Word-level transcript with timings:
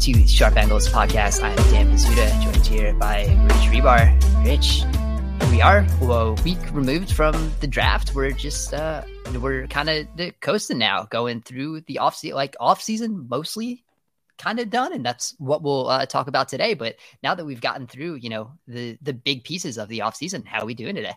to 0.00 0.26
Sharp 0.26 0.56
Angles 0.56 0.88
podcast. 0.88 1.42
I'm 1.42 1.54
Dan 1.70 1.90
Pizzuta, 1.90 2.42
joined 2.42 2.66
here 2.66 2.94
by 2.94 3.26
Rich 3.42 3.68
Hribar. 3.68 4.46
Rich, 4.46 4.84
we 5.50 5.60
are 5.60 5.86
a 6.00 6.32
week 6.42 6.56
removed 6.72 7.12
from 7.12 7.52
the 7.60 7.66
draft. 7.66 8.14
We're 8.14 8.30
just 8.30 8.72
uh, 8.72 9.02
we're 9.38 9.66
kind 9.66 9.90
of 9.90 10.06
coasting 10.40 10.78
now, 10.78 11.04
going 11.04 11.42
through 11.42 11.82
the 11.82 11.98
off 11.98 12.16
season, 12.16 12.34
like 12.34 12.56
off 12.58 12.80
season 12.80 13.26
mostly 13.28 13.84
kind 14.38 14.58
of 14.58 14.70
done, 14.70 14.94
and 14.94 15.04
that's 15.04 15.34
what 15.38 15.62
we'll 15.62 15.88
uh, 15.88 16.06
talk 16.06 16.28
about 16.28 16.48
today. 16.48 16.72
But 16.72 16.96
now 17.22 17.34
that 17.34 17.44
we've 17.44 17.60
gotten 17.60 17.86
through, 17.86 18.14
you 18.14 18.30
know, 18.30 18.52
the 18.66 18.96
the 19.02 19.12
big 19.12 19.44
pieces 19.44 19.76
of 19.76 19.88
the 19.88 20.00
off 20.00 20.16
season, 20.16 20.46
how 20.46 20.62
are 20.62 20.66
we 20.66 20.72
doing 20.72 20.94
today? 20.94 21.16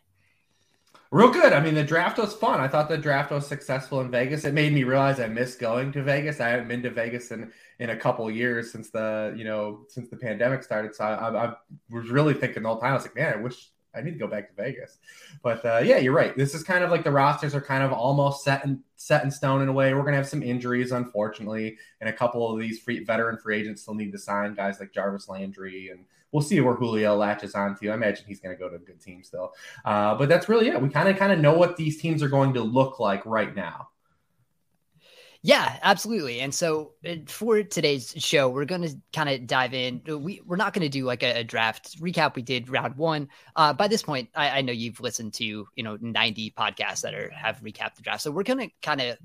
Real 1.14 1.30
good. 1.30 1.54
I 1.54 1.59
mean, 1.59 1.75
the 1.75 1.84
draft 1.84 2.18
was 2.18 2.34
fun. 2.34 2.59
I 2.59 2.68
thought 2.68 2.89
the 2.89 2.98
draft 2.98 3.30
was 3.30 3.45
successful 3.45 4.02
in 4.02 4.09
Vegas. 4.09 4.45
It 4.45 4.55
made 4.55 4.73
me 4.73 4.84
realize 4.84 5.20
I 5.20 5.27
missed 5.27 5.59
going 5.59 5.91
to 5.91 6.02
Vegas. 6.02 6.39
I 6.39 6.49
haven't 6.49 6.67
been 6.67 6.81
to 6.81 6.89
Vegas 6.89 7.30
in 7.30 7.52
in 7.77 7.91
a 7.91 7.95
couple 7.95 8.31
years 8.31 8.72
since 8.72 8.89
the 8.89 9.31
you 9.38 9.44
know 9.44 9.86
since 9.89 10.09
the 10.09 10.17
pandemic 10.17 10.63
started. 10.63 10.95
So 10.95 11.03
I, 11.03 11.13
I, 11.13 11.45
I 11.45 11.53
was 11.91 12.09
really 12.09 12.34
thinking 12.34 12.63
the 12.63 12.70
whole 12.70 12.80
time. 12.80 12.94
I 12.94 12.95
was 12.95 13.03
like, 13.03 13.16
man, 13.16 13.31
I 13.31 13.36
wish 13.39 13.70
I 13.94 14.02
need 14.02 14.13
to 14.13 14.17
go 14.17 14.26
back 14.26 14.49
to 14.49 14.55
Vegas. 14.55 14.98
But 15.44 15.63
uh, 15.63 15.81
yeah, 15.84 15.98
you're 15.98 16.13
right. 16.13 16.36
This 16.36 16.55
is 16.55 16.63
kind 16.63 16.84
of 16.84 16.89
like 16.89 17.03
the 17.03 17.12
rosters 17.12 17.53
are 17.53 17.61
kind 17.61 17.84
of 17.84 17.91
almost 17.91 18.44
set 18.44 18.66
in 18.66 18.81
set 18.95 19.23
in 19.23 19.30
stone 19.30 19.61
in 19.61 19.70
a 19.70 19.73
way. 19.73 19.94
We're 19.94 20.05
gonna 20.05 20.17
have 20.17 20.27
some 20.27 20.41
injuries, 20.41 20.91
unfortunately, 20.91 21.77
and 22.02 22.09
a 22.09 22.14
couple 22.14 22.52
of 22.52 22.59
these 22.59 22.80
free 22.80 23.03
veteran 23.03 23.38
free 23.38 23.59
agents 23.59 23.84
still 23.84 23.94
need 23.94 24.14
to 24.14 24.17
sign 24.17 24.55
guys 24.55 24.80
like 24.80 24.91
Jarvis 24.91 25.30
Landry, 25.30 25.89
and 25.89 26.05
we'll 26.34 26.42
see 26.42 26.60
where 26.60 26.73
Julio 26.73 27.16
latches 27.16 27.55
onto. 27.55 27.90
I 27.90 27.94
imagine 27.94 28.26
he's 28.28 28.42
gonna 28.42 28.55
go 28.55 28.68
to 28.68 28.76
a 28.76 28.80
good 28.80 29.00
team 29.00 29.23
still. 29.23 29.54
Uh, 29.86 30.16
but 30.16 30.28
that's 30.28 30.50
really 30.50 30.68
it. 30.68 30.82
We 30.82 30.90
kind 30.90 31.08
of 31.08 31.16
kind 31.18 31.32
of 31.32 31.40
know 31.40 31.54
what 31.54 31.78
these 31.78 32.02
teams 32.02 32.22
are 32.22 32.28
going 32.28 32.54
to 32.56 32.62
look 32.62 33.00
like 33.00 33.26
right 33.26 33.56
now. 33.56 33.88
Yeah, 35.46 35.78
absolutely. 35.84 36.40
And 36.40 36.56
so 36.56 36.94
uh, 37.06 37.16
for 37.28 37.64
today's 37.64 38.14
show, 38.17 38.48
we're 38.48 38.64
going 38.64 38.84
to 38.84 38.95
kind 39.12 39.28
of 39.28 39.45
dive 39.45 39.73
in. 39.73 40.02
Uh, 40.09 40.17
we, 40.17 40.42
we're 40.45 40.56
not 40.56 40.73
going 40.73 40.84
to 40.84 40.90
do 40.90 41.03
like 41.03 41.22
a, 41.22 41.40
a, 41.40 41.44
draft 41.44 42.00
recap. 42.00 42.36
We 42.36 42.44
did 42.44 42.70
round 42.70 42.95
one. 42.95 43.28
Uh, 43.58 43.73
by 43.73 43.90
this 43.90 44.02
point, 44.02 44.30
I, 44.36 44.59
I, 44.59 44.62
know 44.62 44.72
you've 44.72 45.02
listened 45.02 45.34
to, 45.34 45.68
you 45.75 45.84
know, 45.84 45.97
90 46.00 46.52
podcasts 46.58 47.02
that 47.02 47.14
are 47.14 47.30
have 47.31 47.59
recapped 47.59 47.95
the 47.95 48.03
draft. 48.03 48.22
So 48.22 48.31
we're 48.31 48.44
going 48.44 48.59
to 48.59 48.70
kind 48.81 49.02
of 49.02 49.18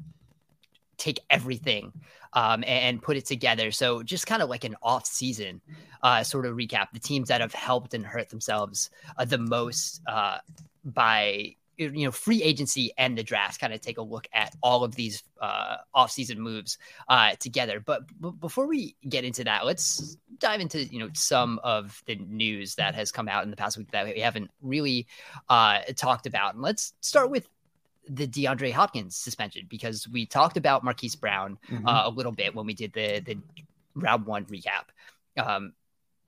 take 0.99 1.21
everything 1.31 1.93
um, 2.35 2.63
and, 2.67 3.01
put 3.01 3.17
it 3.17 3.25
together. 3.25 3.71
So 3.71 4.03
just 4.03 4.27
kind 4.27 4.43
of 4.43 4.51
like 4.51 4.65
an 4.65 4.77
off 4.83 5.07
season 5.07 5.61
uh, 6.03 6.23
sort 6.23 6.47
of 6.47 6.57
recap, 6.57 6.89
the 6.93 6.99
teams 6.99 7.29
that 7.29 7.41
have 7.41 7.55
helped 7.55 7.95
and 7.95 8.05
hurt 8.05 8.29
themselves 8.29 8.91
uh, 9.17 9.25
the 9.25 9.39
most 9.39 10.03
uh, 10.07 10.39
by 10.85 11.55
you 11.79 12.05
know 12.05 12.11
free 12.11 12.43
agency 12.43 12.93
and 12.99 13.17
the 13.17 13.23
draft 13.23 13.61
kind 13.61 13.73
of 13.73 13.81
take 13.81 13.99
a 13.99 14.03
look 14.03 14.27
at 14.33 14.55
all 14.63 14.83
of 14.83 14.97
these 14.97 15.23
uh 15.41 15.77
off-season 15.95 16.41
moves 16.41 16.77
uh 17.09 17.35
together 17.39 17.81
but, 17.81 18.03
but 18.21 18.33
before 18.41 18.67
we 18.67 18.97
get 19.09 19.25
into 19.25 19.45
that 19.45 19.65
let's 19.65 20.17
dive 20.39 20.61
into 20.61 20.85
you 20.87 20.99
know 20.99 21.09
some 21.15 21.61
of 21.63 22.03
the 22.07 22.17
news 22.17 22.75
that 22.75 22.95
has 22.95 23.13
come 23.13 23.29
out 23.29 23.45
in 23.45 23.51
the 23.51 23.57
past 23.57 23.79
week 23.79 23.91
that 23.93 24.07
we 24.07 24.21
haven't 24.21 24.51
really 24.61 25.07
uh 25.49 25.79
talked 25.95 26.27
about 26.27 26.55
and 26.55 26.63
let's 26.63 26.95
start 27.01 27.31
with 27.31 27.49
the 28.09 28.27
DeAndre 28.27 28.73
Hopkins 28.73 29.17
suspension 29.17 29.67
because 29.69 30.09
we 30.09 30.27
talked 30.27 30.57
about 30.57 30.85
Marquise 30.85 31.17
Brown 31.17 31.59
mm-hmm. 31.71 31.87
uh, 31.87 32.07
a 32.07 32.11
little 32.11 32.33
bit 32.33 32.55
when 32.55 32.67
we 32.67 32.75
did 32.75 32.93
the 32.93 33.21
the 33.21 33.39
round 33.95 34.27
one 34.27 34.45
recap 34.45 34.85
um 35.37 35.73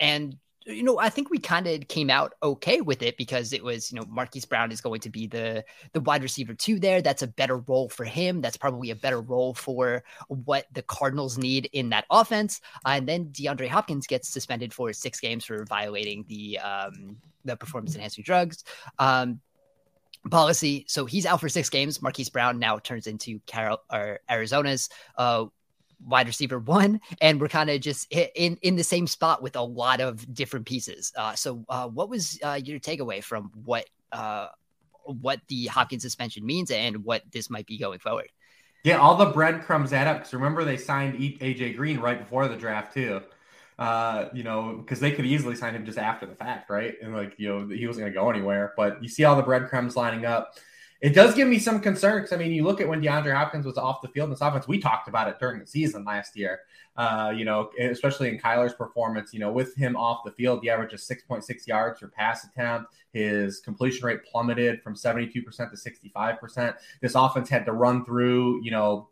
and 0.01 0.37
you 0.67 0.83
know, 0.83 0.99
I 0.99 1.09
think 1.09 1.31
we 1.31 1.39
kind 1.39 1.67
of 1.67 1.89
came 1.89 2.11
out 2.11 2.35
okay 2.43 2.81
with 2.81 3.03
it 3.03 3.17
because 3.17 3.53
it 3.53 3.65
was, 3.65 3.91
you 3.91 3.99
know, 3.99 4.07
Marquise 4.09 4.45
Brown 4.45 4.71
is 4.71 4.81
going 4.81 5.01
to 5.01 5.11
be 5.11 5.27
the 5.27 5.65
the 5.93 6.01
wide 6.01 6.23
receiver 6.23 6.55
two 6.55 6.79
there. 6.79 7.01
That's 7.01 7.23
a 7.23 7.27
better 7.27 7.59
role 7.59 7.89
for 7.89 8.05
him. 8.05 8.41
That's 8.41 8.57
probably 8.57 8.91
a 8.91 8.97
better 8.97 9.21
role 9.21 9.55
for 9.55 10.05
what 10.29 10.67
the 10.73 10.83
Cardinals 10.83 11.39
need 11.39 11.71
in 11.73 11.91
that 11.91 12.05
offense. 12.11 12.61
Uh, 12.85 12.91
and 12.91 13.09
then 13.09 13.27
DeAndre 13.27 13.69
Hopkins 13.69 14.07
gets 14.07 14.29
suspended 14.29 14.75
for 14.75 14.93
six 14.93 15.19
games 15.19 15.45
for 15.45 15.65
violating 15.65 16.25
the 16.29 16.59
um, 16.59 17.17
the 17.45 17.57
performance 17.57 17.95
enhancing 17.95 18.25
drugs. 18.25 18.65
Um, 18.99 19.41
policy. 20.29 20.85
So 20.89 21.07
he's 21.07 21.27
out 21.27 21.41
for 21.41 21.49
six 21.49 21.71
games. 21.71 22.03
Marquise 22.03 22.29
Brown 22.29 22.59
now 22.59 22.79
turns 22.79 23.07
into 23.07 23.41
Carol 23.47 23.81
or 23.91 24.21
Arizona's 24.29 24.91
uh, 25.17 25.47
wide 26.05 26.27
receiver 26.27 26.59
one, 26.59 27.01
and 27.21 27.41
we're 27.41 27.49
kind 27.49 27.71
of 27.71 27.81
just 27.81 28.11
in 28.13 28.59
in 28.63 28.77
the 28.77 28.85
same 28.85 29.07
spot 29.07 29.43
with 29.43 29.57
a 29.57 29.63
lot 29.63 30.01
of 30.01 30.33
different 30.33 30.67
pieces. 30.67 31.13
Uh, 31.17 31.35
so, 31.35 31.65
uh, 31.69 31.89
what 31.89 32.09
was 32.09 32.39
uh, 32.43 32.61
your 32.63 32.79
takeaway 32.79 33.23
from 33.23 33.51
what 33.65 33.87
uh, 34.13 34.49
what 35.05 35.41
the 35.49 35.67
Hopkins 35.67 36.03
suspension 36.03 36.45
means 36.45 36.71
and 36.71 37.05
what 37.05 37.23
this 37.33 37.51
might 37.51 37.67
be 37.67 37.79
going 37.79 37.99
forward? 37.99 38.29
Yeah, 38.83 38.97
all 38.97 39.17
the 39.17 39.27
breadcrumbs 39.27 39.93
add 39.93 40.07
up. 40.07 40.19
Because 40.19 40.33
remember, 40.33 40.65
they 40.65 40.77
signed 40.77 41.19
AJ 41.19 41.77
Green 41.77 42.01
right 42.01 42.19
before 42.19 42.49
the 42.49 42.57
draft 42.57 42.95
too. 42.95 43.21
Uh, 43.81 44.29
you 44.35 44.43
know, 44.43 44.77
because 44.77 45.01
they 45.01 45.11
could 45.11 45.25
easily 45.25 45.57
sign 45.57 45.75
him 45.75 45.87
just 45.87 45.97
after 45.97 46.27
the 46.27 46.35
fact, 46.35 46.69
right? 46.69 46.97
And 47.03 47.15
like, 47.15 47.33
you 47.39 47.49
know, 47.49 47.67
he 47.67 47.87
wasn't 47.87 48.03
going 48.03 48.13
to 48.13 48.19
go 48.21 48.29
anywhere. 48.29 48.75
But 48.77 49.03
you 49.03 49.09
see 49.09 49.25
all 49.25 49.35
the 49.35 49.43
breadcrumbs 49.43 49.97
lining 49.97 50.27
up. 50.27 50.53
It 51.01 51.15
does 51.15 51.35
give 51.35 51.49
me 51.49 51.59
some 51.59 51.81
concern 51.81 52.19
because 52.19 52.35
I 52.35 52.37
mean, 52.37 52.53
you 52.53 52.63
look 52.63 52.83
at 52.83 52.87
when 52.87 53.01
DeAndre 53.01 53.35
Hopkins 53.35 53.65
was 53.65 53.79
off 53.79 54.03
the 54.03 54.09
field 54.09 54.27
in 54.27 54.31
this 54.33 54.43
offense. 54.43 54.69
We 54.69 54.81
talked 54.81 55.09
about 55.09 55.29
it 55.29 55.39
during 55.41 55.59
the 55.59 55.67
season 55.67 56.05
last 56.05 56.37
year. 56.37 56.61
Uh, 56.95 57.33
you 57.35 57.47
know, 57.47 57.71
especially 57.81 58.29
in 58.29 58.39
Kyler's 58.39 58.75
performance. 58.75 59.33
You 59.33 59.41
know, 59.41 59.51
with 59.51 59.75
him 59.75 59.97
off 59.97 60.25
the 60.27 60.33
field, 60.33 60.61
the 60.61 60.69
average 60.69 60.93
is 60.93 61.07
six 61.07 61.23
point 61.23 61.43
six 61.43 61.67
yards 61.67 62.01
per 62.01 62.09
pass 62.09 62.45
attempt. 62.45 62.93
His 63.15 63.61
completion 63.61 64.05
rate 64.05 64.23
plummeted 64.31 64.83
from 64.83 64.95
seventy 64.95 65.27
two 65.27 65.41
percent 65.41 65.71
to 65.71 65.79
sixty 65.79 66.11
five 66.11 66.39
percent. 66.39 66.77
This 67.01 67.15
offense 67.15 67.49
had 67.49 67.65
to 67.65 67.73
run 67.73 68.05
through, 68.05 68.63
you 68.63 68.73
know, 68.73 69.09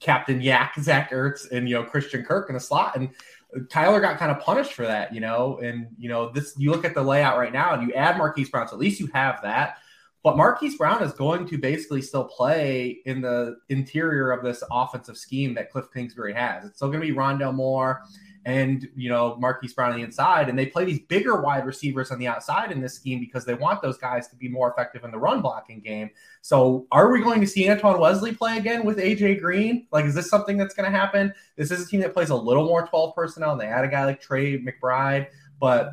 Captain 0.00 0.40
Yak, 0.40 0.74
Zach 0.80 1.10
Ertz, 1.10 1.50
and 1.50 1.68
you 1.68 1.74
know 1.74 1.84
Christian 1.84 2.22
Kirk 2.22 2.50
in 2.50 2.54
the 2.54 2.60
slot, 2.60 2.96
and 2.96 3.08
Kyler 3.56 4.00
got 4.00 4.18
kind 4.18 4.30
of 4.30 4.40
punished 4.40 4.72
for 4.72 4.86
that, 4.86 5.14
you 5.14 5.20
know. 5.20 5.58
And 5.62 5.88
you 5.98 6.08
know, 6.08 6.30
this 6.30 6.54
you 6.56 6.70
look 6.70 6.84
at 6.84 6.94
the 6.94 7.02
layout 7.02 7.38
right 7.38 7.52
now, 7.52 7.74
and 7.74 7.86
you 7.86 7.92
add 7.94 8.18
Marquise 8.18 8.50
Brown, 8.50 8.68
so 8.68 8.74
at 8.74 8.80
least 8.80 9.00
you 9.00 9.08
have 9.08 9.40
that. 9.42 9.78
But 10.22 10.36
Marquise 10.36 10.76
Brown 10.76 11.02
is 11.02 11.12
going 11.12 11.46
to 11.46 11.56
basically 11.56 12.02
still 12.02 12.24
play 12.24 12.98
in 13.06 13.22
the 13.22 13.56
interior 13.70 14.32
of 14.32 14.44
this 14.44 14.62
offensive 14.70 15.16
scheme 15.16 15.54
that 15.54 15.70
Cliff 15.70 15.86
Kingsbury 15.94 16.34
has. 16.34 16.64
It's 16.64 16.76
still 16.76 16.88
going 16.88 17.00
to 17.00 17.06
be 17.06 17.14
Rondale 17.14 17.54
Moore 17.54 18.02
and 18.46 18.88
you 18.96 19.08
know 19.10 19.36
Marquise 19.38 19.72
Brown 19.72 19.92
on 19.92 19.98
the 19.98 20.04
inside, 20.04 20.48
and 20.48 20.58
they 20.58 20.66
play 20.66 20.84
these 20.84 21.00
bigger 21.00 21.40
wide 21.40 21.66
receivers 21.66 22.10
on 22.10 22.18
the 22.18 22.26
outside 22.26 22.72
in 22.72 22.80
this 22.80 22.94
scheme 22.94 23.20
because 23.20 23.44
they 23.44 23.54
want 23.54 23.82
those 23.82 23.98
guys 23.98 24.28
to 24.28 24.36
be 24.36 24.48
more 24.48 24.70
effective 24.70 25.04
in 25.04 25.10
the 25.10 25.18
run 25.18 25.42
blocking 25.42 25.80
game. 25.80 26.10
So, 26.40 26.86
are 26.90 27.10
we 27.10 27.20
going 27.20 27.40
to 27.40 27.46
see 27.46 27.68
Antoine 27.70 28.00
Wesley 28.00 28.32
play 28.32 28.56
again 28.56 28.84
with 28.84 28.98
AJ 28.98 29.40
Green? 29.40 29.86
Like, 29.92 30.06
is 30.06 30.14
this 30.14 30.30
something 30.30 30.56
that's 30.56 30.74
going 30.74 30.90
to 30.90 30.96
happen? 30.96 31.34
This 31.56 31.70
is 31.70 31.86
a 31.86 31.88
team 31.88 32.00
that 32.00 32.14
plays 32.14 32.30
a 32.30 32.36
little 32.36 32.64
more 32.64 32.86
12 32.86 33.14
personnel, 33.14 33.52
and 33.52 33.60
they 33.60 33.66
add 33.66 33.84
a 33.84 33.88
guy 33.88 34.04
like 34.04 34.20
Trey 34.20 34.58
McBride, 34.58 35.28
but 35.58 35.92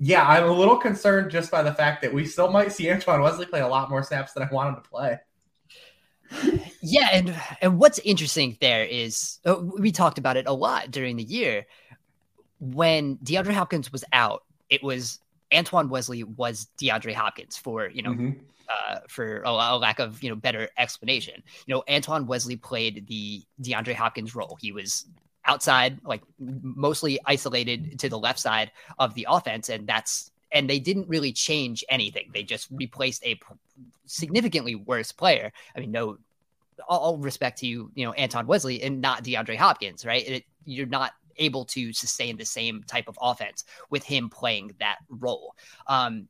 yeah, 0.00 0.26
I'm 0.26 0.44
a 0.44 0.52
little 0.52 0.76
concerned 0.76 1.30
just 1.30 1.50
by 1.50 1.62
the 1.62 1.74
fact 1.74 2.02
that 2.02 2.12
we 2.14 2.24
still 2.24 2.50
might 2.50 2.72
see 2.72 2.90
Antoine 2.90 3.20
Wesley 3.20 3.46
play 3.46 3.60
a 3.60 3.68
lot 3.68 3.90
more 3.90 4.02
snaps 4.02 4.32
than 4.32 4.44
I 4.44 4.48
want 4.52 4.76
him 4.76 4.82
to 4.82 4.88
play. 4.88 5.18
Yeah, 6.80 7.08
and 7.12 7.34
and 7.60 7.78
what's 7.78 7.98
interesting 8.00 8.56
there 8.60 8.84
is 8.84 9.40
uh, 9.44 9.56
we 9.56 9.90
talked 9.90 10.18
about 10.18 10.36
it 10.36 10.46
a 10.46 10.52
lot 10.52 10.90
during 10.90 11.16
the 11.16 11.24
year 11.24 11.66
when 12.60 13.16
DeAndre 13.18 13.52
Hopkins 13.52 13.92
was 13.92 14.04
out. 14.12 14.44
It 14.70 14.82
was 14.82 15.20
Antoine 15.52 15.88
Wesley 15.88 16.24
was 16.24 16.68
DeAndre 16.80 17.14
Hopkins 17.14 17.56
for 17.56 17.88
you 17.88 18.02
know 18.02 18.12
mm-hmm. 18.12 18.30
uh, 18.68 18.98
for 19.08 19.40
a, 19.42 19.50
a, 19.50 19.78
lack 19.78 19.98
of 19.98 20.22
you 20.22 20.28
know 20.28 20.36
better 20.36 20.68
explanation. 20.76 21.42
You 21.66 21.74
know, 21.74 21.84
Antoine 21.90 22.26
Wesley 22.26 22.56
played 22.56 23.06
the 23.06 23.42
DeAndre 23.62 23.94
Hopkins 23.94 24.34
role. 24.34 24.58
He 24.60 24.72
was 24.72 25.06
outside, 25.44 25.98
like 26.04 26.22
mostly 26.38 27.18
isolated 27.24 27.98
to 28.00 28.08
the 28.08 28.18
left 28.18 28.38
side 28.38 28.70
of 28.98 29.14
the 29.14 29.26
offense, 29.28 29.68
and 29.68 29.86
that's 29.86 30.30
and 30.52 30.68
they 30.68 30.78
didn't 30.78 31.08
really 31.08 31.32
change 31.32 31.84
anything. 31.88 32.30
They 32.32 32.42
just 32.42 32.68
replaced 32.70 33.24
a 33.24 33.38
significantly 34.06 34.74
worse 34.74 35.12
player. 35.12 35.52
I 35.76 35.80
mean, 35.80 35.90
no, 35.90 36.18
all, 36.88 37.18
respect 37.18 37.58
to 37.58 37.66
you, 37.66 37.90
you 37.94 38.06
know, 38.06 38.12
Anton 38.12 38.46
Wesley 38.46 38.82
and 38.82 39.00
not 39.00 39.24
DeAndre 39.24 39.56
Hopkins, 39.56 40.06
right? 40.06 40.26
It, 40.26 40.44
you're 40.64 40.86
not 40.86 41.12
able 41.38 41.64
to 41.66 41.92
sustain 41.92 42.36
the 42.36 42.44
same 42.44 42.82
type 42.86 43.08
of 43.08 43.18
offense 43.20 43.64
with 43.90 44.04
him 44.04 44.28
playing 44.28 44.74
that 44.80 44.98
role. 45.08 45.54
Um, 45.86 46.28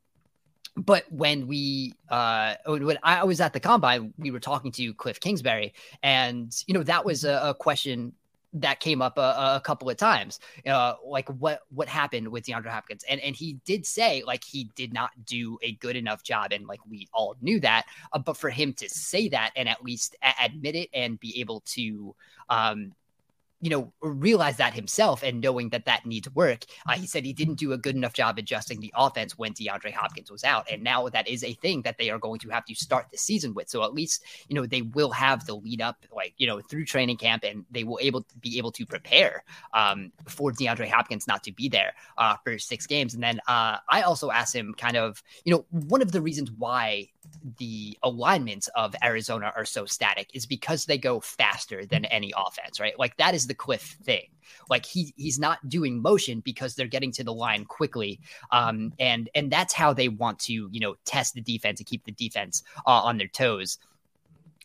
but 0.76 1.10
when 1.10 1.46
we 1.48 1.94
uh 2.08 2.54
when 2.66 2.98
I 3.02 3.24
was 3.24 3.40
at 3.40 3.52
the 3.52 3.60
combine, 3.60 4.14
we 4.16 4.30
were 4.30 4.40
talking 4.40 4.70
to 4.72 4.94
Cliff 4.94 5.18
Kingsbury, 5.20 5.74
and 6.02 6.54
you 6.66 6.74
know 6.74 6.82
that 6.84 7.04
was 7.04 7.24
a, 7.24 7.40
a 7.42 7.54
question 7.54 8.12
that 8.54 8.80
came 8.80 9.02
up 9.02 9.18
a, 9.18 9.56
a 9.56 9.62
couple 9.62 9.90
of 9.90 9.96
times. 9.96 10.40
Uh, 10.66 10.94
like 11.04 11.28
what 11.28 11.60
what 11.70 11.88
happened 11.88 12.28
with 12.28 12.44
DeAndre 12.46 12.68
Hopkins, 12.68 13.04
and 13.08 13.20
and 13.20 13.36
he 13.36 13.54
did 13.64 13.86
say 13.86 14.22
like 14.26 14.44
he 14.44 14.70
did 14.74 14.92
not 14.92 15.10
do 15.24 15.58
a 15.62 15.72
good 15.72 15.96
enough 15.96 16.22
job, 16.22 16.52
and 16.52 16.66
like 16.66 16.80
we 16.88 17.08
all 17.12 17.36
knew 17.40 17.60
that. 17.60 17.86
Uh, 18.12 18.18
but 18.18 18.36
for 18.36 18.50
him 18.50 18.72
to 18.74 18.88
say 18.88 19.28
that 19.28 19.52
and 19.56 19.68
at 19.68 19.82
least 19.82 20.16
admit 20.42 20.74
it 20.74 20.88
and 20.94 21.20
be 21.20 21.40
able 21.40 21.60
to 21.66 22.14
um, 22.48 22.92
you 23.60 23.70
know, 23.70 23.92
realize 24.00 24.56
that 24.58 24.74
himself 24.74 25.22
and 25.22 25.40
knowing 25.40 25.70
that 25.70 25.84
that 25.86 26.06
needs 26.06 26.32
work. 26.34 26.64
Uh, 26.86 26.92
he 26.92 27.06
said 27.06 27.24
he 27.24 27.32
didn't 27.32 27.56
do 27.56 27.72
a 27.72 27.78
good 27.78 27.96
enough 27.96 28.12
job 28.12 28.38
adjusting 28.38 28.80
the 28.80 28.92
offense 28.96 29.36
when 29.36 29.52
DeAndre 29.52 29.92
Hopkins 29.92 30.30
was 30.30 30.44
out. 30.44 30.68
And 30.70 30.82
now 30.82 31.08
that 31.08 31.26
is 31.26 31.42
a 31.42 31.54
thing 31.54 31.82
that 31.82 31.98
they 31.98 32.10
are 32.10 32.18
going 32.18 32.38
to 32.40 32.50
have 32.50 32.64
to 32.66 32.74
start 32.74 33.06
the 33.10 33.18
season 33.18 33.54
with. 33.54 33.68
So 33.68 33.82
at 33.82 33.94
least, 33.94 34.22
you 34.48 34.54
know, 34.54 34.66
they 34.66 34.82
will 34.82 35.10
have 35.10 35.46
the 35.46 35.56
lead 35.56 35.80
up, 35.80 36.06
like, 36.14 36.34
you 36.36 36.46
know, 36.46 36.60
through 36.60 36.84
training 36.84 37.16
camp 37.16 37.42
and 37.42 37.64
they 37.70 37.82
will 37.82 37.98
able 38.00 38.22
to 38.22 38.38
be 38.38 38.58
able 38.58 38.70
to 38.72 38.86
prepare 38.86 39.42
um, 39.74 40.12
for 40.26 40.52
DeAndre 40.52 40.88
Hopkins 40.88 41.26
not 41.26 41.42
to 41.44 41.52
be 41.52 41.68
there 41.68 41.94
uh, 42.16 42.36
for 42.44 42.58
six 42.58 42.86
games. 42.86 43.14
And 43.14 43.22
then 43.22 43.40
uh, 43.48 43.78
I 43.88 44.02
also 44.02 44.30
asked 44.30 44.54
him 44.54 44.74
kind 44.78 44.96
of, 44.96 45.22
you 45.44 45.52
know, 45.52 45.64
one 45.70 46.02
of 46.02 46.12
the 46.12 46.20
reasons 46.20 46.52
why 46.52 47.08
the 47.58 47.98
alignments 48.02 48.68
of 48.68 48.94
Arizona 49.02 49.52
are 49.54 49.64
so 49.64 49.84
static 49.84 50.30
is 50.32 50.46
because 50.46 50.86
they 50.86 50.98
go 50.98 51.20
faster 51.20 51.84
than 51.84 52.04
any 52.06 52.32
offense, 52.36 52.80
right? 52.80 52.98
Like 52.98 53.16
that 53.16 53.34
is 53.34 53.47
the 53.48 53.54
Cliff 53.54 53.96
thing. 54.02 54.28
Like 54.70 54.86
he 54.86 55.12
he's 55.16 55.38
not 55.38 55.68
doing 55.68 56.00
motion 56.00 56.40
because 56.40 56.74
they're 56.74 56.86
getting 56.86 57.12
to 57.12 57.24
the 57.24 57.34
line 57.34 57.64
quickly, 57.64 58.20
um, 58.50 58.92
and 58.98 59.28
and 59.34 59.50
that's 59.50 59.74
how 59.74 59.92
they 59.92 60.08
want 60.08 60.38
to 60.40 60.52
you 60.52 60.80
know 60.80 60.96
test 61.04 61.34
the 61.34 61.40
defense 61.40 61.80
and 61.80 61.86
keep 61.86 62.04
the 62.04 62.12
defense 62.12 62.62
uh, 62.86 62.90
on 62.90 63.18
their 63.18 63.28
toes. 63.28 63.78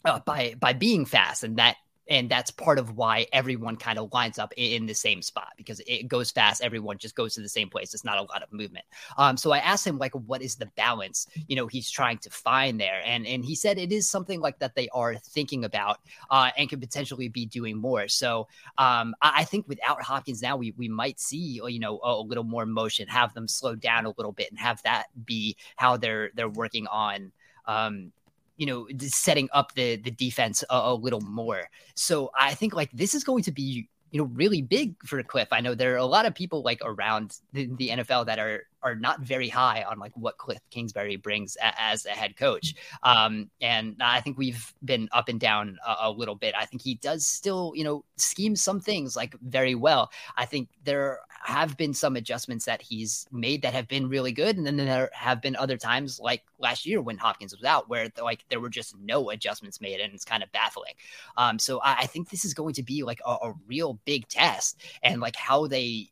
Uh, 0.06 0.20
by 0.26 0.56
by 0.60 0.74
being 0.74 1.06
fast, 1.06 1.44
and 1.44 1.58
that 1.58 1.78
and 2.10 2.30
that's 2.30 2.52
part 2.52 2.80
of 2.80 2.98
why 2.98 3.26
everyone 3.32 3.76
kind 3.76 3.98
of 3.98 4.12
lines 4.14 4.40
up 4.40 4.54
in 4.58 4.86
the 4.86 4.94
same 4.94 5.22
spot 5.22 5.50
because 5.58 5.82
it 5.88 6.08
goes 6.08 6.32
fast 6.32 6.62
everyone 6.62 6.98
just 6.98 7.16
goes 7.16 7.34
to 7.34 7.42
the 7.42 7.50
same 7.50 7.70
place 7.70 7.94
it's 7.94 8.04
not 8.04 8.18
a 8.18 8.22
lot 8.22 8.44
of 8.44 8.52
movement. 8.52 8.86
Um, 9.18 9.38
so 9.38 9.52
i 9.52 9.60
asked 9.60 9.86
him 9.86 9.98
like 9.98 10.14
what 10.14 10.42
is 10.42 10.56
the 10.56 10.66
balance 10.76 11.28
you 11.48 11.56
know 11.56 11.68
he's 11.68 11.90
trying 11.90 12.18
to 12.20 12.30
find 12.30 12.80
there? 12.80 13.02
And 13.06 13.26
and 13.26 13.44
he 13.44 13.56
said 13.56 13.78
it 13.78 13.92
is 13.92 14.10
something 14.10 14.40
like 14.42 14.60
that 14.60 14.76
they 14.76 14.90
are 14.90 15.16
thinking 15.16 15.66
about 15.66 16.00
uh, 16.30 16.50
and 16.58 16.70
could 16.70 16.82
potentially 16.82 17.30
be 17.30 17.46
doing 17.46 17.78
more. 17.78 18.08
So 18.08 18.48
um, 18.78 19.16
I, 19.22 19.42
I, 19.42 19.44
think 19.44 19.68
without 19.68 20.02
hopkins 20.02 20.42
now 20.42 20.58
we 20.58 20.74
we 20.78 20.88
might 20.88 21.20
see 21.20 21.62
you 21.68 21.80
know 21.80 22.00
a, 22.04 22.14
a 22.14 22.22
little 22.22 22.44
more 22.44 22.66
motion 22.66 23.08
have 23.08 23.34
them 23.34 23.48
slow 23.48 23.76
down 23.76 24.06
a 24.06 24.14
little 24.18 24.32
bit 24.32 24.50
and 24.50 24.60
have 24.60 24.82
that 24.84 25.06
be 25.26 25.58
how 25.76 25.98
they're 25.98 26.32
they're 26.36 26.50
working 26.50 26.88
on 26.88 27.32
um, 27.66 28.12
you 28.58 28.66
know 28.66 28.88
setting 29.00 29.50
up 29.54 29.74
the 29.74 29.98
the 29.98 30.12
defense 30.12 30.64
a, 30.70 30.76
a, 30.76 30.94
little 30.94 31.22
more. 31.22 31.70
So 31.96 32.32
I 32.38 32.54
think 32.54 32.74
like 32.74 32.92
this 32.92 33.14
is 33.14 33.24
going 33.24 33.44
to 33.44 33.52
be 33.52 33.90
you 34.12 34.20
know 34.20 34.30
really 34.34 34.62
big 34.62 34.96
for 35.06 35.22
Cliff. 35.24 35.48
I 35.52 35.60
know 35.60 35.74
there 35.76 35.94
are 35.94 35.98
a 35.98 36.06
lot 36.06 36.26
of 36.26 36.36
people 36.36 36.62
like 36.62 36.80
around 36.84 37.38
the, 37.52 37.70
the 37.78 37.90
NFL 37.90 38.28
that 38.28 38.40
are 38.40 38.64
are 38.84 38.96
not 38.96 39.22
very 39.22 39.50
high 39.50 39.84
on 39.84 39.98
like 39.98 40.12
what 40.16 40.38
Cliff 40.38 40.60
Kingsbury 40.70 41.16
brings 41.16 41.58
a, 41.62 41.74
as 41.82 42.06
a 42.06 42.10
head 42.10 42.38
coach. 42.38 42.76
Um, 43.02 43.50
and 43.62 43.96
I 44.02 44.22
think 44.22 44.38
we've 44.38 44.74
been 44.84 45.10
up 45.14 45.30
and 45.30 45.40
down 45.40 45.78
a, 45.88 45.96
a, 46.02 46.12
little 46.12 46.36
bit. 46.36 46.54
I 46.58 46.66
think 46.66 46.82
he 46.82 46.96
does 46.96 47.26
still, 47.26 47.72
you 47.76 47.86
know, 47.86 48.04
scheme 48.18 48.56
some 48.56 48.82
things 48.82 49.16
like 49.16 49.36
very 49.42 49.74
well. 49.74 50.12
I 50.36 50.46
think 50.46 50.70
there 50.84 51.22
have 51.44 51.76
been 51.78 51.94
some 51.94 52.16
adjustments 52.16 52.66
that 52.66 52.82
he's 52.82 53.28
made 53.32 53.62
that 53.62 53.74
have 53.74 53.88
been 53.88 54.08
really 54.08 54.32
good. 54.32 54.58
And 54.58 54.66
then 54.66 54.78
there 54.78 55.10
have 55.14 55.42
been 55.42 55.56
other 55.56 55.78
times 55.78 56.20
like 56.20 56.44
last 56.60 56.86
year 56.86 57.02
when 57.02 57.18
Hopkins 57.18 57.56
was 57.56 57.64
out 57.64 57.90
where 57.90 58.10
like 58.22 58.46
there 58.50 58.60
were 58.60 58.70
just 58.70 58.96
no 59.00 59.30
adjustments 59.30 59.82
made 59.82 60.00
and 60.00 60.14
it's 60.14 60.26
kind 60.26 60.44
of 60.44 60.52
baffling. 60.52 60.94
Um, 61.38 61.60
so 61.60 61.80
I, 61.80 62.00
I 62.00 62.06
think 62.06 62.30
this 62.30 62.46
is 62.46 62.54
going 62.54 62.74
to 62.76 62.84
be 62.84 63.04
like 63.04 63.20
a, 63.26 63.32
a 63.32 63.54
real 63.68 64.00
big 64.06 64.28
test 64.28 64.82
and 65.04 65.22
like 65.22 65.36
how 65.36 65.68
they 65.68 66.10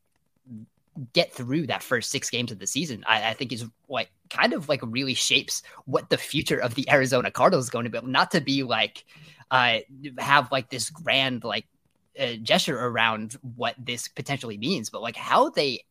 get 1.12 1.32
through 1.32 1.66
that 1.66 1.82
first 1.82 2.10
six 2.10 2.28
games 2.28 2.52
of 2.52 2.58
the 2.58 2.66
season, 2.66 3.02
I, 3.06 3.30
I, 3.30 3.34
think 3.34 3.52
is 3.52 3.64
what 3.86 4.08
kind 4.28 4.52
of 4.52 4.68
like 4.68 4.80
really 4.82 5.14
shapes 5.14 5.62
what 5.86 6.10
the 6.10 6.18
future 6.18 6.58
of 6.58 6.74
the 6.74 6.88
Arizona 6.90 7.30
Cardinals 7.30 7.64
is 7.64 7.70
going 7.70 7.84
to 7.84 7.90
be. 7.90 8.06
Not 8.06 8.30
to 8.32 8.40
be 8.40 8.62
like 8.62 9.04
uh, 9.50 9.78
have 10.18 10.52
like 10.52 10.70
this 10.70 10.90
grand 10.90 11.44
like 11.44 11.66
uh, 12.18 12.34
gesture 12.42 12.78
around 12.78 13.36
what 13.56 13.74
this 13.78 14.08
potentially 14.08 14.58
means, 14.58 14.90
but 14.90 15.02
like 15.02 15.16
how 15.16 15.50
they 15.50 15.84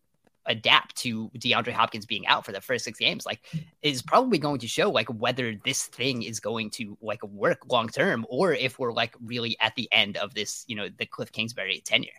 adapt 0.46 0.96
to 0.98 1.30
DeAndre 1.38 1.72
Hopkins 1.72 2.06
being 2.06 2.26
out 2.28 2.46
for 2.46 2.52
the 2.52 2.62
first 2.62 2.86
six 2.86 3.00
games, 3.00 3.26
like 3.26 3.42
is 3.82 4.02
probably 4.02 4.38
going 4.38 4.60
to 4.60 4.68
show 4.68 4.90
like 4.90 5.08
whether 5.08 5.56
this 5.64 5.86
thing 5.88 6.24
is 6.24 6.40
going 6.40 6.70
to 6.72 6.98
like 7.02 7.24
work 7.24 7.72
long 7.72 7.88
term 7.88 8.26
or 8.30 8.54
if 8.54 8.80
we're 8.80 8.94
like 8.94 9.16
really 9.24 9.56
at 9.60 9.76
the 9.76 9.88
end 9.92 10.18
of 10.18 10.34
this, 10.34 10.66
you 10.68 10.76
know, 10.76 10.90
the 10.98 11.06
Cliff 11.06 11.32
Kingsbury 11.32 11.82
tenure. 11.86 12.12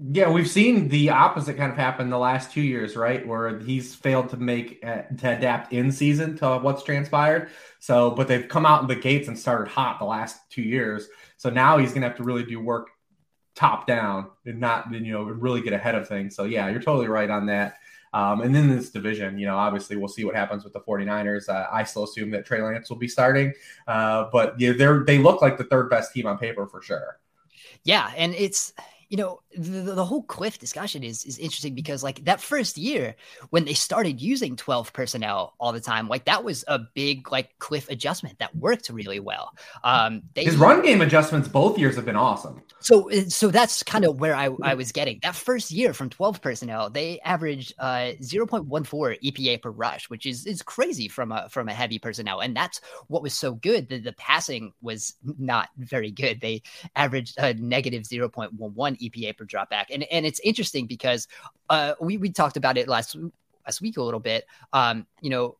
Yeah, 0.00 0.30
we've 0.30 0.48
seen 0.48 0.88
the 0.88 1.10
opposite 1.10 1.56
kind 1.56 1.72
of 1.72 1.76
happen 1.76 2.08
the 2.08 2.18
last 2.18 2.52
two 2.52 2.60
years, 2.60 2.94
right? 2.94 3.26
Where 3.26 3.58
he's 3.58 3.96
failed 3.96 4.28
to 4.28 4.36
make 4.36 4.78
uh, 4.84 5.02
to 5.18 5.36
adapt 5.36 5.72
in 5.72 5.90
season 5.90 6.36
to 6.38 6.58
what's 6.58 6.84
transpired. 6.84 7.50
So, 7.80 8.12
but 8.12 8.28
they've 8.28 8.46
come 8.46 8.64
out 8.64 8.82
in 8.82 8.86
the 8.86 8.94
gates 8.94 9.26
and 9.26 9.36
started 9.36 9.68
hot 9.68 9.98
the 9.98 10.04
last 10.04 10.38
two 10.50 10.62
years. 10.62 11.08
So 11.36 11.50
now 11.50 11.78
he's 11.78 11.90
going 11.90 12.02
to 12.02 12.08
have 12.08 12.16
to 12.18 12.22
really 12.22 12.44
do 12.44 12.60
work 12.60 12.90
top 13.58 13.86
down 13.86 14.28
and 14.46 14.60
not, 14.60 14.92
you 14.92 15.12
know, 15.12 15.24
really 15.24 15.60
get 15.60 15.72
ahead 15.72 15.96
of 15.96 16.06
things. 16.06 16.36
So, 16.36 16.44
yeah, 16.44 16.68
you're 16.68 16.80
totally 16.80 17.08
right 17.08 17.28
on 17.28 17.46
that. 17.46 17.78
Um, 18.14 18.40
and 18.40 18.54
then 18.54 18.68
this 18.68 18.90
division, 18.90 19.36
you 19.36 19.46
know, 19.46 19.56
obviously 19.56 19.96
we'll 19.96 20.08
see 20.08 20.24
what 20.24 20.34
happens 20.34 20.64
with 20.64 20.72
the 20.72 20.80
49ers. 20.80 21.48
Uh, 21.48 21.66
I 21.70 21.82
still 21.82 22.04
assume 22.04 22.30
that 22.30 22.46
Trey 22.46 22.62
Lance 22.62 22.88
will 22.88 22.96
be 22.96 23.08
starting, 23.08 23.52
uh, 23.86 24.26
but 24.32 24.58
yeah, 24.58 24.72
they're 24.72 25.04
they 25.04 25.18
look 25.18 25.42
like 25.42 25.58
the 25.58 25.64
third 25.64 25.90
best 25.90 26.12
team 26.14 26.26
on 26.26 26.38
paper 26.38 26.66
for 26.66 26.80
sure. 26.80 27.18
Yeah, 27.84 28.10
and 28.16 28.34
it's 28.34 28.72
you 29.08 29.16
know 29.16 29.40
the, 29.56 29.94
the 29.94 30.04
whole 30.04 30.22
cliff 30.22 30.58
discussion 30.58 31.02
is 31.02 31.24
is 31.24 31.38
interesting 31.38 31.74
because 31.74 32.02
like 32.02 32.24
that 32.24 32.40
first 32.40 32.76
year 32.76 33.14
when 33.50 33.64
they 33.64 33.72
started 33.72 34.20
using 34.20 34.54
12 34.54 34.92
personnel 34.92 35.54
all 35.58 35.72
the 35.72 35.80
time 35.80 36.08
like 36.08 36.26
that 36.26 36.44
was 36.44 36.64
a 36.68 36.78
big 36.78 37.30
like 37.32 37.58
cliff 37.58 37.88
adjustment 37.88 38.38
that 38.38 38.54
worked 38.54 38.88
really 38.90 39.20
well. 39.20 39.52
Um 39.82 40.22
they, 40.34 40.44
his 40.44 40.56
run 40.56 40.82
game 40.82 41.00
adjustments 41.00 41.48
both 41.48 41.78
years 41.78 41.96
have 41.96 42.04
been 42.04 42.16
awesome. 42.16 42.62
So 42.80 43.08
so 43.28 43.48
that's 43.48 43.82
kind 43.82 44.04
of 44.04 44.20
where 44.20 44.34
i 44.34 44.50
i 44.62 44.74
was 44.74 44.92
getting. 44.92 45.18
That 45.22 45.34
first 45.34 45.70
year 45.70 45.94
from 45.94 46.10
12 46.10 46.42
personnel 46.42 46.90
they 46.90 47.18
averaged 47.20 47.72
uh 47.78 48.12
0.14 48.20 48.68
epa 49.22 49.62
per 49.62 49.70
rush 49.70 50.10
which 50.10 50.26
is 50.26 50.46
is 50.46 50.62
crazy 50.62 51.08
from 51.08 51.32
a 51.32 51.48
from 51.48 51.68
a 51.68 51.74
heavy 51.74 51.98
personnel. 51.98 52.40
And 52.40 52.54
that's 52.54 52.80
what 53.06 53.22
was 53.22 53.32
so 53.32 53.54
good 53.54 53.88
the, 53.88 53.98
the 53.98 54.12
passing 54.12 54.72
was 54.82 55.14
not 55.38 55.70
very 55.78 56.10
good. 56.10 56.42
They 56.42 56.62
averaged 56.94 57.38
a 57.38 57.54
negative 57.54 58.02
0.11 58.02 58.97
EPA 58.98 59.36
per 59.36 59.44
dropback. 59.44 59.86
And 59.90 60.04
and 60.04 60.26
it's 60.26 60.40
interesting 60.40 60.86
because 60.86 61.28
uh, 61.70 61.94
we 62.00 62.16
we 62.16 62.30
talked 62.30 62.56
about 62.56 62.76
it 62.76 62.88
last 62.88 63.16
last 63.66 63.80
week 63.80 63.96
a 63.96 64.02
little 64.02 64.20
bit. 64.20 64.46
Um, 64.72 65.06
you 65.20 65.30
know, 65.30 65.56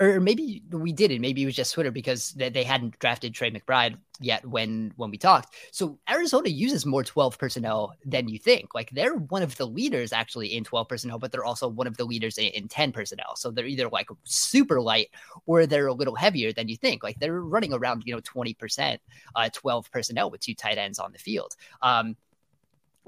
or 0.00 0.20
maybe 0.20 0.62
we 0.70 0.92
didn't. 0.92 1.20
Maybe 1.20 1.42
it 1.42 1.46
was 1.46 1.54
just 1.54 1.74
Twitter 1.74 1.90
because 1.90 2.32
they, 2.32 2.48
they 2.48 2.64
hadn't 2.64 2.98
drafted 2.98 3.34
Trey 3.34 3.50
McBride 3.50 3.96
yet 4.20 4.44
when 4.46 4.92
when 4.96 5.10
we 5.10 5.18
talked. 5.18 5.54
So 5.70 5.98
Arizona 6.10 6.48
uses 6.48 6.84
more 6.84 7.04
12 7.04 7.38
personnel 7.38 7.94
than 8.04 8.28
you 8.28 8.38
think. 8.38 8.74
Like 8.74 8.90
they're 8.90 9.14
one 9.14 9.42
of 9.42 9.56
the 9.56 9.66
leaders 9.66 10.12
actually 10.12 10.56
in 10.56 10.64
12 10.64 10.88
personnel, 10.88 11.18
but 11.18 11.30
they're 11.30 11.44
also 11.44 11.68
one 11.68 11.86
of 11.86 11.96
the 11.96 12.04
leaders 12.04 12.38
in, 12.38 12.46
in 12.46 12.68
10 12.68 12.90
personnel. 12.90 13.36
So 13.36 13.50
they're 13.50 13.66
either 13.66 13.88
like 13.88 14.08
super 14.24 14.80
light 14.80 15.10
or 15.46 15.66
they're 15.66 15.86
a 15.86 15.94
little 15.94 16.16
heavier 16.16 16.52
than 16.52 16.68
you 16.68 16.76
think. 16.76 17.04
Like 17.04 17.20
they're 17.20 17.40
running 17.40 17.72
around 17.72 18.02
you 18.04 18.14
know 18.14 18.20
20 18.20 18.54
percent, 18.54 19.00
uh, 19.36 19.50
12 19.52 19.90
personnel 19.92 20.30
with 20.30 20.40
two 20.40 20.54
tight 20.54 20.78
ends 20.78 20.98
on 20.98 21.12
the 21.12 21.18
field. 21.18 21.54
Um, 21.80 22.16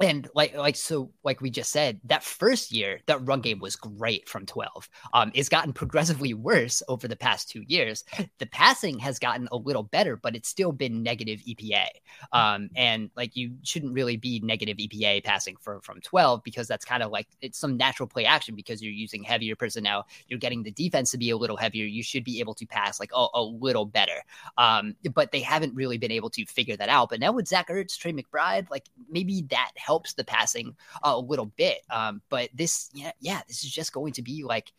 and 0.01 0.29
like 0.35 0.57
like 0.57 0.77
so 0.77 1.11
like 1.23 1.41
we 1.41 1.51
just 1.51 1.71
said 1.71 2.01
that 2.05 2.25
first 2.25 2.73
year 2.73 3.01
that 3.07 3.25
run 3.27 3.41
game 3.41 3.61
was 3.61 3.77
great 3.77 4.29
from 4.29 4.45
12 4.45 4.89
um 5.13 5.31
it's 5.35 5.49
gotten 5.49 5.73
progressively 5.73 6.35
worse 6.35 6.83
over 6.89 7.07
the 7.07 7.17
past 7.17 7.49
two 7.49 7.63
years. 7.67 8.05
The 8.39 8.47
passing 8.47 8.99
has 8.99 9.19
gotten 9.19 9.49
a 9.53 9.57
little 9.57 9.83
better 9.85 10.17
but 10.17 10.35
it's 10.35 10.49
still 10.49 10.73
been 10.73 11.03
negative 11.03 11.41
epa 11.49 11.87
um 12.33 12.69
and 12.77 13.11
like 13.17 13.37
you 13.37 13.53
shouldn't 13.63 13.93
really 13.93 14.17
be 14.17 14.41
negative 14.41 14.77
epa 14.79 15.23
passing 15.23 15.57
for 15.61 15.81
from 15.83 16.01
12 16.01 16.43
because 16.43 16.67
that's 16.67 16.85
kind 16.85 17.03
of 17.03 17.11
like 17.11 17.29
it's 17.41 17.59
some 17.59 17.77
natural 17.77 18.09
play 18.09 18.25
action 18.25 18.55
because 18.55 18.83
you're 18.83 18.93
using 18.93 19.23
heavier 19.23 19.57
personnel. 19.57 20.07
You're 20.29 20.39
getting 20.39 20.63
the 20.63 20.71
defense 20.73 21.11
to 21.13 21.19
be 21.19 21.31
a 21.31 21.37
little 21.37 21.57
heavier. 21.57 21.87
You 21.87 22.03
should 22.03 22.25
be 22.25 22.41
able 22.41 22.55
to 22.55 22.67
pass 22.67 22.99
like 22.99 23.11
a, 23.15 23.27
a 23.35 23.43
little 23.43 23.87
better. 23.87 24.23
Um 24.59 24.97
but 25.15 25.31
they 25.33 25.41
haven't 25.41 25.75
really 25.75 25.99
been 25.99 26.11
able 26.11 26.31
to 26.31 26.45
figure 26.47 26.77
that 26.77 26.89
out. 26.89 27.11
But 27.11 27.21
now 27.21 27.33
with 27.33 27.49
zach 27.49 27.69
ertz 27.69 27.97
trey 27.97 28.13
mcbride 28.13 28.69
like 28.71 28.87
maybe 29.09 29.43
that 29.51 29.71
helps 29.85 30.15
the 30.15 30.25
passing 30.25 30.77
a 31.03 31.19
little 31.19 31.47
bit. 31.47 31.83
Um, 31.91 32.23
but 32.29 32.51
this, 32.55 32.91
yeah, 32.95 33.13
yeah, 33.21 33.41
this 33.49 33.65
is 33.65 33.71
just 33.71 33.93
going 33.93 34.13
to 34.15 34.23
be 34.23 34.45
like, 34.45 34.73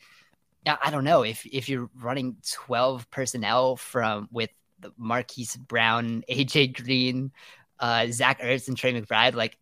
I 0.67 0.89
don't 0.89 1.03
know 1.03 1.23
if 1.23 1.45
if 1.45 1.69
you're 1.69 1.89
running 2.01 2.37
12 2.51 3.11
personnel 3.11 3.75
from 3.75 4.27
with 4.31 4.49
Marquise 4.97 5.55
Brown, 5.55 6.23
AJ 6.29 6.83
Green, 6.83 7.31
uh, 7.79 8.07
Zach 8.09 8.41
Ertz, 8.41 8.67
and 8.67 8.77
Trey 8.77 8.99
McBride, 8.99 9.35
like, 9.35 9.57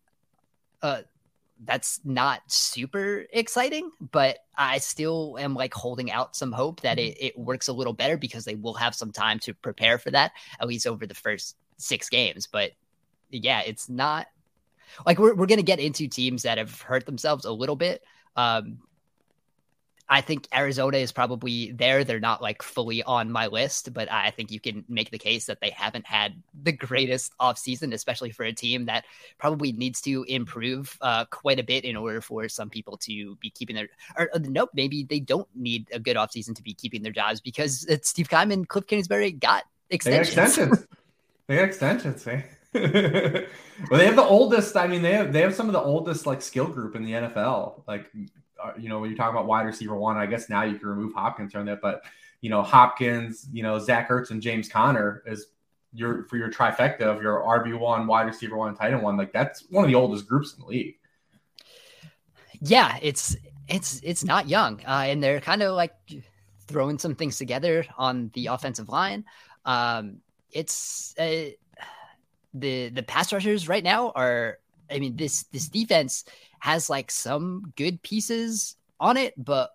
uh, 0.82 1.02
that's 1.64 2.00
not 2.04 2.40
super 2.46 3.24
exciting, 3.32 3.90
but 4.12 4.38
I 4.56 4.78
still 4.78 5.36
am 5.38 5.54
like 5.54 5.72
holding 5.72 6.10
out 6.10 6.36
some 6.36 6.52
hope 6.52 6.80
that 6.80 6.98
it, 6.98 7.16
it 7.20 7.38
works 7.38 7.68
a 7.68 7.72
little 7.72 7.92
better 7.92 8.16
because 8.16 8.44
they 8.44 8.54
will 8.54 8.74
have 8.74 8.94
some 8.94 9.12
time 9.12 9.38
to 9.40 9.54
prepare 9.54 9.98
for 9.98 10.10
that, 10.10 10.32
at 10.60 10.66
least 10.66 10.86
over 10.86 11.06
the 11.06 11.14
first 11.14 11.56
six 11.76 12.08
games. 12.08 12.46
But 12.46 12.72
yeah, 13.30 13.62
it's 13.64 13.88
not 13.88 14.26
like 15.06 15.18
we're, 15.18 15.34
we're 15.34 15.46
going 15.46 15.58
to 15.58 15.64
get 15.64 15.80
into 15.80 16.08
teams 16.08 16.42
that 16.42 16.58
have 16.58 16.80
hurt 16.80 17.06
themselves 17.06 17.44
a 17.44 17.52
little 17.52 17.76
bit. 17.76 18.02
Um, 18.36 18.78
I 20.06 20.20
think 20.20 20.48
Arizona 20.54 20.98
is 20.98 21.12
probably 21.12 21.72
there. 21.72 22.04
They're 22.04 22.20
not 22.20 22.42
like 22.42 22.62
fully 22.62 23.02
on 23.02 23.32
my 23.32 23.46
list, 23.46 23.94
but 23.94 24.12
I 24.12 24.30
think 24.30 24.50
you 24.50 24.60
can 24.60 24.84
make 24.86 25.10
the 25.10 25.18
case 25.18 25.46
that 25.46 25.60
they 25.62 25.70
haven't 25.70 26.06
had 26.06 26.42
the 26.62 26.72
greatest 26.72 27.32
offseason, 27.40 27.94
especially 27.94 28.30
for 28.30 28.44
a 28.44 28.52
team 28.52 28.84
that 28.86 29.06
probably 29.38 29.72
needs 29.72 30.02
to 30.02 30.24
improve 30.24 30.98
uh, 31.00 31.24
quite 31.26 31.58
a 31.58 31.62
bit 31.62 31.84
in 31.84 31.96
order 31.96 32.20
for 32.20 32.48
some 32.50 32.68
people 32.68 32.98
to 32.98 33.36
be 33.36 33.48
keeping 33.48 33.76
their. 33.76 33.88
Or, 34.16 34.28
or 34.34 34.40
nope, 34.40 34.70
maybe 34.74 35.04
they 35.04 35.20
don't 35.20 35.48
need 35.54 35.88
a 35.90 35.98
good 35.98 36.16
offseason 36.16 36.54
to 36.56 36.62
be 36.62 36.74
keeping 36.74 37.02
their 37.02 37.12
jobs 37.12 37.40
because 37.40 37.86
it's 37.86 38.10
Steve 38.10 38.28
Keim, 38.28 38.66
Cliff 38.66 38.86
Kingsbury 38.86 39.32
got 39.32 39.64
extensions. 39.88 40.34
They 40.34 40.36
got 40.36 40.48
extensions. 40.50 40.86
they 41.46 41.56
got 41.56 41.64
extensions. 41.64 42.26
Eh? 42.26 42.42
well, 42.74 43.98
they 43.98 44.06
have 44.06 44.16
the 44.16 44.24
oldest. 44.24 44.76
I 44.76 44.86
mean, 44.88 45.02
they 45.02 45.12
have 45.12 45.32
they 45.32 45.42
have 45.42 45.54
some 45.54 45.66
of 45.66 45.72
the 45.72 45.80
oldest 45.80 46.26
like 46.26 46.42
skill 46.42 46.66
group 46.66 46.96
in 46.96 47.04
the 47.04 47.12
NFL. 47.12 47.82
Like 47.86 48.10
uh, 48.62 48.72
you 48.78 48.88
know, 48.88 48.98
when 48.98 49.10
you're 49.10 49.16
talking 49.16 49.36
about 49.36 49.46
wide 49.46 49.66
receiver 49.66 49.94
one, 49.94 50.16
I 50.16 50.26
guess 50.26 50.48
now 50.48 50.64
you 50.64 50.78
can 50.78 50.88
remove 50.88 51.14
Hopkins 51.14 51.52
from 51.52 51.66
that, 51.66 51.80
but 51.80 52.02
you 52.40 52.50
know, 52.50 52.62
Hopkins, 52.62 53.48
you 53.52 53.62
know, 53.62 53.78
Zach 53.78 54.08
Ertz 54.10 54.30
and 54.30 54.42
James 54.42 54.68
Conner 54.68 55.22
is 55.24 55.46
your 55.92 56.24
for 56.24 56.36
your 56.36 56.50
trifecta 56.50 57.02
of 57.02 57.22
your 57.22 57.40
RB 57.40 57.78
one, 57.78 58.06
wide 58.06 58.26
receiver 58.26 58.56
one, 58.56 58.74
tight 58.74 58.92
end 58.92 59.02
one. 59.02 59.16
Like 59.16 59.32
that's 59.32 59.64
one 59.70 59.84
of 59.84 59.88
the 59.88 59.94
oldest 59.94 60.26
groups 60.26 60.54
in 60.54 60.60
the 60.60 60.66
league. 60.66 60.96
Yeah, 62.60 62.98
it's 63.00 63.36
it's 63.68 64.00
it's 64.02 64.24
not 64.24 64.48
young, 64.48 64.80
uh, 64.86 65.04
and 65.06 65.22
they're 65.22 65.40
kind 65.40 65.62
of 65.62 65.74
like 65.74 65.94
throwing 66.66 66.98
some 66.98 67.14
things 67.14 67.38
together 67.38 67.86
on 67.96 68.30
the 68.34 68.46
offensive 68.46 68.88
line. 68.88 69.24
Um, 69.64 70.18
it's 70.50 71.14
uh, 71.18 71.50
the 72.54 72.88
the 72.88 73.02
pass 73.02 73.32
rushers 73.32 73.68
right 73.68 73.84
now 73.84 74.12
are. 74.14 74.58
I 74.90 74.98
mean, 74.98 75.16
this 75.16 75.44
this 75.44 75.68
defense 75.68 76.24
has 76.60 76.90
like 76.90 77.10
some 77.10 77.72
good 77.74 78.02
pieces 78.02 78.76
on 79.00 79.16
it, 79.16 79.32
but 79.36 79.70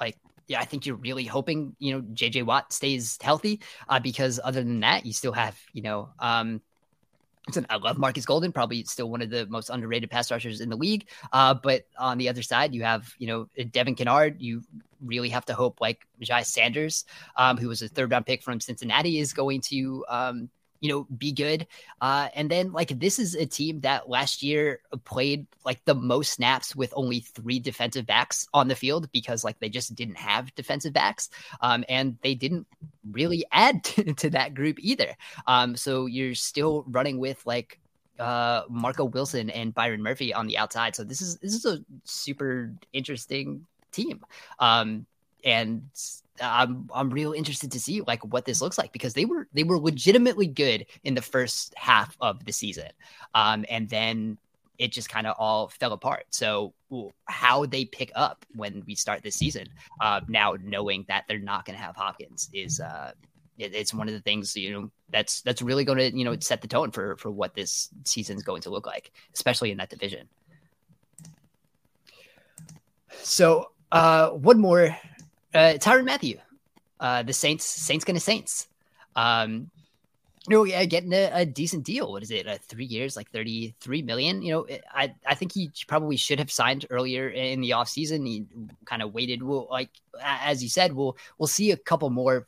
like 0.00 0.16
yeah, 0.46 0.58
I 0.58 0.64
think 0.64 0.86
you're 0.86 0.96
really 0.96 1.24
hoping 1.24 1.76
you 1.78 1.94
know 1.94 2.02
JJ 2.02 2.44
Watt 2.44 2.72
stays 2.72 3.18
healthy 3.20 3.60
uh, 3.88 4.00
because 4.00 4.40
other 4.42 4.62
than 4.62 4.80
that, 4.80 5.04
you 5.04 5.12
still 5.12 5.32
have 5.32 5.58
you 5.74 5.82
know 5.82 6.08
um, 6.18 6.62
I 7.68 7.76
love 7.76 7.98
Marcus 7.98 8.26
Golden, 8.26 8.52
probably 8.52 8.84
still 8.84 9.10
one 9.10 9.22
of 9.22 9.30
the 9.30 9.46
most 9.46 9.70
underrated 9.70 10.10
pass 10.10 10.30
rushers 10.30 10.60
in 10.60 10.68
the 10.68 10.76
league. 10.76 11.08
Uh, 11.32 11.54
but 11.54 11.84
on 11.98 12.18
the 12.18 12.28
other 12.28 12.42
side, 12.42 12.74
you 12.74 12.82
have, 12.82 13.12
you 13.18 13.26
know, 13.26 13.48
Devin 13.70 13.94
Kennard. 13.94 14.40
You 14.40 14.62
really 15.04 15.30
have 15.30 15.46
to 15.46 15.54
hope 15.54 15.80
like 15.80 16.06
Jai 16.20 16.42
Sanders, 16.42 17.04
um, 17.36 17.56
who 17.56 17.68
was 17.68 17.82
a 17.82 17.88
third 17.88 18.10
round 18.10 18.26
pick 18.26 18.42
from 18.42 18.60
Cincinnati, 18.60 19.18
is 19.18 19.32
going 19.32 19.60
to 19.62 20.04
um, 20.08 20.50
you 20.80 20.88
know, 20.88 21.06
be 21.16 21.32
good. 21.32 21.66
Uh, 22.00 22.28
and 22.34 22.50
then 22.50 22.72
like 22.72 22.98
this 22.98 23.18
is 23.18 23.34
a 23.34 23.46
team 23.46 23.80
that 23.80 24.08
last 24.08 24.42
year 24.42 24.80
played 25.04 25.46
like 25.64 25.84
the 25.84 25.94
most 25.94 26.32
snaps 26.32 26.74
with 26.74 26.92
only 26.96 27.20
three 27.20 27.58
defensive 27.58 28.06
backs 28.06 28.46
on 28.54 28.68
the 28.68 28.74
field 28.74 29.10
because 29.12 29.44
like 29.44 29.58
they 29.58 29.68
just 29.68 29.94
didn't 29.94 30.16
have 30.16 30.54
defensive 30.54 30.92
backs. 30.92 31.30
Um, 31.60 31.84
and 31.88 32.16
they 32.22 32.34
didn't 32.34 32.66
really 33.10 33.44
add 33.50 33.84
to, 33.84 34.14
to 34.14 34.30
that 34.30 34.54
group 34.54 34.76
either. 34.80 35.16
Um, 35.46 35.76
so 35.76 36.06
you're 36.06 36.34
still 36.34 36.84
running 36.88 37.18
with 37.18 37.44
like 37.46 37.78
uh 38.18 38.62
Marco 38.68 39.04
Wilson 39.04 39.48
and 39.48 39.72
Byron 39.72 40.02
Murphy 40.02 40.34
on 40.34 40.48
the 40.48 40.58
outside. 40.58 40.96
So 40.96 41.04
this 41.04 41.20
is 41.20 41.36
this 41.36 41.54
is 41.54 41.64
a 41.64 41.84
super 42.04 42.72
interesting 42.92 43.64
team. 43.92 44.24
Um 44.58 45.06
and 45.44 45.82
I'm 46.40 46.88
I'm 46.94 47.10
real 47.10 47.32
interested 47.32 47.72
to 47.72 47.80
see 47.80 48.02
like 48.02 48.24
what 48.24 48.44
this 48.44 48.60
looks 48.60 48.78
like 48.78 48.92
because 48.92 49.14
they 49.14 49.24
were 49.24 49.48
they 49.52 49.64
were 49.64 49.78
legitimately 49.78 50.46
good 50.46 50.86
in 51.04 51.14
the 51.14 51.22
first 51.22 51.74
half 51.76 52.16
of 52.20 52.44
the 52.44 52.52
season, 52.52 52.90
um, 53.34 53.64
and 53.68 53.88
then 53.88 54.38
it 54.78 54.92
just 54.92 55.08
kind 55.08 55.26
of 55.26 55.34
all 55.38 55.68
fell 55.68 55.92
apart. 55.92 56.26
So 56.30 56.72
how 57.26 57.66
they 57.66 57.84
pick 57.84 58.12
up 58.14 58.46
when 58.54 58.84
we 58.86 58.94
start 58.94 59.22
this 59.22 59.34
season, 59.34 59.66
uh, 60.00 60.20
now 60.28 60.56
knowing 60.62 61.04
that 61.08 61.24
they're 61.26 61.40
not 61.40 61.64
going 61.64 61.76
to 61.76 61.84
have 61.84 61.96
Hopkins 61.96 62.48
is 62.52 62.78
uh, 62.78 63.12
it, 63.58 63.74
it's 63.74 63.92
one 63.92 64.06
of 64.08 64.14
the 64.14 64.20
things 64.20 64.56
you 64.56 64.72
know 64.72 64.90
that's 65.10 65.42
that's 65.42 65.62
really 65.62 65.84
going 65.84 65.98
to 65.98 66.16
you 66.16 66.24
know 66.24 66.36
set 66.40 66.60
the 66.62 66.68
tone 66.68 66.90
for 66.90 67.16
for 67.16 67.30
what 67.30 67.54
this 67.54 67.88
season 68.04 68.36
is 68.36 68.42
going 68.42 68.62
to 68.62 68.70
look 68.70 68.86
like, 68.86 69.12
especially 69.34 69.70
in 69.70 69.78
that 69.78 69.90
division. 69.90 70.28
So 73.22 73.72
uh, 73.90 74.30
one 74.30 74.60
more 74.60 74.96
uh, 75.54 75.74
Tyrann 75.78 76.04
Mathieu, 76.04 76.38
uh, 77.00 77.22
the 77.22 77.32
Saints, 77.32 77.64
Saints 77.64 78.04
gonna 78.04 78.20
Saints. 78.20 78.68
Um, 79.16 79.70
you 80.48 80.56
know, 80.56 80.64
yeah, 80.64 80.84
getting 80.86 81.12
a, 81.12 81.30
a, 81.32 81.44
decent 81.44 81.84
deal. 81.84 82.10
What 82.10 82.22
is 82.22 82.30
it? 82.30 82.46
Uh, 82.46 82.56
three 82.68 82.86
years, 82.86 83.16
like 83.16 83.30
33 83.30 84.02
million. 84.02 84.40
You 84.40 84.52
know, 84.52 84.66
I, 84.94 85.14
I 85.26 85.34
think 85.34 85.52
he 85.52 85.70
probably 85.86 86.16
should 86.16 86.38
have 86.38 86.50
signed 86.50 86.86
earlier 86.88 87.28
in 87.28 87.60
the 87.60 87.70
offseason. 87.70 88.26
He 88.26 88.46
kind 88.86 89.02
of 89.02 89.12
waited. 89.12 89.42
We'll 89.42 89.68
like, 89.70 89.90
as 90.22 90.62
you 90.62 90.70
said, 90.70 90.94
we'll, 90.94 91.18
we'll 91.36 91.48
see 91.48 91.70
a 91.70 91.76
couple 91.76 92.08
more, 92.08 92.46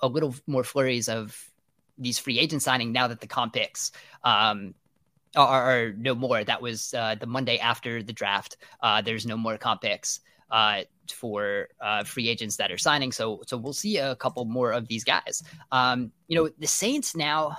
a 0.00 0.08
little 0.08 0.34
more 0.46 0.62
flurries 0.62 1.08
of 1.08 1.50
these 1.96 2.18
free 2.18 2.38
agent 2.38 2.62
signing 2.62 2.92
now 2.92 3.08
that 3.08 3.20
the 3.20 3.26
comp 3.26 3.54
picks, 3.54 3.92
um, 4.24 4.74
are, 5.34 5.86
are 5.86 5.92
no 5.92 6.14
more. 6.14 6.44
That 6.44 6.60
was, 6.60 6.92
uh, 6.92 7.14
the 7.14 7.26
Monday 7.26 7.58
after 7.58 8.02
the 8.02 8.12
draft. 8.12 8.58
Uh, 8.82 9.00
there's 9.00 9.24
no 9.24 9.38
more 9.38 9.56
comp 9.56 9.80
picks 9.80 10.20
uh, 10.50 10.82
for 11.12 11.68
uh, 11.80 12.04
free 12.04 12.28
agents 12.28 12.56
that 12.56 12.70
are 12.70 12.78
signing. 12.78 13.12
So 13.12 13.42
so 13.46 13.56
we'll 13.56 13.72
see 13.72 13.98
a 13.98 14.16
couple 14.16 14.44
more 14.44 14.72
of 14.72 14.88
these 14.88 15.04
guys. 15.04 15.42
Um, 15.72 16.12
you 16.26 16.36
know, 16.36 16.50
the 16.58 16.66
Saints 16.66 17.16
now. 17.16 17.56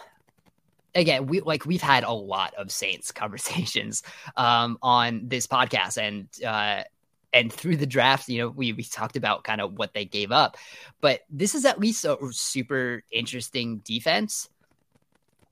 Again, 0.95 1.27
we 1.27 1.41
like 1.41 1.65
we've 1.65 1.81
had 1.81 2.03
a 2.03 2.11
lot 2.11 2.55
of 2.55 2.71
Saints 2.71 3.11
conversations 3.23 4.01
um, 4.35 4.77
on 4.81 5.27
this 5.27 5.45
podcast, 5.45 5.97
and 5.97 6.27
uh, 6.43 6.83
and 7.31 7.53
through 7.53 7.77
the 7.77 7.85
draft, 7.85 8.27
you 8.27 8.39
know, 8.39 8.49
we 8.49 8.73
we 8.73 8.83
talked 8.83 9.15
about 9.15 9.43
kind 9.43 9.61
of 9.61 9.77
what 9.77 9.93
they 9.93 10.05
gave 10.05 10.31
up, 10.31 10.57
but 10.99 11.21
this 11.29 11.53
is 11.53 11.63
at 11.65 11.79
least 11.79 12.05
a 12.05 12.17
super 12.31 13.03
interesting 13.11 13.77
defense 13.79 14.49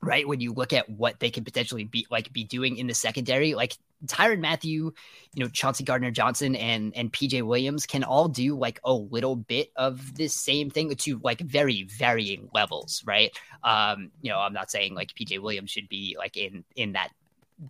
right? 0.01 0.27
When 0.27 0.39
you 0.39 0.53
look 0.53 0.73
at 0.73 0.89
what 0.89 1.19
they 1.19 1.29
could 1.31 1.45
potentially 1.45 1.83
be 1.83 2.05
like 2.09 2.31
be 2.31 2.43
doing 2.43 2.77
in 2.77 2.87
the 2.87 2.93
secondary, 2.93 3.55
like 3.55 3.77
Tyrann 4.05 4.39
Mathieu, 4.39 4.93
you 5.33 5.43
know, 5.43 5.49
Chauncey 5.49 5.83
Gardner 5.83 6.11
Johnson 6.11 6.55
and 6.55 6.95
and 6.95 7.11
PJ 7.11 7.43
Williams 7.43 7.85
can 7.85 8.03
all 8.03 8.27
do 8.27 8.57
like 8.57 8.79
a 8.83 8.93
little 8.93 9.35
bit 9.35 9.71
of 9.75 10.15
this 10.15 10.33
same 10.33 10.69
thing 10.69 10.93
to 10.93 11.19
like 11.23 11.39
very 11.39 11.83
varying 11.83 12.49
levels, 12.53 13.03
right? 13.05 13.31
Um, 13.63 14.11
you 14.21 14.31
know, 14.31 14.39
I'm 14.39 14.53
not 14.53 14.71
saying 14.71 14.95
like 14.95 15.13
PJ 15.13 15.41
Williams 15.41 15.71
should 15.71 15.89
be 15.89 16.15
like 16.17 16.37
in 16.37 16.63
in 16.75 16.93
that 16.93 17.09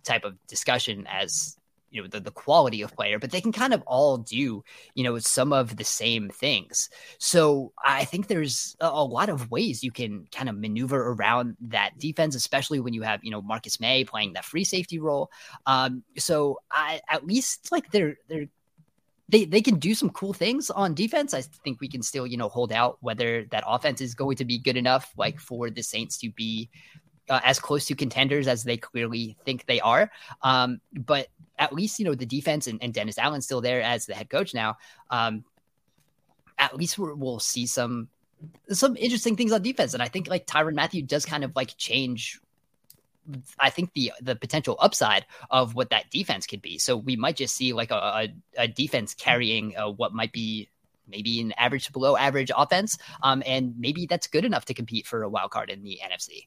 type 0.04 0.24
of 0.24 0.34
discussion 0.46 1.06
as 1.08 1.57
you 1.90 2.02
know 2.02 2.08
the, 2.08 2.20
the 2.20 2.30
quality 2.30 2.82
of 2.82 2.94
player 2.94 3.18
but 3.18 3.30
they 3.30 3.40
can 3.40 3.52
kind 3.52 3.72
of 3.72 3.82
all 3.86 4.18
do 4.18 4.62
you 4.94 5.04
know 5.04 5.18
some 5.18 5.52
of 5.52 5.76
the 5.76 5.84
same 5.84 6.28
things 6.28 6.90
so 7.18 7.72
i 7.84 8.04
think 8.04 8.26
there's 8.26 8.76
a, 8.80 8.86
a, 8.86 9.04
lot 9.04 9.28
of 9.28 9.50
ways 9.50 9.82
you 9.82 9.90
can 9.90 10.26
kind 10.32 10.48
of 10.48 10.56
maneuver 10.56 11.12
around 11.12 11.56
that 11.60 11.96
defense 11.98 12.34
especially 12.34 12.80
when 12.80 12.94
you 12.94 13.02
have 13.02 13.22
you 13.22 13.30
know 13.30 13.42
marcus 13.42 13.80
maye 13.80 14.04
playing 14.04 14.32
that 14.32 14.44
free 14.44 14.64
safety 14.64 14.98
role 14.98 15.30
um 15.66 16.02
so 16.16 16.58
i 16.70 17.00
at 17.08 17.26
least 17.26 17.70
like 17.72 17.90
they're 17.90 18.16
they're 18.28 18.48
they, 19.30 19.44
they 19.44 19.60
can 19.60 19.78
do 19.78 19.94
some 19.94 20.08
cool 20.10 20.32
things 20.32 20.70
on 20.70 20.94
defense. 20.94 21.34
I 21.34 21.42
think 21.42 21.80
we 21.80 21.88
can 21.88 22.02
still, 22.02 22.26
you 22.26 22.38
know, 22.38 22.48
hold 22.48 22.72
out 22.72 22.96
whether 23.00 23.44
that 23.50 23.62
offense 23.66 24.00
is 24.00 24.14
going 24.14 24.36
to 24.36 24.44
be 24.46 24.58
good 24.58 24.76
enough, 24.76 25.12
like 25.18 25.38
for 25.38 25.68
the 25.68 25.82
Saints 25.82 26.16
to 26.18 26.30
be 26.30 26.70
uh, 27.28 27.40
as 27.44 27.58
close 27.58 27.84
to 27.86 27.94
contenders 27.94 28.48
as 28.48 28.64
they 28.64 28.76
clearly 28.76 29.36
think 29.44 29.66
they 29.66 29.80
are. 29.80 30.10
Um, 30.42 30.80
but 30.92 31.28
at 31.58 31.72
least 31.72 31.98
you 31.98 32.04
know 32.04 32.14
the 32.14 32.26
defense 32.26 32.66
and, 32.66 32.82
and 32.82 32.94
Dennis 32.94 33.18
Allen 33.18 33.42
still 33.42 33.60
there 33.60 33.82
as 33.82 34.06
the 34.06 34.14
head 34.14 34.30
coach 34.30 34.54
now. 34.54 34.76
Um, 35.10 35.44
at 36.58 36.76
least 36.76 36.98
we 36.98 37.12
will 37.12 37.40
see 37.40 37.66
some 37.66 38.08
some 38.70 38.96
interesting 38.96 39.36
things 39.36 39.52
on 39.52 39.62
defense, 39.62 39.94
and 39.94 40.02
I 40.02 40.08
think 40.08 40.28
like 40.28 40.46
Tyrann 40.46 40.74
Mathieu 40.74 41.02
does 41.02 41.24
kind 41.24 41.44
of 41.44 41.54
like 41.56 41.76
change. 41.76 42.40
I 43.58 43.70
think 43.70 43.92
the 43.92 44.12
the 44.20 44.36
potential 44.36 44.76
upside 44.80 45.26
of 45.50 45.74
what 45.74 45.90
that 45.90 46.10
defense 46.10 46.46
could 46.46 46.62
be. 46.62 46.78
So 46.78 46.96
we 46.96 47.16
might 47.16 47.36
just 47.36 47.54
see 47.54 47.72
like 47.72 47.90
a, 47.90 47.94
a, 47.94 48.28
a 48.56 48.68
defense 48.68 49.14
carrying 49.14 49.76
uh, 49.76 49.90
what 49.90 50.14
might 50.14 50.32
be 50.32 50.68
maybe 51.06 51.40
an 51.40 51.52
average 51.52 51.86
to 51.86 51.92
below 51.92 52.16
average 52.16 52.50
offense, 52.54 52.98
um, 53.22 53.42
and 53.46 53.74
maybe 53.78 54.06
that's 54.06 54.26
good 54.26 54.44
enough 54.44 54.66
to 54.66 54.74
compete 54.74 55.06
for 55.06 55.22
a 55.22 55.28
wild 55.28 55.50
card 55.50 55.70
in 55.70 55.82
the 55.82 56.00
NFC. 56.02 56.46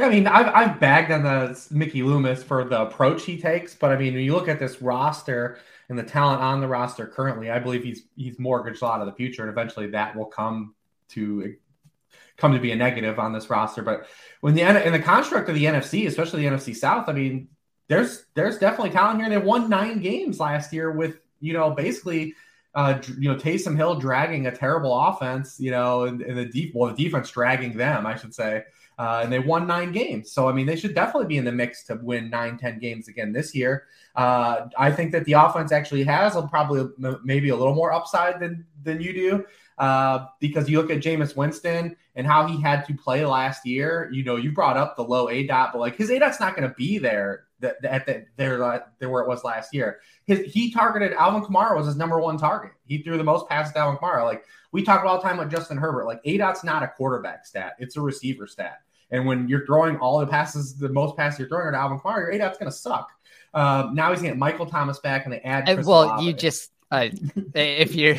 I 0.00 0.08
mean, 0.08 0.26
I've, 0.26 0.48
I've 0.48 0.80
bagged 0.80 1.12
on 1.12 1.22
the 1.22 1.66
Mickey 1.70 2.02
Loomis 2.02 2.42
for 2.42 2.64
the 2.64 2.82
approach 2.82 3.24
he 3.24 3.40
takes, 3.40 3.74
but 3.74 3.92
I 3.92 3.96
mean, 3.96 4.14
when 4.14 4.24
you 4.24 4.34
look 4.34 4.48
at 4.48 4.58
this 4.58 4.82
roster 4.82 5.58
and 5.88 5.98
the 5.98 6.02
talent 6.02 6.40
on 6.42 6.60
the 6.60 6.66
roster 6.66 7.06
currently, 7.06 7.50
I 7.50 7.60
believe 7.60 7.84
he's 7.84 8.02
he's 8.16 8.38
mortgaged 8.38 8.82
a 8.82 8.86
lot 8.86 9.00
of 9.00 9.06
the 9.06 9.12
future, 9.12 9.42
and 9.42 9.50
eventually 9.50 9.88
that 9.88 10.16
will 10.16 10.26
come 10.26 10.74
to 11.10 11.54
come 12.36 12.52
to 12.52 12.58
be 12.58 12.72
a 12.72 12.76
negative 12.76 13.20
on 13.20 13.32
this 13.32 13.48
roster. 13.50 13.82
But 13.82 14.06
when 14.40 14.54
the 14.54 14.62
in 14.84 14.92
the 14.92 14.98
construct 14.98 15.48
of 15.48 15.54
the 15.54 15.64
NFC, 15.64 16.08
especially 16.08 16.42
the 16.42 16.56
NFC 16.56 16.74
South, 16.74 17.08
I 17.08 17.12
mean, 17.12 17.48
there's 17.86 18.26
there's 18.34 18.58
definitely 18.58 18.90
talent 18.90 19.20
here. 19.20 19.30
They 19.30 19.38
won 19.38 19.68
nine 19.68 20.00
games 20.00 20.40
last 20.40 20.72
year 20.72 20.90
with 20.90 21.18
you 21.40 21.52
know 21.52 21.70
basically 21.70 22.34
uh, 22.74 23.00
you 23.18 23.30
know, 23.30 23.36
Taysom 23.36 23.76
Hill 23.76 24.00
dragging 24.00 24.48
a 24.48 24.56
terrible 24.56 24.92
offense, 24.98 25.60
you 25.60 25.70
know, 25.70 26.04
and, 26.04 26.20
and 26.22 26.36
the 26.36 26.44
deep, 26.44 26.72
well, 26.74 26.92
the 26.92 27.04
defense 27.04 27.30
dragging 27.30 27.76
them, 27.76 28.04
I 28.04 28.16
should 28.16 28.34
say. 28.34 28.64
Uh, 28.98 29.20
and 29.22 29.32
they 29.32 29.38
won 29.38 29.66
nine 29.66 29.92
games. 29.92 30.32
So 30.32 30.48
I 30.48 30.52
mean, 30.52 30.66
they 30.66 30.76
should 30.76 30.94
definitely 30.94 31.26
be 31.26 31.36
in 31.36 31.44
the 31.44 31.52
mix 31.52 31.84
to 31.84 31.98
win 32.02 32.30
nine, 32.30 32.58
ten 32.58 32.78
games 32.78 33.08
again 33.08 33.32
this 33.32 33.54
year. 33.54 33.84
Uh, 34.14 34.68
I 34.78 34.92
think 34.92 35.12
that 35.12 35.24
the 35.24 35.32
offense 35.32 35.72
actually 35.72 36.04
has 36.04 36.36
a, 36.36 36.42
probably 36.42 36.88
maybe 37.24 37.48
a 37.48 37.56
little 37.56 37.74
more 37.74 37.92
upside 37.92 38.40
than 38.40 38.64
than 38.82 39.00
you 39.00 39.12
do. 39.12 39.44
Uh, 39.76 40.26
because 40.38 40.68
you 40.68 40.80
look 40.80 40.90
at 40.90 40.98
Jameis 40.98 41.34
Winston 41.34 41.96
and 42.14 42.26
how 42.26 42.46
he 42.46 42.62
had 42.62 42.86
to 42.86 42.94
play 42.94 43.24
last 43.24 43.66
year. 43.66 44.08
You 44.12 44.22
know, 44.22 44.36
you 44.36 44.52
brought 44.52 44.76
up 44.76 44.96
the 44.96 45.02
low 45.02 45.28
A 45.28 45.46
dot, 45.46 45.72
but 45.72 45.80
like 45.80 45.96
his 45.96 46.10
A 46.10 46.18
dot's 46.18 46.38
not 46.38 46.54
going 46.54 46.68
to 46.68 46.74
be 46.76 46.98
there 46.98 47.43
that 47.60 47.84
at 47.84 48.06
the, 48.06 48.26
there, 48.36 48.62
uh, 48.62 48.80
there 48.98 49.10
where 49.10 49.22
it 49.22 49.28
was 49.28 49.44
last 49.44 49.74
year. 49.74 50.00
His 50.26 50.52
he 50.52 50.72
targeted 50.72 51.12
Alvin 51.12 51.42
Kamara 51.42 51.76
was 51.76 51.86
his 51.86 51.96
number 51.96 52.18
one 52.18 52.38
target. 52.38 52.72
He 52.86 52.98
threw 52.98 53.16
the 53.16 53.24
most 53.24 53.48
passes 53.48 53.72
to 53.74 53.78
Alvin 53.80 53.98
Kamara. 53.98 54.24
Like 54.24 54.44
we 54.72 54.82
talk 54.82 55.04
all 55.04 55.20
the 55.20 55.22
time 55.22 55.38
with 55.38 55.50
Justin 55.50 55.76
Herbert. 55.76 56.06
Like 56.06 56.20
A 56.24 56.36
dot's 56.36 56.64
not 56.64 56.82
a 56.82 56.88
quarterback 56.88 57.46
stat; 57.46 57.74
it's 57.78 57.96
a 57.96 58.00
receiver 58.00 58.46
stat. 58.46 58.80
And 59.10 59.26
when 59.26 59.48
you're 59.48 59.66
throwing 59.66 59.96
all 59.98 60.18
the 60.18 60.26
passes, 60.26 60.76
the 60.76 60.88
most 60.88 61.16
passes 61.16 61.38
you're 61.38 61.48
throwing 61.48 61.68
at 61.68 61.74
Alvin 61.74 61.98
Kamara, 61.98 62.20
your 62.20 62.30
A 62.30 62.38
dot's 62.38 62.58
going 62.58 62.70
to 62.70 62.76
suck. 62.76 63.10
Uh, 63.52 63.90
now 63.92 64.10
he's 64.10 64.22
getting 64.22 64.38
Michael 64.38 64.66
Thomas 64.66 64.98
back, 64.98 65.24
and 65.24 65.32
they 65.32 65.40
add. 65.40 65.66
Chris 65.66 65.86
well, 65.86 66.04
Olave. 66.04 66.24
you 66.24 66.32
just 66.32 66.72
uh, 66.90 67.08
if 67.54 67.94
you're 67.94 68.16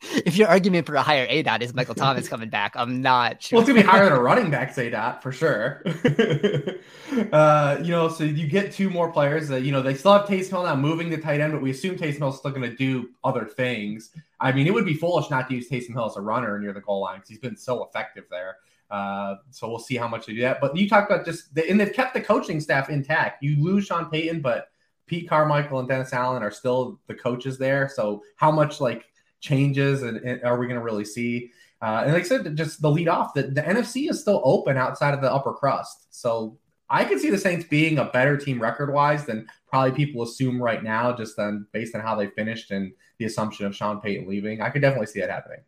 if 0.00 0.36
your 0.36 0.48
argument 0.48 0.86
for 0.86 0.94
a 0.94 1.02
higher 1.02 1.26
A 1.28 1.42
dot 1.42 1.62
is 1.62 1.74
Michael 1.74 1.94
Thomas 1.94 2.28
coming 2.30 2.48
back, 2.48 2.72
I'm 2.76 3.02
not 3.02 3.42
sure. 3.42 3.56
Well, 3.56 3.62
it's 3.62 3.68
gonna 3.68 3.82
be 3.82 3.86
higher 3.86 4.04
than 4.04 4.12
a 4.12 4.20
running 4.20 4.50
back 4.50 4.76
A 4.78 4.90
dot 4.90 5.22
for 5.22 5.32
sure. 5.32 5.82
uh, 7.32 7.78
you 7.82 7.90
know, 7.90 8.08
so 8.08 8.24
you 8.24 8.46
get 8.46 8.72
two 8.72 8.90
more 8.90 9.10
players. 9.10 9.48
That 9.48 9.62
you 9.62 9.72
know, 9.72 9.82
they 9.82 9.94
still 9.94 10.12
have 10.12 10.26
Taysom 10.26 10.50
Hill 10.50 10.64
now 10.64 10.76
moving 10.76 11.10
to 11.10 11.18
tight 11.18 11.40
end, 11.40 11.52
but 11.52 11.62
we 11.62 11.70
assume 11.70 11.96
Taysom 11.96 12.18
Hill's 12.18 12.38
still 12.38 12.50
going 12.50 12.68
to 12.68 12.76
do 12.76 13.10
other 13.24 13.44
things. 13.44 14.10
I 14.40 14.52
mean, 14.52 14.66
it 14.66 14.74
would 14.74 14.86
be 14.86 14.94
foolish 14.94 15.30
not 15.30 15.48
to 15.48 15.54
use 15.54 15.68
Taysom 15.68 15.92
Hill 15.92 16.06
as 16.06 16.16
a 16.16 16.20
runner 16.20 16.58
near 16.58 16.72
the 16.72 16.80
goal 16.80 17.00
line 17.00 17.16
because 17.16 17.30
he's 17.30 17.38
been 17.38 17.56
so 17.56 17.84
effective 17.84 18.24
there. 18.30 18.56
Uh, 18.90 19.36
so 19.50 19.68
we'll 19.68 19.78
see 19.78 19.96
how 19.96 20.08
much 20.08 20.26
they 20.26 20.34
do 20.34 20.40
that. 20.40 20.60
But 20.60 20.76
you 20.76 20.88
talk 20.88 21.10
about 21.10 21.24
just, 21.24 21.54
the, 21.54 21.68
and 21.68 21.78
they've 21.78 21.92
kept 21.92 22.14
the 22.14 22.20
coaching 22.20 22.60
staff 22.60 22.88
intact. 22.88 23.42
You 23.42 23.62
lose 23.62 23.86
Sean 23.86 24.08
Payton, 24.08 24.40
but 24.40 24.68
Pete 25.06 25.28
Carmichael 25.28 25.80
and 25.80 25.88
Dennis 25.88 26.12
Allen 26.12 26.42
are 26.42 26.50
still 26.50 27.00
the 27.06 27.14
coaches 27.14 27.58
there. 27.58 27.88
So 27.88 28.22
how 28.36 28.50
much 28.50 28.80
like 28.80 29.06
changes 29.40 30.02
and, 30.02 30.18
and 30.18 30.42
are 30.44 30.58
we 30.58 30.66
going 30.66 30.78
to 30.78 30.84
really 30.84 31.04
see? 31.04 31.50
Uh, 31.80 32.02
and 32.04 32.12
like 32.12 32.24
I 32.24 32.26
said, 32.26 32.56
just 32.56 32.82
the 32.82 32.90
lead 32.90 33.08
off, 33.08 33.34
the, 33.34 33.42
the 33.42 33.62
NFC 33.62 34.10
is 34.10 34.20
still 34.20 34.42
open 34.44 34.76
outside 34.76 35.14
of 35.14 35.20
the 35.20 35.32
upper 35.32 35.52
crust. 35.52 36.06
So 36.10 36.58
I 36.90 37.04
could 37.04 37.20
see 37.20 37.30
the 37.30 37.38
Saints 37.38 37.66
being 37.66 37.98
a 37.98 38.06
better 38.06 38.36
team 38.36 38.60
record 38.60 38.92
wise 38.92 39.26
than 39.26 39.46
probably 39.68 39.92
people 39.92 40.22
assume 40.22 40.60
right 40.60 40.82
now, 40.82 41.12
just 41.12 41.36
then 41.36 41.66
based 41.72 41.94
on 41.94 42.00
how 42.00 42.16
they 42.16 42.28
finished 42.28 42.70
and 42.70 42.92
the 43.18 43.26
assumption 43.26 43.66
of 43.66 43.76
Sean 43.76 44.00
Payton 44.00 44.28
leaving. 44.28 44.62
I 44.62 44.70
could 44.70 44.82
definitely 44.82 45.06
see 45.06 45.20
that 45.20 45.30
happening. 45.30 45.60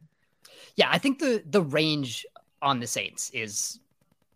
Yeah, 0.76 0.88
I 0.90 0.98
think 0.98 1.18
the 1.18 1.42
the 1.46 1.62
range 1.62 2.24
on 2.62 2.80
the 2.80 2.86
Saints 2.86 3.30
is 3.30 3.80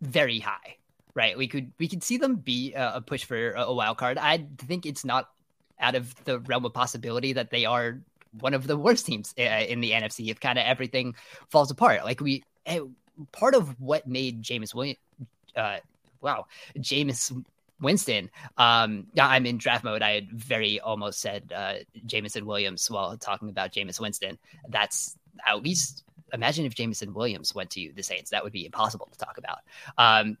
very 0.01 0.39
high. 0.39 0.77
Right, 1.15 1.37
we 1.37 1.47
could 1.47 1.71
we 1.79 1.87
could 1.87 2.03
see 2.03 2.17
them 2.17 2.35
be 2.35 2.73
a, 2.73 3.01
push 3.01 3.23
for 3.23 3.51
a 3.51 3.73
wild 3.73 3.97
card. 3.97 4.17
I 4.17 4.45
think 4.59 4.85
it's 4.85 5.05
not 5.05 5.29
out 5.79 5.95
of 5.95 6.13
the 6.25 6.39
realm 6.39 6.65
of 6.65 6.73
possibility 6.73 7.33
that 7.33 7.49
they 7.49 7.65
are 7.65 8.01
one 8.39 8.53
of 8.53 8.67
the 8.67 8.77
worst 8.77 9.05
teams 9.05 9.33
uh, 9.39 9.41
in 9.41 9.81
the 9.81 9.91
NFC 9.91 10.29
if 10.29 10.39
kind 10.39 10.59
of 10.59 10.65
everything 10.65 11.15
falls 11.49 11.71
apart. 11.71 12.03
Like 12.03 12.21
we, 12.21 12.43
eh, 12.65 12.79
part 13.31 13.55
of 13.55 13.79
what 13.79 14.07
made 14.07 14.41
James 14.41 14.73
Williams, 14.73 14.99
uh, 15.55 15.77
wow, 16.21 16.45
James 16.79 17.31
Winston. 17.81 18.29
Um, 18.57 19.07
I'm 19.19 19.45
in 19.45 19.57
draft 19.57 19.83
mode. 19.83 20.01
I 20.01 20.11
had 20.11 20.31
very 20.31 20.79
almost 20.79 21.19
said 21.19 21.51
uh, 21.55 21.75
Jameson 22.05 22.45
Williams 22.45 22.89
while 22.89 23.17
talking 23.17 23.49
about 23.49 23.71
Jameis 23.71 23.99
Winston. 23.99 24.37
That's 24.69 25.17
at 25.45 25.61
least 25.61 26.03
imagine 26.33 26.65
if 26.65 26.75
Jameson 26.75 27.13
Williams 27.13 27.53
went 27.53 27.71
to 27.71 27.91
the 27.95 28.03
Saints. 28.03 28.31
That 28.31 28.43
would 28.43 28.53
be 28.53 28.65
impossible 28.65 29.07
to 29.11 29.17
talk 29.17 29.37
about. 29.37 29.59
Um, 29.97 30.37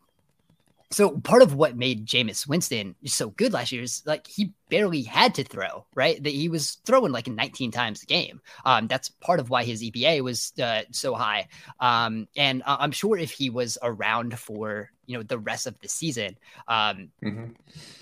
so 0.91 1.17
part 1.19 1.41
of 1.41 1.55
what 1.55 1.75
made 1.75 2.05
Jameis 2.05 2.47
Winston 2.47 2.95
so 3.05 3.29
good 3.29 3.53
last 3.53 3.71
year 3.71 3.81
is 3.81 4.03
like 4.05 4.27
he 4.27 4.53
barely 4.69 5.01
had 5.01 5.35
to 5.35 5.43
throw, 5.43 5.85
right? 5.95 6.21
That 6.21 6.33
he 6.33 6.49
was 6.49 6.77
throwing 6.85 7.11
like 7.11 7.27
19 7.27 7.71
times 7.71 8.03
a 8.03 8.05
game. 8.05 8.41
Um, 8.65 8.87
that's 8.87 9.09
part 9.09 9.39
of 9.39 9.49
why 9.49 9.63
his 9.63 9.81
EPA 9.83 10.21
was 10.21 10.53
uh, 10.61 10.83
so 10.91 11.15
high. 11.15 11.47
Um, 11.79 12.27
and 12.35 12.61
I'm 12.65 12.91
sure 12.91 13.17
if 13.17 13.31
he 13.31 13.49
was 13.49 13.77
around 13.81 14.37
for 14.39 14.91
you 15.05 15.17
know 15.17 15.23
the 15.23 15.39
rest 15.39 15.67
of 15.67 15.79
the 15.79 15.89
season, 15.89 16.37
um, 16.67 17.09
mm-hmm. 17.23 17.51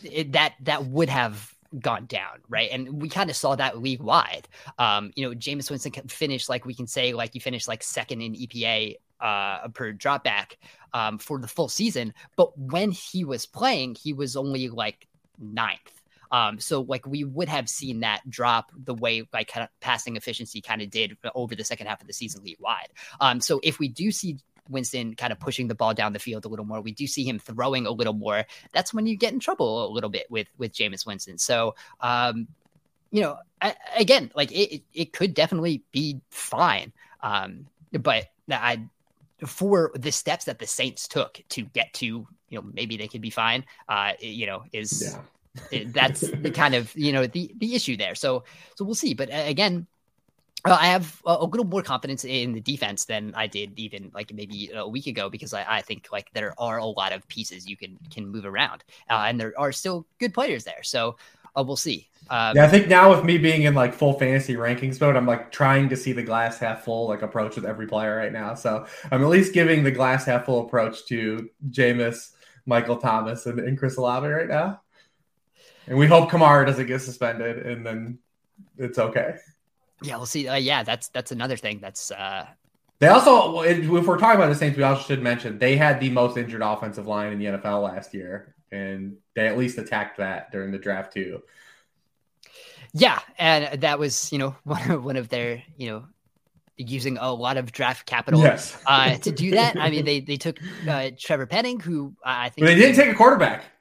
it, 0.04 0.34
that 0.34 0.54
that 0.62 0.86
would 0.86 1.10
have 1.10 1.54
gone 1.80 2.06
down, 2.06 2.40
right? 2.50 2.70
And 2.72 3.02
we 3.02 3.10
kind 3.10 3.30
of 3.30 3.36
saw 3.36 3.56
that 3.56 3.82
league 3.82 4.02
wide. 4.02 4.48
Um, 4.78 5.12
you 5.16 5.28
know, 5.28 5.36
Jameis 5.36 5.70
Winston 5.70 5.92
finished 6.08 6.50
like 6.50 6.66
we 6.66 6.74
can 6.74 6.88
say 6.88 7.14
like 7.14 7.34
he 7.34 7.40
finished 7.40 7.68
like 7.68 7.84
second 7.84 8.22
in 8.22 8.34
EPA 8.34 8.98
uh, 9.20 9.68
per 9.70 9.94
dropback 9.94 10.58
um, 10.94 11.18
for 11.18 11.40
the 11.40 11.48
full 11.48 11.70
season. 11.70 12.14
But 12.36 12.58
when 12.58 12.92
he 12.92 13.26
was 13.26 13.46
playing, 13.46 13.96
he 13.96 14.14
was 14.14 14.36
only 14.36 14.70
like 14.70 15.08
ninth. 15.40 16.02
Um, 16.32 16.60
so 16.60 16.82
like 16.82 17.06
we 17.06 17.24
would 17.24 17.48
have 17.48 17.70
seen 17.70 18.00
that 18.00 18.28
drop 18.28 18.72
the 18.76 18.96
way 18.96 19.24
like 19.32 19.50
kind 19.50 19.64
of 19.64 19.70
passing 19.82 20.16
efficiency 20.16 20.62
kind 20.62 20.82
of 20.82 20.90
did 20.90 21.16
over 21.36 21.56
the 21.56 21.64
second 21.64 21.86
half 21.86 22.02
of 22.02 22.08
the 22.08 22.14
season 22.14 22.44
league 22.44 22.58
wide. 22.60 22.90
Um, 23.22 23.40
so 23.40 23.60
if 23.62 23.78
we 23.78 23.88
do 23.88 24.12
see 24.12 24.40
Winston 24.68 25.16
kind 25.16 25.32
of 25.32 25.40
pushing 25.40 25.68
the 25.68 25.76
ball 25.76 25.94
down 25.94 26.12
the 26.12 26.20
field 26.20 26.46
a 26.46 26.48
little 26.48 26.66
more, 26.66 26.82
we 26.82 26.92
do 26.92 27.06
see 27.06 27.24
him 27.24 27.38
throwing 27.38 27.86
a 27.86 27.92
little 27.92 28.14
more. 28.14 28.46
That's 28.72 28.94
when 28.94 29.06
you 29.06 29.16
get 29.16 29.32
in 29.32 29.40
trouble 29.40 29.86
a 29.86 29.92
little 29.92 30.10
bit 30.10 30.26
with 30.32 30.48
with 30.58 30.74
Jameis 30.74 31.06
Winston. 31.06 31.38
So 31.38 31.76
um, 32.02 32.48
you 33.12 33.22
know, 33.22 33.38
I, 33.62 33.76
again, 33.96 34.32
like 34.36 34.52
it, 34.52 34.82
it 34.92 35.14
could 35.14 35.36
definitely 35.36 35.84
be 35.92 36.20
fine. 36.32 36.92
Um, 37.22 37.68
but 37.92 38.26
I 38.50 38.90
for 39.46 39.92
the 39.96 40.12
steps 40.12 40.46
that 40.46 40.60
the 40.60 40.68
Saints 40.68 41.08
took 41.08 41.42
to 41.50 41.64
get 41.64 41.94
to, 41.96 42.06
you 42.06 42.28
know, 42.52 42.64
maybe 42.74 42.98
they 42.98 43.08
could 43.08 43.22
be 43.22 43.30
fine. 43.30 43.66
Uh, 43.88 44.14
you 44.20 44.46
know, 44.46 44.64
is 44.74 45.18
yeah. 45.72 45.84
that's 45.88 46.22
the 46.22 46.52
kind 46.56 46.76
of 46.76 46.96
you 46.96 47.12
know 47.12 47.28
the 47.28 47.54
the 47.58 47.76
issue 47.76 47.98
there. 47.98 48.16
So 48.16 48.44
so 48.76 48.86
we'll 48.86 48.96
see. 48.96 49.14
But 49.14 49.32
uh, 49.32 49.44
again, 49.46 49.88
I 50.66 50.88
have 50.88 51.22
a, 51.26 51.38
a, 51.42 51.46
little 51.46 51.66
more 51.66 51.82
confidence 51.82 52.24
in 52.24 52.54
the 52.54 52.62
defense 52.62 53.04
than 53.06 53.34
I 53.36 53.48
did 53.48 53.78
even 53.78 54.12
like 54.14 54.34
maybe 54.34 54.72
a 54.74 54.88
week 54.88 55.08
ago 55.08 55.30
because 55.30 55.54
I, 55.54 55.66
I 55.68 55.82
think 55.82 56.08
like 56.12 56.32
there 56.34 56.54
are 56.58 56.78
a 56.78 56.86
lot 56.86 57.12
of 57.12 57.28
pieces 57.28 57.68
you 57.68 57.76
can 57.76 57.98
can 58.10 58.28
move 58.28 58.46
around, 58.46 58.84
uh, 59.10 59.26
and 59.28 59.40
there 59.40 59.54
are 59.58 59.72
still 59.72 60.08
good 60.20 60.34
players 60.34 60.64
there. 60.64 60.84
So 60.84 61.18
uh, 61.56 61.64
we'll 61.66 61.76
see. 61.76 62.10
Um, 62.30 62.56
yeah, 62.56 62.66
I 62.66 62.68
think 62.68 62.88
now 62.88 63.12
with 63.12 63.24
me 63.24 63.38
being 63.38 63.64
in 63.64 63.76
like 63.76 63.94
full 63.94 64.14
fantasy 64.14 64.56
rankings 64.56 65.00
mode, 65.00 65.16
I'm 65.16 65.26
like 65.26 65.52
trying 65.52 65.90
to 65.90 65.98
see 65.98 66.14
the 66.14 66.24
glass 66.24 66.58
half 66.58 66.84
full 66.84 67.08
like 67.08 67.22
approach 67.22 67.56
with 67.56 67.66
every 67.66 67.86
player 67.86 68.16
right 68.16 68.32
now. 68.32 68.56
So 68.56 68.86
I'm 69.12 69.22
at 69.22 69.30
least 69.30 69.54
giving 69.54 69.84
the 69.84 69.92
glass 69.92 70.26
half 70.26 70.46
full 70.46 70.66
approach 70.66 71.06
to 71.08 71.50
Jameis, 71.70 72.32
Michael 72.66 72.98
Thomas, 72.98 73.46
and, 73.46 73.60
and 73.60 73.78
Chris 73.78 73.98
Olave 73.98 74.28
right 74.28 74.48
now. 74.48 74.82
And 75.88 75.98
we 75.98 76.08
hope 76.08 76.30
Kamara 76.30 76.66
doesn't 76.66 76.88
get 76.88 77.02
suspended, 77.02 77.66
and 77.66 77.86
then 77.86 78.20
it's 78.78 78.98
okay. 78.98 79.36
Yeah, 80.02 80.16
we'll 80.16 80.26
see. 80.26 80.48
Uh, 80.48 80.56
yeah, 80.56 80.84
that's 80.84 81.10
that's 81.10 81.34
another 81.34 81.58
thing. 81.58 81.80
That's 81.80 82.10
uh, 82.10 82.48
they 83.00 83.10
also, 83.10 83.62
if 83.64 84.08
we're 84.08 84.18
talking 84.18 84.40
about 84.40 84.48
the 84.48 84.56
Saints, 84.56 84.78
we 84.78 84.84
also 84.84 85.04
should 85.04 85.22
mention 85.22 85.60
they 85.60 85.76
had 85.76 86.00
the 86.00 86.10
most 86.10 86.38
injured 86.38 86.62
offensive 86.62 87.06
line 87.06 87.34
in 87.34 87.40
the 87.40 87.46
NFL 87.46 87.84
last 87.84 88.14
year, 88.14 88.56
and 88.74 89.18
they 89.36 89.48
at 89.48 89.58
least 89.58 89.78
attacked 89.78 90.18
that 90.18 90.52
during 90.52 90.72
the 90.72 90.78
draft 90.78 91.14
too. 91.14 91.44
Yeah, 92.94 93.20
and 93.38 93.82
that 93.82 94.00
was 94.00 94.32
you 94.32 94.40
know 94.40 94.56
one 94.64 94.92
of, 94.92 95.04
one 95.04 95.16
of 95.16 95.30
their 95.30 95.64
you 95.78 95.90
know 95.90 96.06
using 96.76 97.18
a 97.18 97.32
lot 97.32 97.58
of 97.58 97.72
draft 97.72 98.06
capital 98.08 98.42
yes. 98.42 98.76
uh, 98.88 99.16
to 99.18 99.32
do 99.32 99.52
that. 99.52 99.78
I 99.78 99.90
mean, 99.90 100.06
they 100.06 100.20
they 100.20 100.38
took 100.38 100.60
uh, 100.88 101.12
Trevor 101.18 101.46
Penning, 101.46 101.80
who 101.80 102.16
I 102.26 102.50
think 102.50 102.66
but 102.66 102.74
they 102.74 102.76
didn't 102.76 102.96
take 102.96 103.10
a 103.10 103.16
quarterback. 103.16 103.64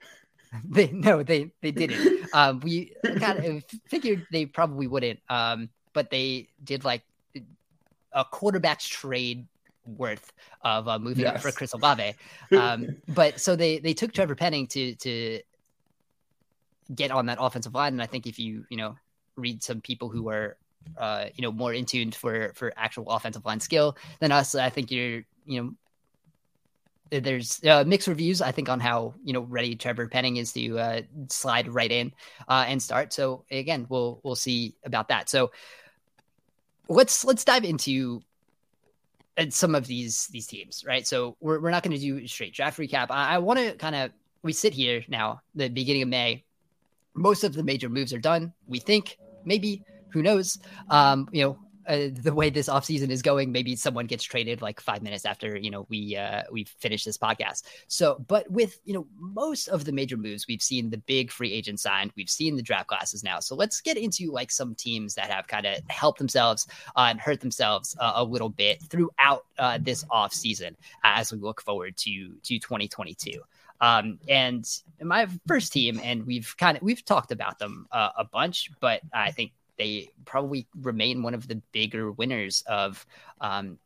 They 0.68 0.88
no, 0.88 1.22
they 1.22 1.50
they 1.62 1.70
didn't. 1.70 2.28
um, 2.34 2.60
we 2.60 2.92
kind 3.02 3.42
of 3.42 3.64
figured 3.86 4.26
they 4.30 4.44
probably 4.44 4.86
wouldn't. 4.86 5.20
Um, 5.30 5.70
but 5.94 6.10
they 6.10 6.50
did 6.62 6.84
like 6.84 7.04
a 8.12 8.22
quarterback's 8.26 8.86
trade 8.86 9.46
worth 9.84 10.32
of 10.62 10.88
uh, 10.88 10.98
moving 10.98 11.24
yes. 11.24 11.36
up 11.36 11.42
for 11.42 11.52
Chris 11.52 11.72
Olave. 11.72 12.14
Um, 12.52 12.96
but 13.08 13.40
so 13.40 13.56
they 13.56 13.78
they 13.78 13.94
took 13.94 14.12
Trevor 14.12 14.34
Penning 14.34 14.66
to 14.68 14.94
to 14.96 15.42
get 16.94 17.10
on 17.10 17.26
that 17.26 17.38
offensive 17.40 17.74
line. 17.74 17.92
And 17.92 18.02
I 18.02 18.06
think 18.06 18.26
if 18.26 18.38
you, 18.38 18.64
you 18.68 18.76
know, 18.76 18.96
read 19.36 19.62
some 19.62 19.80
people 19.80 20.08
who 20.08 20.28
are, 20.28 20.56
uh, 20.96 21.26
you 21.34 21.42
know, 21.42 21.52
more 21.52 21.72
in 21.72 21.84
tuned 21.84 22.14
for, 22.14 22.52
for 22.54 22.72
actual 22.76 23.08
offensive 23.08 23.44
line 23.44 23.60
skill 23.60 23.96
than 24.20 24.32
us, 24.32 24.54
I 24.54 24.70
think 24.70 24.90
you're, 24.90 25.22
you 25.46 25.62
know, 25.62 25.74
there's 27.20 27.62
uh, 27.64 27.84
mixed 27.86 28.08
reviews, 28.08 28.40
I 28.40 28.52
think, 28.52 28.70
on 28.70 28.80
how 28.80 29.12
you 29.22 29.34
know 29.34 29.42
ready 29.42 29.76
Trevor 29.76 30.08
Penning 30.08 30.38
is 30.38 30.50
to 30.54 30.78
uh, 30.78 31.02
slide 31.28 31.68
right 31.68 31.92
in 31.92 32.10
uh, 32.48 32.64
and 32.66 32.82
start. 32.82 33.12
So 33.12 33.44
again, 33.50 33.84
we'll 33.90 34.18
we'll 34.22 34.34
see 34.34 34.76
about 34.82 35.08
that. 35.08 35.28
So 35.28 35.50
let's 36.88 37.22
let's 37.22 37.44
dive 37.44 37.64
into 37.64 38.22
uh, 39.38 39.46
some 39.50 39.74
of 39.74 39.86
these 39.86 40.26
these 40.28 40.46
teams, 40.46 40.84
right? 40.86 41.06
So 41.06 41.36
we're 41.40 41.60
we're 41.60 41.70
not 41.70 41.82
going 41.82 41.96
to 41.96 42.02
do 42.02 42.26
straight 42.26 42.54
draft 42.54 42.78
recap. 42.78 43.06
I, 43.10 43.34
I 43.34 43.38
want 43.38 43.58
to 43.58 43.74
kind 43.74 43.94
of 43.94 44.10
we 44.42 44.52
sit 44.52 44.74
here 44.74 45.04
now, 45.08 45.40
the 45.54 45.68
beginning 45.68 46.02
of 46.02 46.08
May, 46.08 46.44
most 47.14 47.44
of 47.44 47.54
the 47.54 47.62
major 47.62 47.88
moves 47.88 48.12
are 48.12 48.18
done. 48.18 48.52
We 48.66 48.78
think 48.78 49.18
maybe 49.44 49.82
who 50.10 50.22
knows? 50.22 50.58
Um, 50.90 51.28
you 51.32 51.42
know, 51.42 51.58
uh, 51.86 52.08
the 52.12 52.32
way 52.32 52.50
this 52.50 52.68
offseason 52.68 53.10
is 53.10 53.22
going, 53.22 53.52
maybe 53.52 53.76
someone 53.76 54.06
gets 54.06 54.24
traded 54.24 54.62
like 54.62 54.80
five 54.80 55.02
minutes 55.02 55.24
after 55.24 55.56
you 55.58 55.70
know 55.70 55.86
we 55.88 56.16
uh, 56.16 56.42
we 56.50 56.64
finish 56.64 57.04
this 57.04 57.18
podcast. 57.18 57.62
So, 57.88 58.24
but 58.28 58.50
with 58.50 58.78
you 58.84 58.94
know 58.94 59.06
most 59.18 59.68
of 59.68 59.84
the 59.84 59.92
major 59.92 60.16
moves, 60.16 60.46
we've 60.46 60.62
seen 60.62 60.90
the 60.90 60.98
big 60.98 61.30
free 61.30 61.52
agent 61.52 61.80
signed, 61.80 62.12
we've 62.16 62.30
seen 62.30 62.56
the 62.56 62.62
draft 62.62 62.88
classes 62.88 63.24
now. 63.24 63.40
So 63.40 63.54
let's 63.54 63.80
get 63.80 63.96
into 63.96 64.30
like 64.30 64.50
some 64.50 64.74
teams 64.74 65.14
that 65.14 65.30
have 65.30 65.46
kind 65.46 65.66
of 65.66 65.78
helped 65.88 66.18
themselves 66.18 66.66
uh, 66.96 67.06
and 67.10 67.20
hurt 67.20 67.40
themselves 67.40 67.96
uh, 68.00 68.12
a 68.16 68.24
little 68.24 68.50
bit 68.50 68.82
throughout 68.82 69.44
uh, 69.58 69.78
this 69.80 70.04
offseason 70.04 70.74
as 71.04 71.32
we 71.32 71.38
look 71.38 71.62
forward 71.62 71.96
to 71.98 72.34
to 72.42 72.58
2022. 72.58 73.40
Um, 73.82 74.20
and 74.28 74.64
my 75.02 75.26
first 75.48 75.72
team, 75.72 76.00
and 76.04 76.24
we've 76.24 76.54
kind 76.56 76.76
of 76.76 76.84
we've 76.84 77.04
talked 77.04 77.32
about 77.32 77.58
them 77.58 77.86
uh, 77.90 78.10
a 78.16 78.24
bunch, 78.24 78.70
but 78.80 79.00
I 79.12 79.32
think 79.32 79.52
they 79.78 80.10
probably 80.24 80.66
remain 80.80 81.22
one 81.22 81.34
of 81.34 81.48
the 81.48 81.56
bigger 81.72 82.12
winners 82.12 82.62
of 82.66 83.04
um, 83.40 83.78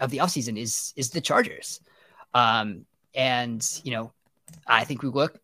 of 0.00 0.10
the 0.10 0.18
offseason 0.18 0.58
is 0.58 0.92
is 0.96 1.10
the 1.10 1.20
Chargers. 1.20 1.80
Um, 2.34 2.84
and 3.14 3.66
you 3.84 3.92
know, 3.92 4.12
I 4.66 4.84
think 4.84 5.02
we 5.02 5.08
look 5.08 5.40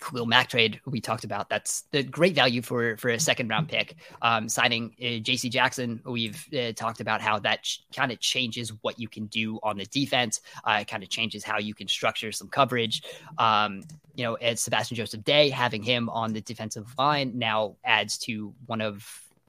Khalil 0.00 0.26
Mack 0.26 0.48
trade 0.48 0.80
we 0.86 1.00
talked 1.00 1.24
about. 1.24 1.48
That's 1.48 1.82
the 1.92 2.02
great 2.02 2.34
value 2.34 2.60
for 2.60 2.96
for 2.96 3.10
a 3.10 3.18
second 3.18 3.48
round 3.48 3.68
pick. 3.68 3.96
Um, 4.20 4.48
signing 4.48 4.94
uh, 5.02 5.18
J.C. 5.20 5.48
Jackson, 5.48 6.00
we've 6.04 6.46
uh, 6.56 6.72
talked 6.72 7.00
about 7.00 7.20
how 7.20 7.38
that 7.40 7.62
ch- 7.62 7.82
kind 7.94 8.12
of 8.12 8.20
changes 8.20 8.72
what 8.82 8.98
you 8.98 9.08
can 9.08 9.26
do 9.26 9.58
on 9.62 9.78
the 9.78 9.86
defense. 9.86 10.40
Uh, 10.64 10.84
kind 10.84 11.02
of 11.02 11.08
changes 11.08 11.42
how 11.42 11.58
you 11.58 11.74
can 11.74 11.88
structure 11.88 12.32
some 12.32 12.48
coverage. 12.48 13.02
Um, 13.38 13.82
you 14.14 14.24
know, 14.24 14.34
as 14.34 14.60
Sebastian 14.60 14.96
Joseph 14.96 15.24
Day, 15.24 15.48
having 15.48 15.82
him 15.82 16.08
on 16.10 16.32
the 16.32 16.40
defensive 16.40 16.92
line 16.98 17.38
now 17.38 17.76
adds 17.84 18.18
to 18.18 18.54
one 18.66 18.80
of 18.80 19.06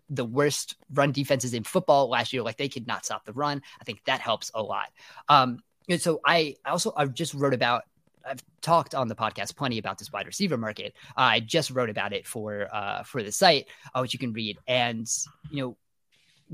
the 0.10 0.26
worst 0.26 0.76
run 0.94 1.12
defenses 1.12 1.54
in 1.54 1.64
football 1.64 2.10
last 2.10 2.34
year. 2.34 2.42
Like 2.44 2.58
they 2.58 2.70
could 2.70 2.88
not 2.88 3.06
stop 3.06 3.26
the 3.26 3.34
run. 3.34 3.62
I 3.80 3.84
think 3.84 4.04
that 4.06 4.22
helps 4.22 4.52
a 4.54 4.62
lot. 4.62 4.90
Um, 5.28 5.60
and 5.90 6.02
so 6.02 6.22
I 6.24 6.56
also 6.66 6.94
I 6.96 7.06
just 7.06 7.34
wrote 7.34 7.54
about 7.54 7.84
I've 8.30 8.44
talked 8.62 8.94
on 8.94 9.08
the 9.08 9.16
podcast 9.16 9.56
plenty 9.56 9.80
about 9.80 9.98
this 9.98 10.12
wide 10.12 10.28
receiver 10.28 10.58
market. 10.58 10.94
I 11.18 11.40
just 11.40 11.72
wrote 11.72 11.90
about 11.90 12.14
it 12.14 12.28
for 12.28 12.68
uh, 12.74 13.04
for 13.04 13.24
the 13.24 13.32
site, 13.32 13.68
uh, 13.94 14.00
which 14.00 14.14
you 14.14 14.20
can 14.20 14.34
read. 14.34 14.58
And 14.68 15.08
you 15.50 15.62
know, 15.62 15.78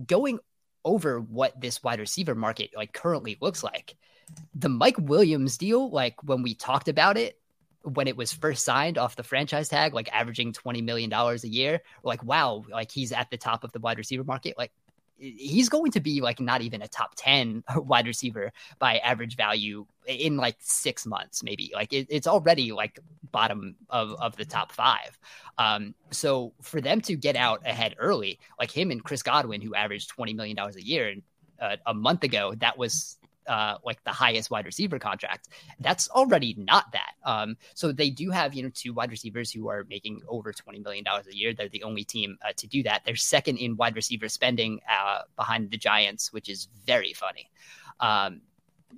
going 0.06 0.40
over 0.84 1.20
what 1.20 1.60
this 1.60 1.84
wide 1.84 2.00
receiver 2.00 2.36
market 2.36 2.72
like 2.76 2.94
currently 2.94 3.38
looks 3.42 3.64
like, 3.64 3.96
the 4.54 4.70
Mike 4.70 4.98
Williams 4.98 5.58
deal, 5.58 5.90
like 5.90 6.16
when 6.24 6.42
we 6.42 6.56
talked 6.56 6.88
about 6.88 7.18
it 7.18 7.38
when 7.84 8.08
it 8.08 8.18
was 8.18 8.34
first 8.34 8.66
signed 8.66 8.98
off 8.98 9.16
the 9.16 9.24
franchise 9.24 9.70
tag, 9.70 9.94
like 9.94 10.10
averaging 10.12 10.54
twenty 10.54 10.82
million 10.82 11.10
dollars 11.10 11.44
a 11.44 11.48
year, 11.50 11.82
like 12.04 12.24
wow, 12.24 12.64
like 12.70 12.92
he's 12.92 13.12
at 13.12 13.30
the 13.30 13.38
top 13.38 13.64
of 13.64 13.72
the 13.74 13.80
wide 13.80 13.98
receiver 13.98 14.24
market. 14.24 14.58
Like 14.58 14.72
he's 15.18 15.70
going 15.70 15.92
to 15.92 16.00
be 16.00 16.22
like 16.22 16.40
not 16.40 16.62
even 16.62 16.82
a 16.82 16.88
top 16.88 17.14
10 17.16 17.64
wide 17.78 18.08
receiver 18.08 18.52
by 18.80 18.98
average 18.98 19.36
value 19.36 19.86
in 20.06 20.38
like 20.38 20.58
six 20.60 21.06
months 21.06 21.44
maybe. 21.44 21.72
Like 21.74 21.94
it, 21.94 22.08
it's 22.10 22.28
already 22.28 22.72
like 22.72 23.00
bottom 23.32 23.76
of, 23.90 24.16
of 24.20 24.36
the 24.36 24.46
top 24.46 24.72
five. 24.72 25.18
Um, 25.58 25.96
so 26.12 26.54
for 26.62 26.82
them 26.82 27.02
to 27.02 27.16
get 27.16 27.36
out 27.36 27.62
ahead 27.66 27.96
early 27.98 28.40
like 28.60 28.72
him 28.72 28.92
and 28.92 29.04
chris 29.04 29.24
godwin 29.24 29.62
who 29.62 29.74
averaged 29.74 30.10
20 30.10 30.34
million 30.34 30.56
dollars 30.56 30.76
a 30.76 30.86
year 30.86 31.16
uh, 31.62 31.78
a 31.86 31.94
month 31.94 32.24
ago 32.24 32.54
that 32.58 32.78
was 32.78 33.18
uh, 33.48 33.78
like 33.84 34.04
the 34.04 34.12
highest 34.12 34.50
wide 34.50 34.66
receiver 34.66 35.00
contract. 35.00 35.50
That's 35.80 36.10
already 36.10 36.56
not 36.58 36.92
that. 36.94 37.14
Um, 37.24 37.58
so 37.74 37.92
they 37.92 38.10
do 38.10 38.30
have 38.32 38.54
you 38.54 38.64
know 38.64 38.72
two 38.74 38.94
wide 38.94 39.12
receivers 39.12 39.52
who 39.52 39.70
are 39.70 39.86
making 39.90 40.22
over 40.28 40.52
twenty 40.54 40.80
million 40.80 41.04
dollars 41.04 41.28
a 41.28 41.36
year. 41.36 41.54
They're 41.54 41.70
the 41.70 41.84
only 41.84 42.04
team 42.04 42.38
uh, 42.44 42.54
to 42.58 42.68
do 42.68 42.84
that. 42.84 43.04
They're 43.06 43.16
second 43.16 43.58
in 43.58 43.78
wide 43.78 43.96
receiver 43.96 44.30
spending 44.30 44.80
uh, 44.90 45.22
behind 45.36 45.72
the 45.72 45.78
Giants, 45.78 46.34
which 46.34 46.50
is 46.50 46.68
very 46.86 47.14
funny. 47.14 47.50
Um, 48.00 48.42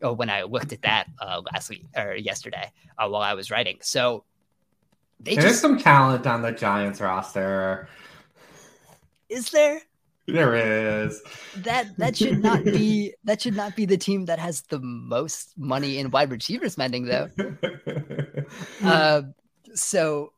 oh, 0.01 0.13
when 0.13 0.29
I 0.29 0.43
looked 0.43 0.73
at 0.73 0.81
that 0.83 1.07
uh, 1.19 1.41
last 1.51 1.69
week 1.69 1.85
or 1.95 2.15
yesterday 2.15 2.71
uh, 2.97 3.07
while 3.07 3.21
I 3.21 3.33
was 3.33 3.51
writing, 3.51 3.77
so 3.81 4.23
they 5.19 5.35
there's 5.35 5.45
just, 5.45 5.61
some 5.61 5.77
talent 5.77 6.27
on 6.27 6.41
the 6.41 6.51
Giants 6.51 7.01
roster. 7.01 7.87
Is 9.29 9.49
there? 9.49 9.81
There 10.27 10.55
is. 10.55 11.21
That 11.55 11.95
that 11.97 12.17
should 12.17 12.43
not 12.43 12.63
be 12.65 13.13
that 13.23 13.41
should 13.41 13.55
not 13.55 13.77
be 13.77 13.85
the 13.85 13.97
team 13.97 14.25
that 14.25 14.39
has 14.39 14.61
the 14.63 14.79
most 14.79 15.57
money 15.57 15.99
in 15.99 16.11
wide 16.11 16.31
receiver 16.31 16.67
spending 16.67 17.05
though. 17.05 17.29
uh, 18.83 19.21
so 19.73 20.33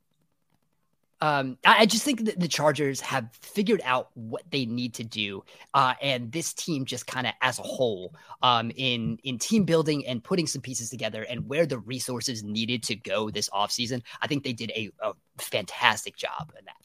um, 1.22 1.58
I, 1.66 1.80
I, 1.80 1.86
just 1.86 2.04
think 2.04 2.26
that 2.26 2.40
the 2.40 2.48
Chargers 2.48 3.02
have 3.02 3.30
figured 3.34 3.82
out 3.84 4.10
what 4.14 4.44
they 4.52 4.66
need 4.66 4.94
to 4.94 5.04
do, 5.04 5.44
uh, 5.74 5.94
and 6.02 6.32
this 6.32 6.54
team 6.54 6.86
just 6.86 7.08
kind 7.08 7.28
of 7.28 7.34
as 7.42 7.60
a 7.60 7.64
whole, 7.64 8.16
um, 8.42 8.72
in 8.76 9.18
in 9.24 9.38
team 9.38 9.66
building 9.66 10.06
and 10.06 10.24
putting 10.24 10.48
some 10.48 10.62
pieces 10.62 10.90
together, 10.90 11.24
and 11.24 11.50
where 11.50 11.66
the 11.66 11.80
resources 11.80 12.44
needed 12.44 12.84
to 12.84 12.96
go 12.96 13.30
this 13.30 13.50
offseason, 13.50 14.02
I 14.22 14.28
think 14.28 14.44
they 14.44 14.54
did 14.54 14.72
a, 14.72 14.92
a 15.02 15.14
fantastic 15.40 16.16
job 16.16 16.54
in 16.58 16.64
that. 16.66 16.76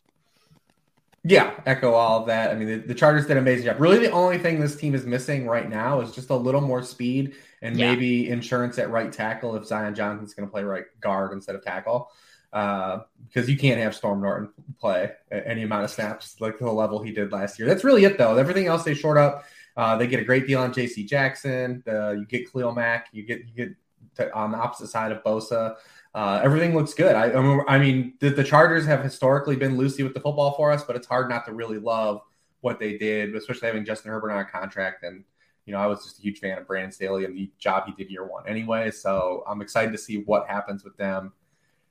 Yeah, 1.27 1.59
echo 1.65 1.93
all 1.95 2.21
of 2.21 2.27
that. 2.27 2.51
I 2.51 2.55
mean, 2.55 2.69
the, 2.69 2.77
the, 2.77 2.95
Chargers 2.95 3.27
did 3.27 3.33
an 3.33 3.39
amazing 3.39 3.65
job. 3.65 3.81
Really, 3.81 3.99
the 3.99 4.11
only 4.11 4.37
thing 4.37 4.61
this 4.61 4.77
team 4.77 4.95
is 4.95 5.07
missing 5.07 5.47
right 5.47 5.71
now 5.71 6.01
is 6.01 6.15
just 6.15 6.29
a 6.29 6.37
little 6.37 6.61
more 6.61 6.83
speed 6.83 7.35
and 7.63 7.79
yeah. 7.79 7.91
maybe 7.91 8.29
insurance 8.29 8.79
at 8.79 8.91
right 8.91 9.11
tackle 9.11 9.57
if 9.57 9.67
Zion 9.67 9.95
Johnson's 9.95 10.35
going 10.35 10.47
to 10.47 10.53
play 10.53 10.63
right 10.65 10.85
guard 11.01 11.33
instead 11.33 11.55
of 11.55 11.65
tackle. 11.65 12.11
Uh, 12.53 13.01
because 13.27 13.49
you 13.49 13.57
can't 13.57 13.81
have 13.81 13.97
Storm 13.97 14.21
Norton 14.21 14.53
play 14.79 15.13
any 15.33 15.63
amount 15.63 15.85
of 15.85 15.91
snaps 15.91 16.37
like 16.41 16.59
the 16.59 16.71
level 16.71 17.03
he 17.03 17.11
did 17.11 17.33
last 17.33 17.59
year. 17.59 17.67
That's 17.67 17.85
really 17.85 18.05
it, 18.05 18.19
though. 18.19 18.37
Everything 18.37 18.67
else 18.67 18.85
they 18.85 18.95
short 18.95 19.17
up. 19.17 19.45
Uh, 19.77 19.97
they 19.97 20.07
get 20.07 20.21
a 20.21 20.25
great 20.25 20.47
deal 20.47 20.61
on 20.61 20.73
J.C. 20.73 21.05
Jackson. 21.05 21.83
Uh, 21.89 22.11
you 22.11 22.27
get 22.27 22.53
Khalil 22.53 22.73
Mack. 22.73 23.09
You 23.13 23.25
get 23.25 23.41
you 23.47 23.55
get 23.55 23.77
to, 24.17 24.33
on 24.35 24.53
the 24.53 24.59
opposite 24.59 24.89
side 24.89 25.11
of 25.11 25.25
Bosa 25.25 25.77
uh, 26.15 26.41
everything 26.45 26.75
looks 26.75 26.95
good. 26.95 27.17
I, 27.17 27.33
I 27.67 27.79
mean, 27.79 28.15
the, 28.21 28.31
the, 28.31 28.45
Chargers 28.45 28.87
have 28.87 29.03
historically 29.03 29.57
been 29.57 29.77
loosey 29.77 30.05
with 30.05 30.15
the 30.15 30.21
football 30.21 30.53
for 30.53 30.71
us, 30.71 30.85
but 30.85 30.95
it's 30.95 31.09
hard 31.09 31.29
not 31.29 31.45
to 31.47 31.53
really 31.53 31.79
love 31.79 32.21
what 32.61 32.79
they 32.79 32.97
did, 32.97 33.35
especially 33.35 33.67
having 33.67 33.85
Justin 33.85 34.13
Herbert 34.13 34.31
on 34.31 34.39
a 34.39 34.45
contract. 34.45 35.03
And, 35.03 35.25
you 35.67 35.73
know, 35.73 35.81
I 35.81 35.87
was 35.89 36.05
just 36.05 36.21
a 36.21 36.23
huge 36.23 36.39
fan 36.39 36.57
of 36.57 36.69
Brandon 36.69 36.93
Staley 36.93 37.25
and 37.25 37.37
the 37.37 37.51
job 37.59 37.85
he 37.87 37.93
did 38.01 38.13
year 38.13 38.25
one 38.25 38.47
anyway. 38.47 38.93
So 38.93 39.43
I'm 39.49 39.61
excited 39.61 39.91
to 39.91 39.99
see 39.99 40.19
what 40.19 40.47
happens 40.47 40.85
with 40.85 40.97
them 40.97 41.33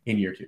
in 0.06 0.18
year 0.18 0.34
two. 0.34 0.48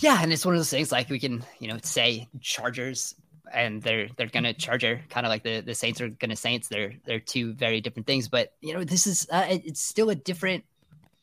Yeah, 0.00 0.22
and 0.22 0.32
it's 0.32 0.46
one 0.46 0.54
of 0.54 0.60
those 0.60 0.70
things 0.70 0.92
like 0.92 1.10
we 1.10 1.18
can, 1.18 1.44
you 1.58 1.66
know, 1.66 1.78
say 1.82 2.28
Chargers 2.40 3.16
and 3.52 3.82
they're 3.82 4.08
they're 4.16 4.28
gonna 4.28 4.52
Charger, 4.52 5.00
kind 5.08 5.26
of 5.26 5.30
like 5.30 5.42
the 5.42 5.60
the 5.60 5.74
Saints 5.74 6.00
are 6.00 6.08
gonna 6.08 6.36
Saints. 6.36 6.68
They're 6.68 6.94
they're 7.04 7.18
two 7.18 7.54
very 7.54 7.80
different 7.80 8.06
things, 8.06 8.28
but 8.28 8.52
you 8.60 8.74
know, 8.74 8.84
this 8.84 9.06
is 9.06 9.26
uh, 9.30 9.46
it's 9.48 9.80
still 9.80 10.10
a 10.10 10.14
different 10.14 10.64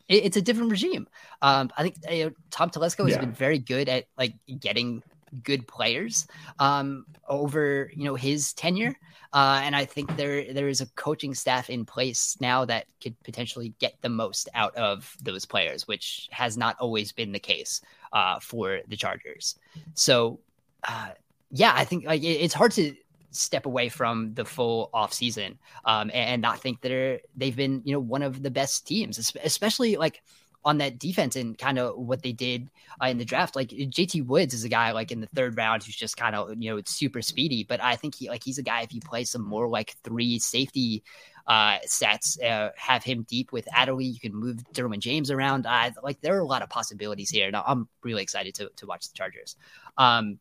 it, 0.08 0.26
it's 0.26 0.38
a 0.38 0.42
different 0.42 0.72
regime. 0.72 1.08
Um, 1.42 1.72
I 1.78 1.84
think 1.84 1.96
you 2.10 2.26
know, 2.26 2.32
Tom 2.52 2.70
Telesco 2.70 3.06
has 3.06 3.14
yeah. 3.14 3.20
been 3.20 3.34
very 3.34 3.60
good 3.60 3.90
at 3.90 4.06
like 4.18 4.34
getting 4.60 5.04
good 5.44 5.68
players 5.68 6.26
um, 6.60 7.06
over 7.28 7.92
you 7.94 8.06
know 8.06 8.16
his 8.16 8.54
tenure, 8.54 8.96
uh, 9.34 9.62
and 9.64 9.76
I 9.76 9.86
think 9.86 10.16
there 10.16 10.54
there 10.54 10.68
is 10.68 10.82
a 10.82 10.88
coaching 10.96 11.34
staff 11.34 11.70
in 11.70 11.86
place 11.86 12.38
now 12.40 12.66
that 12.66 12.86
could 13.02 13.22
potentially 13.24 13.74
get 13.80 13.96
the 14.02 14.10
most 14.10 14.50
out 14.54 14.76
of 14.76 15.16
those 15.22 15.46
players, 15.46 15.88
which 15.88 16.28
has 16.32 16.58
not 16.58 16.78
always 16.80 17.12
been 17.12 17.32
the 17.32 17.40
case 17.40 17.82
uh, 18.14 18.40
for 18.40 18.80
the 18.88 18.96
Chargers. 18.96 19.56
So, 19.94 20.40
uh, 20.88 21.10
yeah, 21.52 21.74
I 21.76 21.86
think 21.86 22.06
like 22.06 22.24
it, 22.24 22.42
it's 22.42 22.54
hard 22.54 22.72
to 22.74 22.96
step 23.38 23.66
away 23.66 23.90
from 23.90 24.34
the 24.34 24.46
full 24.46 24.90
off 24.94 25.14
season 25.14 25.58
um, 25.86 26.10
and, 26.14 26.30
and, 26.30 26.42
not 26.42 26.60
think 26.60 26.82
that 26.82 26.92
are, 26.92 27.20
they've 27.36 27.56
been 27.56 27.82
you 27.86 27.94
know 27.94 28.00
one 28.00 28.24
of 28.24 28.44
the 28.44 28.52
best 28.52 28.88
teams, 28.88 29.34
especially 29.44 29.96
like 29.96 30.22
on 30.66 30.80
that 30.80 31.00
defense 31.00 31.38
and 31.38 31.58
kind 31.58 31.80
of 31.80 31.98
what 31.98 32.22
they 32.22 32.34
did 32.34 32.70
uh, 33.02 33.08
in 33.08 33.18
the 33.18 33.26
draft. 33.26 33.56
Like 33.56 33.70
JT 33.70 34.26
Woods 34.26 34.54
is 34.54 34.66
a 34.66 34.70
guy 34.70 34.92
like 34.92 35.12
in 35.12 35.22
the 35.22 35.28
third 35.28 35.56
round 35.58 35.84
who's 35.84 35.96
just 35.96 36.18
kind 36.18 36.36
of 36.36 36.62
you 36.62 36.70
know 36.70 36.78
it's 36.78 36.92
super 36.92 37.22
speedy, 37.22 37.64
but 37.64 37.82
I 37.82 37.96
think 37.96 38.16
he 38.16 38.30
like 38.30 38.44
he's 38.44 38.58
a 38.58 38.64
guy 38.64 38.82
if 38.82 38.94
you 38.94 39.02
play 39.02 39.24
some 39.24 39.44
more 39.44 39.68
like 39.68 39.96
three 40.04 40.40
safety 40.40 41.04
uh, 41.48 41.78
sets, 41.86 42.38
uh, 42.42 42.72
have 42.76 43.04
him 43.04 43.26
deep 43.30 43.54
with 43.54 43.68
Adderley. 43.74 44.06
You 44.06 44.20
can 44.20 44.36
move 44.36 44.58
Derwin 44.74 45.00
James 45.00 45.32
around. 45.32 45.66
Uh, 45.66 45.92
like 46.04 46.20
there 46.20 46.36
are 46.36 46.42
a 46.42 46.46
lot 46.46 46.62
of 46.62 46.70
possibilities 46.70 47.30
here. 47.30 47.50
Now 47.50 47.64
I'm 47.66 47.88
really 48.04 48.22
excited 48.22 48.54
to 48.56 48.70
to 48.76 48.86
watch 48.86 49.08
the 49.08 49.14
Chargers. 49.14 49.56
Um, 49.98 50.40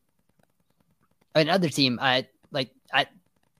another 1.33 1.69
team, 1.69 1.99
uh, 2.01 2.23
like 2.51 2.71
I, 2.93 3.07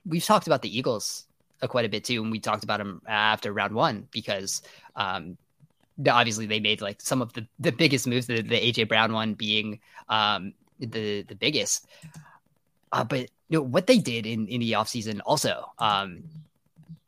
we've 0.05 0.23
talked 0.23 0.47
about 0.47 0.61
the 0.61 0.77
Eagles 0.77 1.25
uh, 1.61 1.67
quite 1.67 1.85
a 1.85 1.89
bit 1.89 2.03
too, 2.03 2.21
and 2.21 2.31
we 2.31 2.39
talked 2.39 2.63
about 2.63 2.79
them 2.79 3.01
after 3.07 3.51
round 3.51 3.73
one 3.73 4.07
because 4.11 4.61
um, 4.95 5.37
obviously 6.07 6.45
they 6.45 6.59
made 6.59 6.81
like 6.81 7.01
some 7.01 7.21
of 7.21 7.33
the, 7.33 7.47
the 7.59 7.71
biggest 7.71 8.07
moves, 8.07 8.27
the, 8.27 8.41
the 8.41 8.55
AJ 8.55 8.87
Brown 8.87 9.13
one 9.13 9.33
being 9.33 9.79
um, 10.09 10.53
the 10.79 11.23
the 11.23 11.35
biggest. 11.35 11.87
Uh, 12.91 13.03
but 13.03 13.29
you 13.49 13.59
know 13.59 13.61
what 13.61 13.87
they 13.87 13.97
did 13.97 14.25
in 14.25 14.47
in 14.47 14.61
the 14.61 14.73
offseason 14.73 15.19
also, 15.25 15.71
um, 15.79 16.23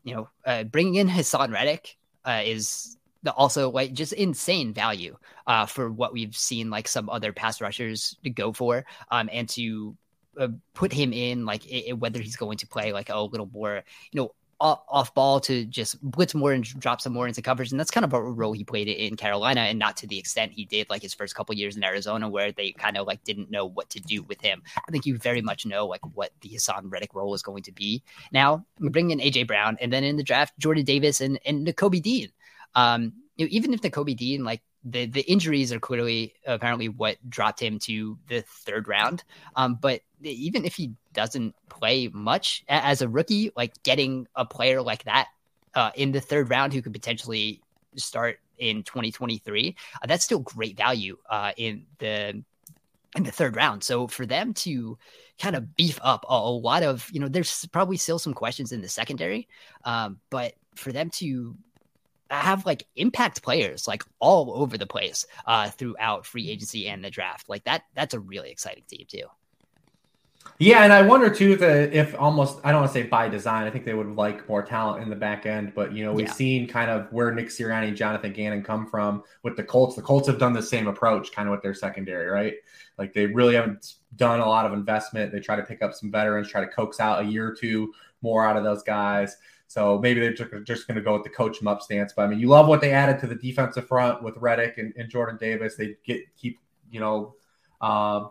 you 0.04 0.14
know, 0.16 0.30
uh, 0.46 0.64
bringing 0.64 0.96
in 0.96 1.08
Haason 1.08 1.52
Reddick 1.52 1.98
uh, 2.26 2.42
is 2.44 2.98
the 3.24 3.34
also 3.34 3.70
like 3.70 3.94
just 3.94 4.14
insane 4.14 4.74
value 4.74 5.18
uh, 5.48 5.66
for 5.66 5.92
what 5.92 6.14
we've 6.14 6.36
seen 6.36 6.70
like 6.70 6.88
some 6.88 7.10
other 7.10 7.34
pass 7.34 7.62
rushers 7.62 8.16
to 8.24 8.30
go 8.30 8.54
for 8.54 8.86
um, 9.12 9.30
and 9.32 9.50
to 9.50 9.96
uh, 10.40 10.48
put 10.74 10.92
him 10.92 11.14
in 11.14 11.46
like 11.46 11.70
it, 11.70 11.94
whether 11.94 12.20
he's 12.20 12.36
going 12.36 12.58
to 12.58 12.68
play 12.68 12.94
like 12.94 13.10
a 13.10 13.22
little 13.22 13.50
more, 13.54 13.84
you 14.12 14.22
know, 14.22 14.32
off 14.62 15.14
ball 15.14 15.40
to 15.40 15.64
just 15.66 16.02
blitz 16.02 16.36
more 16.36 16.52
and 16.52 16.66
drop 16.66 17.00
some 17.00 17.14
more 17.14 17.28
into 17.28 17.42
coverage. 17.42 17.72
And 17.72 17.80
that's 17.80 17.92
kind 17.92 18.04
of 18.04 18.12
a 18.12 18.22
role 18.22 18.52
he 18.52 18.66
played 18.66 18.90
in 18.90 19.16
Carolina 19.16 19.62
and 19.62 19.80
not 19.80 19.96
to 19.98 20.08
the 20.08 20.20
extent 20.20 20.52
he 20.52 20.66
did 20.66 20.90
like 20.90 21.02
his 21.02 21.14
first 21.14 21.34
couple 21.34 21.56
years 21.56 21.78
in 21.78 21.84
Arizona 21.84 22.28
where 22.28 22.52
they 22.52 22.72
kind 22.74 22.98
of 22.98 23.08
like 23.08 23.24
didn't 23.24 23.50
know 23.50 23.66
what 23.66 23.90
to 23.92 24.02
do 24.02 24.24
with 24.24 24.42
him. 24.42 24.62
I 24.76 24.92
think 24.92 25.06
you 25.06 25.18
very 25.18 25.42
much 25.42 25.66
know 25.66 25.88
like 25.88 26.02
what 26.14 26.32
the 26.42 26.50
Haason 26.50 26.92
Reddick 26.92 27.16
role 27.16 27.34
is 27.34 27.42
going 27.42 27.64
to 27.64 27.72
be. 27.72 28.04
Now 28.34 28.66
we 28.80 28.90
bring 28.90 29.12
in 29.12 29.20
AJ 29.20 29.48
Brown 29.48 29.78
and 29.80 29.94
then 29.94 30.04
in 30.04 30.18
the 30.18 30.24
draft, 30.24 30.58
Jordan 30.60 30.84
Davis 30.84 31.22
and, 31.22 31.40
and 31.46 31.66
Nakobe 31.66 32.02
Dean. 32.02 32.30
Um, 32.76 33.14
you 33.38 33.46
know, 33.46 33.50
even 33.52 33.74
if 33.74 33.82
Nakobe 33.82 34.16
Dean 34.18 34.44
like 34.44 34.62
the 34.84 35.06
the 35.06 35.22
injuries 35.22 35.74
are 35.74 35.80
clearly 35.80 36.34
apparently 36.46 36.90
what 36.90 37.18
dropped 37.30 37.62
him 37.62 37.80
to 37.80 38.18
the 38.28 38.42
third 38.42 38.88
round. 38.88 39.24
Um, 39.56 39.76
but 39.76 40.02
even 40.22 40.66
if 40.66 40.76
he 40.76 40.94
doesn't 41.14 41.56
play 41.70 42.08
much 42.10 42.64
as 42.68 43.02
a 43.02 43.10
rookie, 43.10 43.52
like 43.56 43.82
getting 43.84 44.28
a 44.36 44.46
player 44.46 44.82
like 44.82 45.04
that 45.04 45.28
uh, 45.76 45.92
in 45.96 46.12
the 46.12 46.22
third 46.22 46.50
round 46.50 46.74
who 46.74 46.82
could 46.82 46.94
potentially 46.94 47.62
start 47.96 48.40
in 48.58 48.84
2023, 48.84 49.76
uh, 50.02 50.08
that's 50.08 50.26
still 50.26 50.40
great 50.40 50.78
value 50.78 51.18
uh, 51.30 51.52
in 51.58 51.86
the 52.00 52.44
in 53.16 53.24
the 53.24 53.32
third 53.32 53.56
round. 53.56 53.84
So 53.84 54.08
for 54.08 54.26
them 54.26 54.54
to 54.56 54.98
kind 55.40 55.56
of 55.56 55.76
beef 55.76 56.00
up 56.04 56.26
a, 56.30 56.34
a 56.34 56.50
lot 56.50 56.84
of, 56.84 57.10
you 57.12 57.20
know, 57.20 57.28
there's 57.28 57.66
probably 57.72 57.98
still 57.98 58.20
some 58.20 58.34
questions 58.34 58.72
in 58.72 58.82
the 58.82 58.90
secondary, 58.90 59.48
um, 59.84 60.20
but 60.30 60.54
for 60.76 60.92
them 60.92 61.10
to 61.12 61.56
have 62.30 62.66
like 62.66 62.86
impact 62.96 63.42
players 63.44 63.88
like 63.88 64.04
all 64.20 64.54
over 64.62 64.78
the 64.78 64.86
place 64.86 65.26
uh, 65.46 65.70
throughout 65.70 66.26
free 66.26 66.50
agency 66.50 66.88
and 66.88 67.04
the 67.04 67.10
draft. 67.10 67.50
Like 67.50 67.64
that, 67.66 67.84
that's 67.96 68.14
a 68.14 68.20
really 68.20 68.52
exciting 68.52 68.84
team 68.88 69.06
too. 69.08 69.26
Yeah, 70.58 70.84
and 70.84 70.92
I 70.92 71.02
wonder 71.02 71.34
too 71.34 71.56
that 71.58 71.94
if 71.94 72.16
almost 72.20 72.60
I 72.64 72.72
don't 72.72 72.82
want 72.82 72.94
to 72.94 73.00
say 73.02 73.08
by 73.08 73.30
design, 73.30 73.66
I 73.66 73.70
think 73.70 73.86
they 73.86 73.94
would 73.94 74.16
like 74.16 74.48
more 74.50 74.62
talent 74.62 75.02
in 75.02 75.10
the 75.10 75.16
back 75.16 75.46
end. 75.46 75.74
But 75.74 75.94
you 75.94 76.04
know, 76.04 76.12
we've 76.12 76.28
yeah. 76.28 76.34
seen 76.34 76.68
kind 76.68 76.92
of 76.92 77.12
where 77.14 77.32
Nick 77.34 77.48
Sirianni, 77.48 77.90
and 77.90 77.98
Jonathan 77.98 78.34
Gannon 78.34 78.64
come 78.64 78.86
from 78.86 79.24
with 79.44 79.56
the 79.56 79.64
Colts. 79.64 79.96
The 79.96 80.02
Colts 80.02 80.28
have 80.28 80.38
done 80.38 80.54
the 80.54 80.62
same 80.62 80.88
approach, 80.88 81.32
kind 81.32 81.48
of 81.48 81.54
with 81.54 81.62
their 81.62 81.74
secondary, 81.74 82.28
right? 82.28 82.56
Like 82.98 83.14
they 83.14 83.26
really 83.26 83.56
haven't 83.56 83.96
done 84.18 84.42
a 84.42 84.46
lot 84.46 84.66
of 84.66 84.74
investment. 84.74 85.32
They 85.32 85.40
try 85.40 85.56
to 85.56 85.64
pick 85.64 85.82
up 85.82 85.94
some 85.94 86.12
veterans, 86.12 86.50
try 86.50 86.62
to 86.62 86.68
coax 86.68 87.00
out 87.00 87.22
a 87.22 87.26
year 87.26 87.48
or 87.48 87.56
two 87.56 87.94
more 88.22 88.46
out 88.46 88.58
of 88.58 88.64
those 88.64 88.84
guys. 88.84 89.38
So 89.70 90.00
maybe 90.00 90.20
they're 90.20 90.34
just 90.34 90.88
going 90.88 90.96
to 90.96 91.02
go 91.02 91.14
with 91.14 91.24
the 91.24 91.30
coach 91.30 91.60
them 91.60 91.68
up 91.68 91.84
stance. 91.84 92.12
But 92.12 92.24
I 92.24 92.28
mean, 92.28 92.40
you 92.40 92.48
love 92.48 92.68
what 92.68 92.82
they 92.82 92.92
added 92.92 93.20
to 93.20 93.28
the 93.28 93.36
defensive 93.36 93.88
front 93.88 94.24
with 94.24 94.36
Reddick 94.38 94.80
and, 94.80 94.92
and 94.98 95.08
Jordan 95.08 95.38
Davis. 95.40 95.76
They 95.76 95.96
get 96.04 96.22
keep 96.36 96.58
you 96.90 97.00
know 97.00 97.36
uh, 97.80 98.30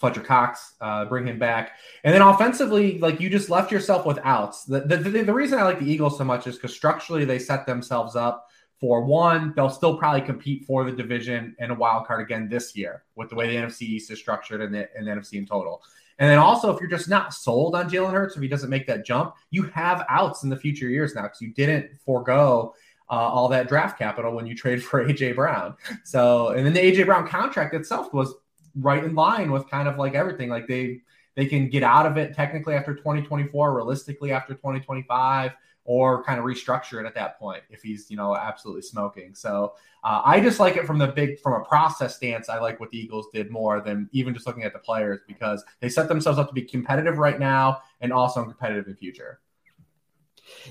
Fletcher 0.00 0.22
Cox, 0.22 0.76
uh, 0.80 1.04
bring 1.04 1.26
him 1.26 1.38
back, 1.38 1.72
and 2.04 2.14
then 2.14 2.22
offensively, 2.22 2.98
like 3.00 3.20
you 3.20 3.28
just 3.28 3.50
left 3.50 3.70
yourself 3.70 4.06
with 4.06 4.18
outs. 4.24 4.64
The 4.64 4.80
the, 4.80 4.96
the, 4.96 5.22
the 5.24 5.34
reason 5.34 5.58
I 5.58 5.64
like 5.64 5.78
the 5.78 5.92
Eagles 5.92 6.16
so 6.16 6.24
much 6.24 6.46
is 6.46 6.56
because 6.56 6.74
structurally 6.74 7.26
they 7.26 7.38
set 7.38 7.66
themselves 7.66 8.16
up 8.16 8.48
for 8.80 9.04
one. 9.04 9.52
They'll 9.54 9.68
still 9.68 9.98
probably 9.98 10.22
compete 10.22 10.64
for 10.64 10.84
the 10.84 10.92
division 10.92 11.54
and 11.58 11.70
a 11.70 11.74
wild 11.74 12.06
card 12.06 12.22
again 12.22 12.48
this 12.48 12.74
year 12.74 13.04
with 13.14 13.28
the 13.28 13.34
way 13.34 13.48
the 13.48 13.56
NFC 13.56 13.82
East 13.82 14.10
is 14.10 14.18
structured 14.18 14.62
and 14.62 14.74
the, 14.74 14.88
and 14.96 15.06
the 15.06 15.10
NFC 15.10 15.34
in 15.34 15.44
total. 15.44 15.82
And 16.18 16.28
then 16.28 16.38
also, 16.38 16.74
if 16.74 16.80
you're 16.80 16.90
just 16.90 17.08
not 17.08 17.32
sold 17.32 17.76
on 17.76 17.88
Jalen 17.88 18.12
Hurts, 18.12 18.34
if 18.34 18.42
he 18.42 18.48
doesn't 18.48 18.70
make 18.70 18.86
that 18.88 19.06
jump, 19.06 19.34
you 19.50 19.64
have 19.64 20.04
outs 20.08 20.42
in 20.42 20.50
the 20.50 20.56
future 20.56 20.88
years 20.88 21.14
now 21.14 21.22
because 21.22 21.40
you 21.40 21.52
didn't 21.52 21.90
forego 22.04 22.74
uh, 23.10 23.14
all 23.14 23.48
that 23.48 23.68
draft 23.68 23.98
capital 23.98 24.34
when 24.34 24.46
you 24.46 24.54
trade 24.54 24.82
for 24.84 25.04
AJ 25.04 25.36
Brown. 25.36 25.74
So, 26.04 26.48
and 26.48 26.66
then 26.66 26.72
the 26.72 26.80
AJ 26.80 27.06
Brown 27.06 27.26
contract 27.26 27.74
itself 27.74 28.12
was 28.12 28.34
right 28.74 29.02
in 29.02 29.14
line 29.14 29.52
with 29.52 29.68
kind 29.70 29.88
of 29.88 29.96
like 29.96 30.14
everything. 30.14 30.48
Like 30.48 30.66
they 30.66 31.00
they 31.36 31.46
can 31.46 31.68
get 31.68 31.84
out 31.84 32.04
of 32.04 32.16
it 32.16 32.34
technically 32.34 32.74
after 32.74 32.94
2024, 32.94 33.74
realistically 33.74 34.32
after 34.32 34.54
2025 34.54 35.52
or 35.88 36.22
kind 36.22 36.38
of 36.38 36.44
restructure 36.44 37.00
it 37.02 37.06
at 37.06 37.14
that 37.14 37.38
point 37.38 37.62
if 37.70 37.80
he's 37.82 38.10
you 38.10 38.16
know 38.16 38.36
absolutely 38.36 38.82
smoking. 38.82 39.34
So 39.34 39.72
uh, 40.04 40.20
I 40.22 40.38
just 40.38 40.60
like 40.60 40.76
it 40.76 40.86
from 40.86 40.98
the 40.98 41.06
big 41.06 41.40
from 41.40 41.54
a 41.54 41.64
process 41.64 42.14
stance. 42.14 42.50
I 42.50 42.58
like 42.58 42.78
what 42.78 42.90
the 42.90 42.98
Eagles 42.98 43.28
did 43.32 43.50
more 43.50 43.80
than 43.80 44.06
even 44.12 44.34
just 44.34 44.46
looking 44.46 44.64
at 44.64 44.74
the 44.74 44.78
players 44.78 45.20
because 45.26 45.64
they 45.80 45.88
set 45.88 46.06
themselves 46.06 46.38
up 46.38 46.48
to 46.48 46.52
be 46.52 46.60
competitive 46.60 47.16
right 47.16 47.40
now 47.40 47.80
and 48.02 48.12
also 48.12 48.44
competitive 48.44 48.86
in 48.86 48.96
future. 48.96 49.40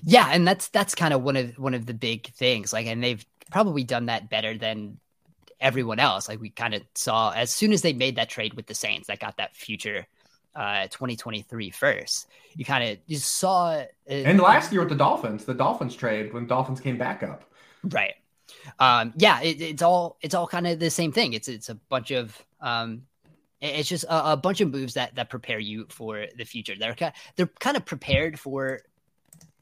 Yeah, 0.04 0.30
and 0.32 0.48
that's 0.48 0.68
that's 0.68 0.94
kind 0.94 1.16
of 1.16 1.24
one 1.24 1.36
of 1.36 1.58
one 1.58 1.74
of 1.74 1.88
the 1.88 1.96
big 1.96 2.32
things. 2.34 2.72
Like, 2.72 2.86
and 2.86 3.04
they've 3.04 3.26
probably 3.52 3.84
done 3.84 4.06
that 4.06 4.30
better 4.30 4.56
than 4.56 5.00
everyone 5.60 6.00
else. 6.00 6.30
Like 6.30 6.40
we 6.40 6.52
kind 6.52 6.76
of 6.76 6.84
saw 6.94 7.32
as 7.32 7.52
soon 7.52 7.74
as 7.74 7.82
they 7.82 7.94
made 7.94 8.18
that 8.18 8.30
trade 8.30 8.54
with 8.54 8.68
the 8.68 8.76
Saints, 8.76 9.08
that 9.08 9.20
got 9.20 9.38
that 9.38 9.56
future 9.56 10.06
uh, 10.58 10.88
2023 10.88 11.70
first. 11.70 12.28
You 12.56 12.66
kind 12.66 12.90
of 12.90 12.98
you 13.06 13.18
saw 13.18 13.70
uh, 13.76 13.86
and 14.10 14.40
last 14.40 14.72
year 14.72 14.82
with 14.82 14.90
the 14.90 14.96
Dolphins, 14.96 15.46
the 15.46 15.54
Dolphins 15.54 15.96
trade 15.96 16.34
when 16.34 16.48
Dolphins 16.48 16.82
came 16.82 16.98
back 16.98 17.24
up. 17.24 17.44
Right. 17.84 18.16
Um, 18.80 19.14
yeah, 19.18 19.40
it, 19.42 19.62
it's 19.62 19.82
all 19.82 20.18
it's 20.22 20.34
all 20.34 20.48
kind 20.48 20.66
of 20.68 20.80
the 20.80 20.90
same 20.90 21.12
thing. 21.12 21.34
It's 21.34 21.48
it's 21.48 21.70
a 21.70 21.76
bunch 21.76 22.12
of 22.12 22.36
um, 22.60 23.04
it's 23.62 23.88
just 23.88 24.04
a, 24.06 24.34
a, 24.34 24.38
bunch 24.38 24.62
of 24.62 24.72
moves 24.72 24.96
that 24.96 25.16
that 25.16 25.30
prepare 25.30 25.60
you 25.60 25.86
for 25.90 26.26
the 26.38 26.44
future. 26.44 26.74
They're 26.78 26.96
kind 26.96 27.14
of, 27.14 27.36
they're 27.36 27.52
kind 27.60 27.78
of 27.78 27.86
prepared 27.86 28.40
for 28.40 28.82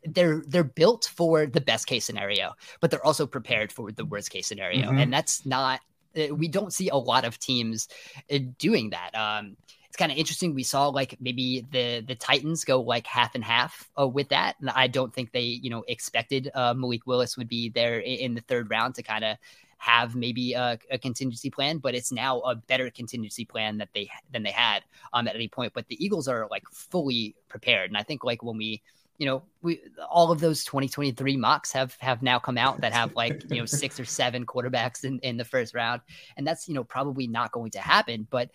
they're 0.06 0.44
they're 0.48 0.64
built 0.64 1.12
for 1.14 1.46
the 1.46 1.62
best 1.62 1.88
case 1.88 2.06
scenario, 2.06 2.54
but 2.80 2.90
they're 2.90 3.06
also 3.06 3.28
prepared 3.28 3.72
for 3.72 3.92
the 3.92 4.06
worst 4.06 4.30
case 4.30 4.48
scenario, 4.48 4.88
mm-hmm. 4.88 5.00
and 5.00 5.14
that's 5.14 5.46
not 5.46 5.82
uh, 6.18 6.34
we 6.34 6.48
don't 6.48 6.74
see 6.74 6.90
a 6.90 6.96
lot 6.96 7.26
of 7.26 7.40
teams 7.40 7.88
uh, 8.32 8.40
doing 8.58 8.92
that. 8.92 9.14
Um, 9.14 9.58
it's 9.96 10.02
kind 10.02 10.12
of 10.12 10.18
interesting. 10.18 10.54
We 10.54 10.64
saw 10.64 10.90
like 10.90 11.16
maybe 11.22 11.66
the 11.72 12.02
the 12.02 12.16
Titans 12.16 12.66
go 12.66 12.82
like 12.82 13.08
half 13.08 13.34
and 13.34 13.44
half 13.44 13.90
uh, 13.98 14.06
with 14.06 14.28
that, 14.28 14.58
and 14.60 14.70
I 14.70 14.88
don't 14.88 15.14
think 15.14 15.32
they 15.32 15.44
you 15.44 15.70
know 15.70 15.86
expected 15.88 16.52
uh, 16.54 16.74
Malik 16.74 17.08
Willis 17.08 17.38
would 17.38 17.48
be 17.48 17.70
there 17.70 18.00
in, 18.00 18.18
in 18.20 18.34
the 18.34 18.42
third 18.42 18.70
round 18.70 18.96
to 18.96 19.04
kind 19.04 19.24
of 19.24 19.38
have 19.78 20.14
maybe 20.14 20.52
a, 20.52 20.78
a, 20.92 20.98
contingency 20.98 21.50
plan, 21.50 21.78
but 21.78 21.96
it's 21.96 22.12
now 22.12 22.40
a 22.42 22.56
better 22.56 22.90
contingency 22.90 23.46
plan 23.46 23.78
that 23.78 23.88
they 23.94 24.10
than 24.34 24.44
they 24.44 24.52
had 24.52 24.84
um, 25.14 25.30
at 25.30 25.36
any 25.36 25.48
point. 25.48 25.72
But 25.74 25.88
the 25.88 26.04
Eagles 26.04 26.28
are 26.28 26.46
like 26.52 26.64
fully 26.74 27.34
prepared, 27.48 27.90
and 27.90 27.98
I 27.98 28.04
think 28.04 28.26
like 28.26 28.44
when 28.44 28.58
we 28.58 28.82
you 29.18 29.26
know, 29.26 29.44
we 29.62 29.82
all 30.10 30.32
of 30.32 30.42
those 30.42 30.66
2023 30.66 31.38
mocks 31.38 31.72
have 31.72 31.96
have 32.00 32.22
now 32.22 32.38
come 32.38 32.58
out 32.58 32.82
that 32.82 32.92
have 32.92 33.16
like 33.16 33.44
you 33.50 33.60
know 33.60 33.66
six 33.66 34.00
or 34.00 34.06
seven 34.06 34.46
quarterbacks 34.46 35.06
in 35.06 35.20
in 35.20 35.38
the 35.38 35.46
first 35.46 35.74
round, 35.74 36.02
and 36.36 36.46
that's 36.46 36.68
you 36.68 36.74
know 36.74 36.84
probably 36.84 37.28
not 37.28 37.52
going 37.52 37.72
to 37.72 37.80
happen. 37.80 38.28
But 38.30 38.50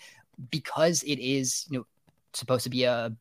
because 0.50 1.02
it 1.02 1.18
is, 1.18 1.66
you 1.70 1.78
know, 1.78 1.86
supposed 2.32 2.64
to 2.64 2.70
be 2.70 2.84
a 2.84 3.12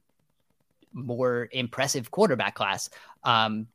more 0.93 1.49
impressive 1.51 2.11
quarterback 2.11 2.55
class. 2.55 2.89
Um, 3.23 3.67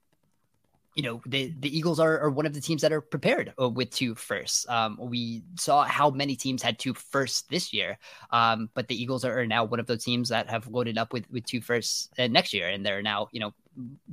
you 0.94 1.02
know, 1.02 1.20
the, 1.26 1.52
the 1.58 1.76
Eagles 1.76 1.98
are, 1.98 2.20
are 2.20 2.30
one 2.30 2.46
of 2.46 2.54
the 2.54 2.60
teams 2.60 2.80
that 2.82 2.92
are 2.92 3.00
prepared 3.00 3.52
uh, 3.60 3.68
with 3.68 3.90
two 3.90 4.14
firsts. 4.14 4.64
Um, 4.68 4.96
we 5.00 5.42
saw 5.56 5.82
how 5.82 6.08
many 6.08 6.36
teams 6.36 6.62
had 6.62 6.78
two 6.78 6.94
firsts 6.94 7.42
this 7.42 7.72
year, 7.72 7.98
um, 8.30 8.70
but 8.74 8.86
the 8.86 8.94
Eagles 8.94 9.24
are, 9.24 9.44
now 9.44 9.64
one 9.64 9.80
of 9.80 9.86
those 9.86 10.04
teams 10.04 10.28
that 10.28 10.48
have 10.48 10.68
loaded 10.68 10.96
up 10.96 11.12
with, 11.12 11.28
with 11.32 11.44
two 11.46 11.60
firsts 11.60 12.10
uh, 12.16 12.28
next 12.28 12.54
year. 12.54 12.68
And 12.68 12.86
there 12.86 12.96
are 12.96 13.02
now, 13.02 13.28
you 13.32 13.40
know, 13.40 13.52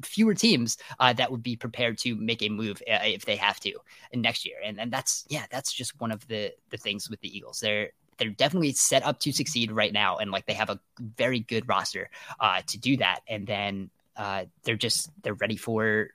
fewer 0.01 0.33
teams 0.33 0.79
uh, 0.99 1.13
that 1.13 1.31
would 1.31 1.43
be 1.43 1.55
prepared 1.55 1.99
to 1.99 2.15
make 2.15 2.41
a 2.41 2.49
move 2.49 2.81
uh, 2.91 2.97
if 3.03 3.25
they 3.25 3.35
have 3.35 3.59
to 3.59 3.73
next 4.15 4.43
year. 4.43 4.55
And, 4.65 4.79
and 4.79 4.91
that's, 4.91 5.25
yeah, 5.29 5.45
that's 5.51 5.71
just 5.71 5.99
one 6.01 6.11
of 6.11 6.27
the, 6.27 6.51
the 6.71 6.77
things 6.77 7.11
with 7.11 7.21
the 7.21 7.37
Eagles. 7.37 7.59
They're, 7.59 7.91
they're 8.21 8.29
definitely 8.29 8.71
set 8.73 9.03
up 9.03 9.19
to 9.21 9.31
succeed 9.31 9.71
right 9.71 9.91
now, 9.91 10.17
and 10.17 10.29
like 10.29 10.45
they 10.45 10.53
have 10.53 10.69
a 10.69 10.79
very 11.17 11.39
good 11.39 11.67
roster 11.67 12.11
uh, 12.39 12.61
to 12.67 12.77
do 12.77 12.97
that. 12.97 13.21
And 13.27 13.47
then 13.47 13.89
uh, 14.15 14.45
they're 14.61 14.75
just 14.75 15.09
they're 15.23 15.33
ready 15.33 15.57
for 15.57 16.09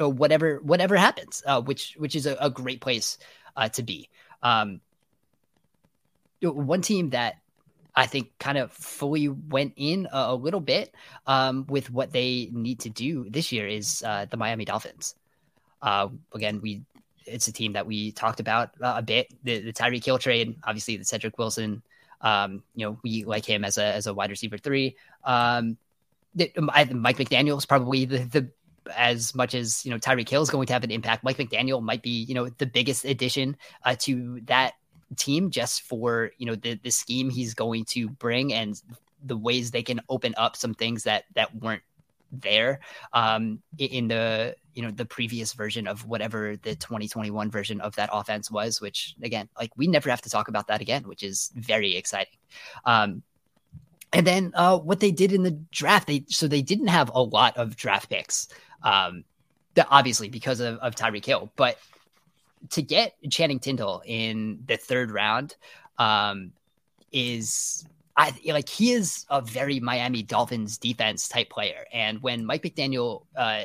uh, 0.00 0.08
whatever 0.08 0.60
whatever 0.62 0.94
happens, 0.94 1.42
uh, 1.44 1.60
which 1.60 1.96
which 1.98 2.14
is 2.14 2.26
a, 2.26 2.36
a 2.40 2.48
great 2.48 2.80
place 2.80 3.18
uh, 3.56 3.68
to 3.70 3.82
be. 3.82 4.08
Um, 4.40 4.80
one 6.40 6.80
team 6.82 7.10
that 7.10 7.40
I 7.96 8.06
think 8.06 8.38
kind 8.38 8.56
of 8.56 8.70
fully 8.70 9.28
went 9.28 9.72
in 9.74 10.06
a, 10.12 10.26
a 10.28 10.34
little 10.36 10.60
bit 10.60 10.94
um, 11.26 11.66
with 11.68 11.90
what 11.90 12.12
they 12.12 12.50
need 12.52 12.78
to 12.80 12.88
do 12.88 13.28
this 13.28 13.50
year 13.50 13.66
is 13.66 14.04
uh, 14.06 14.26
the 14.30 14.36
Miami 14.36 14.64
Dolphins. 14.64 15.16
Uh, 15.82 16.08
again, 16.32 16.60
we 16.60 16.82
it's 17.28 17.48
a 17.48 17.52
team 17.52 17.72
that 17.74 17.86
we 17.86 18.12
talked 18.12 18.40
about 18.40 18.70
uh, 18.80 18.94
a 18.98 19.02
bit. 19.02 19.32
The, 19.44 19.60
the 19.60 19.72
Tyreek 19.72 20.04
Hill 20.04 20.18
trade, 20.18 20.56
obviously 20.64 20.96
the 20.96 21.04
Cedric 21.04 21.38
Wilson. 21.38 21.82
Um, 22.20 22.62
you 22.74 22.86
know, 22.86 22.98
we 23.02 23.24
like 23.24 23.44
him 23.44 23.64
as 23.64 23.78
a 23.78 23.84
as 23.84 24.06
a 24.06 24.14
wide 24.14 24.30
receiver 24.30 24.58
three. 24.58 24.96
Um, 25.24 25.76
Mike 26.34 27.16
McDaniel 27.16 27.58
is 27.58 27.66
probably 27.66 28.04
the 28.04 28.18
the 28.18 28.50
as 28.96 29.34
much 29.34 29.54
as 29.54 29.84
you 29.84 29.90
know 29.90 29.98
Tyreek 29.98 30.28
Hill 30.28 30.42
is 30.42 30.50
going 30.50 30.66
to 30.66 30.72
have 30.72 30.84
an 30.84 30.90
impact. 30.90 31.24
Mike 31.24 31.36
McDaniel 31.36 31.82
might 31.82 32.02
be 32.02 32.24
you 32.24 32.34
know 32.34 32.48
the 32.48 32.66
biggest 32.66 33.04
addition 33.04 33.56
uh, 33.84 33.94
to 34.00 34.40
that 34.46 34.74
team 35.16 35.50
just 35.50 35.82
for 35.82 36.32
you 36.38 36.46
know 36.46 36.54
the 36.54 36.74
the 36.82 36.90
scheme 36.90 37.30
he's 37.30 37.54
going 37.54 37.84
to 37.86 38.08
bring 38.08 38.52
and 38.52 38.82
the 39.24 39.36
ways 39.36 39.70
they 39.70 39.82
can 39.82 40.00
open 40.08 40.34
up 40.36 40.56
some 40.56 40.74
things 40.74 41.04
that 41.04 41.24
that 41.34 41.54
weren't 41.56 41.82
there 42.30 42.80
um, 43.12 43.62
in 43.78 44.08
the 44.08 44.54
you 44.78 44.84
know 44.84 44.92
the 44.92 45.04
previous 45.04 45.54
version 45.54 45.88
of 45.88 46.06
whatever 46.06 46.56
the 46.62 46.76
2021 46.76 47.50
version 47.50 47.80
of 47.80 47.96
that 47.96 48.10
offense 48.12 48.48
was 48.48 48.80
which 48.80 49.16
again 49.22 49.48
like 49.58 49.72
we 49.76 49.88
never 49.88 50.08
have 50.08 50.22
to 50.22 50.30
talk 50.30 50.46
about 50.46 50.68
that 50.68 50.80
again 50.80 51.02
which 51.02 51.24
is 51.24 51.50
very 51.56 51.96
exciting. 51.96 52.38
Um, 52.84 53.22
and 54.12 54.26
then 54.26 54.52
uh, 54.54 54.78
what 54.78 55.00
they 55.00 55.10
did 55.10 55.32
in 55.32 55.42
the 55.42 55.50
draft, 55.70 56.06
they 56.06 56.24
so 56.28 56.48
they 56.48 56.62
didn't 56.62 56.86
have 56.86 57.10
a 57.12 57.20
lot 57.20 57.56
of 57.56 57.76
draft 57.76 58.08
picks, 58.08 58.48
um, 58.82 59.24
that 59.74 59.86
obviously 59.90 60.28
because 60.28 60.60
of, 60.60 60.78
of 60.78 60.94
Tyreek 60.94 61.24
Hill, 61.24 61.52
but 61.56 61.78
to 62.70 62.82
get 62.82 63.16
Channing 63.30 63.60
Tindall 63.60 64.02
in 64.06 64.60
the 64.66 64.76
third 64.76 65.10
round 65.10 65.56
um, 65.98 66.52
is 67.12 67.84
I 68.16 68.34
like 68.46 68.68
he 68.68 68.92
is 68.92 69.26
a 69.28 69.42
very 69.42 69.78
Miami 69.78 70.22
Dolphins 70.22 70.78
defense 70.78 71.28
type 71.28 71.50
player, 71.50 71.84
and 71.92 72.22
when 72.22 72.46
Mike 72.46 72.62
McDaniel 72.62 73.26
uh, 73.36 73.64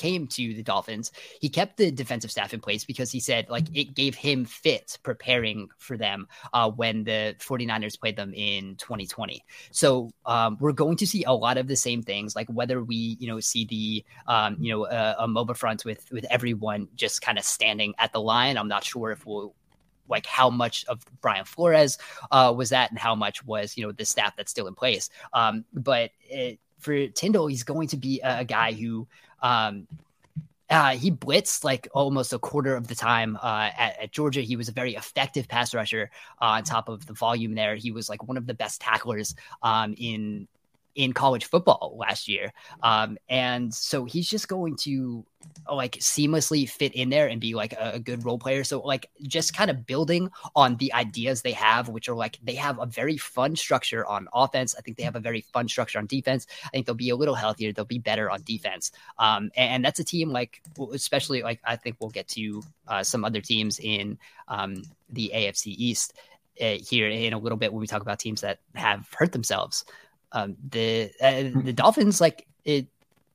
came 0.00 0.26
to 0.26 0.54
the 0.54 0.62
Dolphins, 0.62 1.12
he 1.40 1.50
kept 1.50 1.76
the 1.76 1.90
defensive 1.90 2.30
staff 2.30 2.54
in 2.54 2.60
place 2.60 2.84
because 2.84 3.10
he 3.12 3.20
said 3.20 3.50
like 3.50 3.66
it 3.74 3.94
gave 3.94 4.14
him 4.14 4.46
fit 4.46 4.98
preparing 5.02 5.68
for 5.76 5.98
them 5.98 6.26
uh, 6.54 6.70
when 6.70 7.04
the 7.04 7.36
49ers 7.38 8.00
played 8.00 8.16
them 8.16 8.32
in 8.34 8.76
2020. 8.76 9.44
So 9.72 10.10
um, 10.24 10.56
we're 10.58 10.72
going 10.72 10.96
to 10.96 11.06
see 11.06 11.24
a 11.24 11.32
lot 11.32 11.58
of 11.58 11.68
the 11.68 11.76
same 11.76 12.02
things, 12.02 12.34
like 12.34 12.48
whether 12.48 12.82
we, 12.82 13.18
you 13.20 13.28
know, 13.28 13.40
see 13.40 13.66
the, 13.66 14.04
um, 14.26 14.56
you 14.58 14.72
know, 14.72 14.86
uh, 14.86 15.16
amoeba 15.18 15.54
front 15.54 15.84
with 15.84 16.10
with 16.10 16.24
everyone 16.30 16.88
just 16.96 17.20
kind 17.20 17.36
of 17.36 17.44
standing 17.44 17.94
at 17.98 18.12
the 18.12 18.20
line. 18.20 18.56
I'm 18.56 18.68
not 18.68 18.84
sure 18.84 19.10
if 19.10 19.26
we'll 19.26 19.54
like 20.08 20.26
how 20.26 20.48
much 20.50 20.84
of 20.86 21.04
Brian 21.20 21.44
Flores 21.44 21.98
uh, 22.30 22.52
was 22.56 22.70
that 22.70 22.90
and 22.90 22.98
how 22.98 23.14
much 23.14 23.44
was 23.44 23.76
you 23.76 23.86
know 23.86 23.92
the 23.92 24.04
staff 24.04 24.34
that's 24.36 24.50
still 24.50 24.66
in 24.66 24.74
place. 24.74 25.10
Um, 25.34 25.64
but 25.74 26.10
it, 26.22 26.58
for 26.80 27.06
Tindall, 27.08 27.46
he's 27.46 27.62
going 27.62 27.88
to 27.88 27.96
be 27.96 28.20
a, 28.20 28.40
a 28.40 28.44
guy 28.44 28.72
who 28.72 29.06
um, 29.42 29.86
uh, 30.68 30.90
he 30.90 31.10
blitzed 31.10 31.64
like 31.64 31.88
almost 31.92 32.32
a 32.32 32.38
quarter 32.38 32.76
of 32.76 32.86
the 32.86 32.94
time 32.94 33.36
uh, 33.42 33.70
at, 33.76 34.00
at, 34.00 34.12
Georgia. 34.12 34.40
He 34.40 34.56
was 34.56 34.68
a 34.68 34.72
very 34.72 34.94
effective 34.94 35.48
pass 35.48 35.74
rusher 35.74 36.10
uh, 36.40 36.44
on 36.44 36.64
top 36.64 36.88
of 36.88 37.06
the 37.06 37.12
volume 37.12 37.54
there. 37.54 37.74
He 37.74 37.90
was 37.90 38.08
like 38.08 38.26
one 38.26 38.36
of 38.36 38.46
the 38.46 38.54
best 38.54 38.80
tacklers 38.80 39.34
um, 39.62 39.94
in 39.98 40.46
in 40.94 41.12
college 41.12 41.44
football 41.44 41.94
last 41.98 42.28
year. 42.28 42.52
Um, 42.82 43.16
and 43.28 43.72
so 43.72 44.04
he's 44.04 44.28
just 44.28 44.48
going 44.48 44.76
to 44.76 45.24
like 45.70 45.92
seamlessly 45.92 46.68
fit 46.68 46.92
in 46.94 47.08
there 47.08 47.28
and 47.28 47.40
be 47.40 47.54
like 47.54 47.72
a, 47.72 47.92
a, 47.94 47.98
good 47.98 48.24
role 48.24 48.38
player. 48.38 48.64
So 48.64 48.80
like 48.80 49.08
just 49.22 49.54
kind 49.54 49.70
of 49.70 49.86
building 49.86 50.30
on 50.54 50.76
the 50.76 50.92
ideas 50.92 51.42
they 51.42 51.52
have, 51.52 51.88
which 51.88 52.08
are 52.08 52.14
like 52.14 52.38
they 52.42 52.56
have 52.56 52.78
a 52.78 52.86
very 52.86 53.16
fun 53.16 53.56
structure 53.56 54.04
on 54.06 54.28
offense. 54.34 54.74
I 54.76 54.82
think 54.82 54.96
they 54.96 55.02
have 55.04 55.16
a 55.16 55.20
very 55.20 55.42
fun 55.52 55.68
structure 55.68 55.98
on 55.98 56.06
defense. 56.06 56.46
I 56.64 56.68
think 56.68 56.86
they'll 56.86 56.94
be 56.94 57.10
a 57.10 57.16
little 57.16 57.34
healthier. 57.34 57.72
They'll 57.72 57.84
be 57.84 57.98
better 57.98 58.30
on 58.30 58.42
defense. 58.42 58.90
Um, 59.18 59.50
and, 59.56 59.70
and, 59.70 59.84
that's 59.84 60.00
a 60.00 60.04
team 60.04 60.30
like, 60.30 60.60
especially 60.92 61.42
like 61.42 61.60
I 61.64 61.76
think 61.76 61.96
we'll 62.00 62.10
get 62.10 62.28
to 62.28 62.62
uh, 62.86 63.02
some 63.02 63.24
other 63.24 63.40
teams 63.40 63.78
in 63.78 64.18
um, 64.48 64.82
the 65.08 65.30
AFC 65.34 65.68
East. 65.68 66.14
Uh, 66.60 66.76
here 66.86 67.08
in 67.08 67.32
a 67.32 67.38
little 67.38 67.56
bit 67.56 67.72
when 67.72 67.80
we 67.80 67.86
talk 67.86 68.02
about 68.02 68.18
teams 68.18 68.42
that 68.42 68.58
have 68.74 69.08
hurt 69.16 69.32
themselves 69.32 69.86
um, 70.32 70.56
the 70.70 71.10
uh, 71.20 71.60
the 71.62 71.72
Dolphins 71.72 72.20
like 72.20 72.46
it 72.64 72.86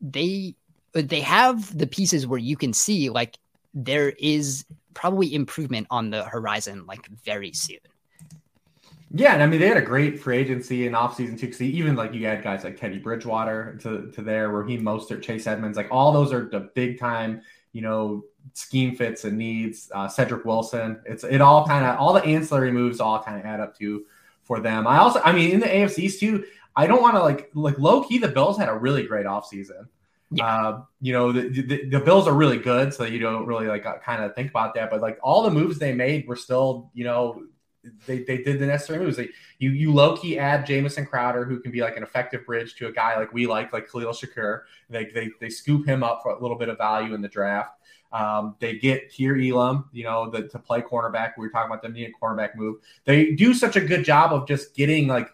they 0.01 0.55
they 0.93 1.21
have 1.21 1.77
the 1.77 1.87
pieces 1.87 2.25
where 2.25 2.39
you 2.39 2.55
can 2.55 2.73
see 2.73 3.09
like 3.09 3.37
there 3.73 4.09
is 4.19 4.65
probably 4.93 5.33
improvement 5.35 5.87
on 5.91 6.09
the 6.09 6.23
horizon 6.23 6.85
like 6.85 7.07
very 7.23 7.51
soon. 7.51 7.79
Yeah, 9.11 9.33
and 9.33 9.43
I 9.43 9.47
mean 9.47 9.59
they 9.59 9.67
had 9.67 9.77
a 9.77 9.81
great 9.81 10.19
free 10.19 10.37
agency 10.37 10.87
and 10.87 10.95
offseason 10.95 11.39
too. 11.39 11.47
Because 11.47 11.61
even 11.61 11.95
like 11.95 12.13
you 12.13 12.25
had 12.25 12.43
guys 12.43 12.63
like 12.63 12.79
Teddy 12.79 12.97
Bridgewater 12.97 13.77
to, 13.81 14.11
to 14.11 14.21
there, 14.21 14.49
Raheem 14.49 14.81
Mostert, 14.81 15.21
Chase 15.21 15.47
Edmonds, 15.47 15.77
like 15.77 15.87
all 15.91 16.11
those 16.11 16.33
are 16.33 16.49
the 16.49 16.71
big 16.73 16.99
time, 16.99 17.41
you 17.71 17.81
know, 17.81 18.23
scheme 18.53 18.95
fits 18.95 19.23
and 19.23 19.37
needs. 19.37 19.91
Uh, 19.93 20.07
Cedric 20.07 20.43
Wilson, 20.43 20.99
it's 21.05 21.23
it 21.23 21.39
all 21.39 21.65
kind 21.65 21.85
of 21.85 21.97
all 21.97 22.13
the 22.13 22.23
ancillary 22.23 22.71
moves 22.71 22.99
all 22.99 23.21
kind 23.21 23.39
of 23.39 23.45
add 23.45 23.59
up 23.59 23.77
to 23.77 24.05
for 24.43 24.59
them. 24.59 24.87
I 24.87 24.97
also, 24.97 25.21
I 25.23 25.31
mean, 25.31 25.51
in 25.51 25.59
the 25.59 25.65
AFCs 25.65 26.19
too, 26.19 26.45
I 26.75 26.87
don't 26.87 27.01
want 27.01 27.15
to 27.15 27.21
like 27.21 27.51
like 27.53 27.79
low 27.79 28.03
key. 28.03 28.17
The 28.17 28.27
Bills 28.27 28.57
had 28.57 28.69
a 28.69 28.73
really 28.73 29.03
great 29.03 29.25
offseason. 29.25 29.87
Yeah. 30.31 30.45
Uh, 30.45 30.81
you 31.01 31.13
know, 31.13 31.31
the, 31.31 31.49
the, 31.49 31.85
the, 31.85 31.99
Bills 31.99 32.27
are 32.27 32.33
really 32.33 32.57
good, 32.57 32.93
so 32.93 33.03
you 33.03 33.19
don't 33.19 33.45
really 33.45 33.67
like 33.67 33.85
uh, 33.85 33.99
kind 33.99 34.23
of 34.23 34.33
think 34.33 34.49
about 34.49 34.73
that. 34.73 34.89
But 34.89 34.99
like 34.99 35.19
all 35.21 35.43
the 35.43 35.51
moves 35.51 35.77
they 35.77 35.93
made 35.93 36.27
were 36.27 36.35
still, 36.35 36.89
you 36.95 37.03
know, 37.03 37.43
they, 38.07 38.23
they 38.23 38.37
did 38.39 38.59
the 38.59 38.65
necessary 38.65 38.99
moves. 38.99 39.17
They, 39.17 39.29
you 39.59 39.69
you 39.69 39.93
low 39.93 40.17
key 40.17 40.39
add 40.39 40.65
Jamison 40.65 41.05
Crowder, 41.05 41.45
who 41.45 41.59
can 41.59 41.71
be 41.71 41.81
like 41.81 41.95
an 41.95 42.03
effective 42.03 42.45
bridge 42.45 42.75
to 42.75 42.87
a 42.87 42.91
guy 42.91 43.17
like 43.17 43.31
we 43.33 43.45
like, 43.45 43.71
like 43.71 43.89
Khalil 43.89 44.11
Shakir. 44.11 44.61
They, 44.89 45.05
they 45.05 45.29
they 45.39 45.49
scoop 45.49 45.85
him 45.85 46.03
up 46.03 46.21
for 46.23 46.31
a 46.31 46.41
little 46.41 46.57
bit 46.57 46.69
of 46.69 46.77
value 46.77 47.13
in 47.13 47.21
the 47.21 47.29
draft. 47.29 47.77
Um, 48.11 48.55
they 48.59 48.77
get 48.77 49.11
Kaiir 49.11 49.37
Elam, 49.37 49.89
you 49.91 50.05
know, 50.05 50.29
the, 50.29 50.47
to 50.47 50.59
play 50.59 50.81
cornerback. 50.81 51.33
We 51.37 51.45
were 51.45 51.51
talking 51.51 51.69
about 51.69 51.81
them 51.81 51.93
needing 51.93 52.13
a 52.15 52.25
cornerback 52.25 52.55
move. 52.55 52.77
They 53.03 53.33
do 53.33 53.53
such 53.53 53.75
a 53.75 53.81
good 53.81 54.05
job 54.05 54.31
of 54.31 54.47
just 54.47 54.73
getting 54.73 55.07
like 55.07 55.29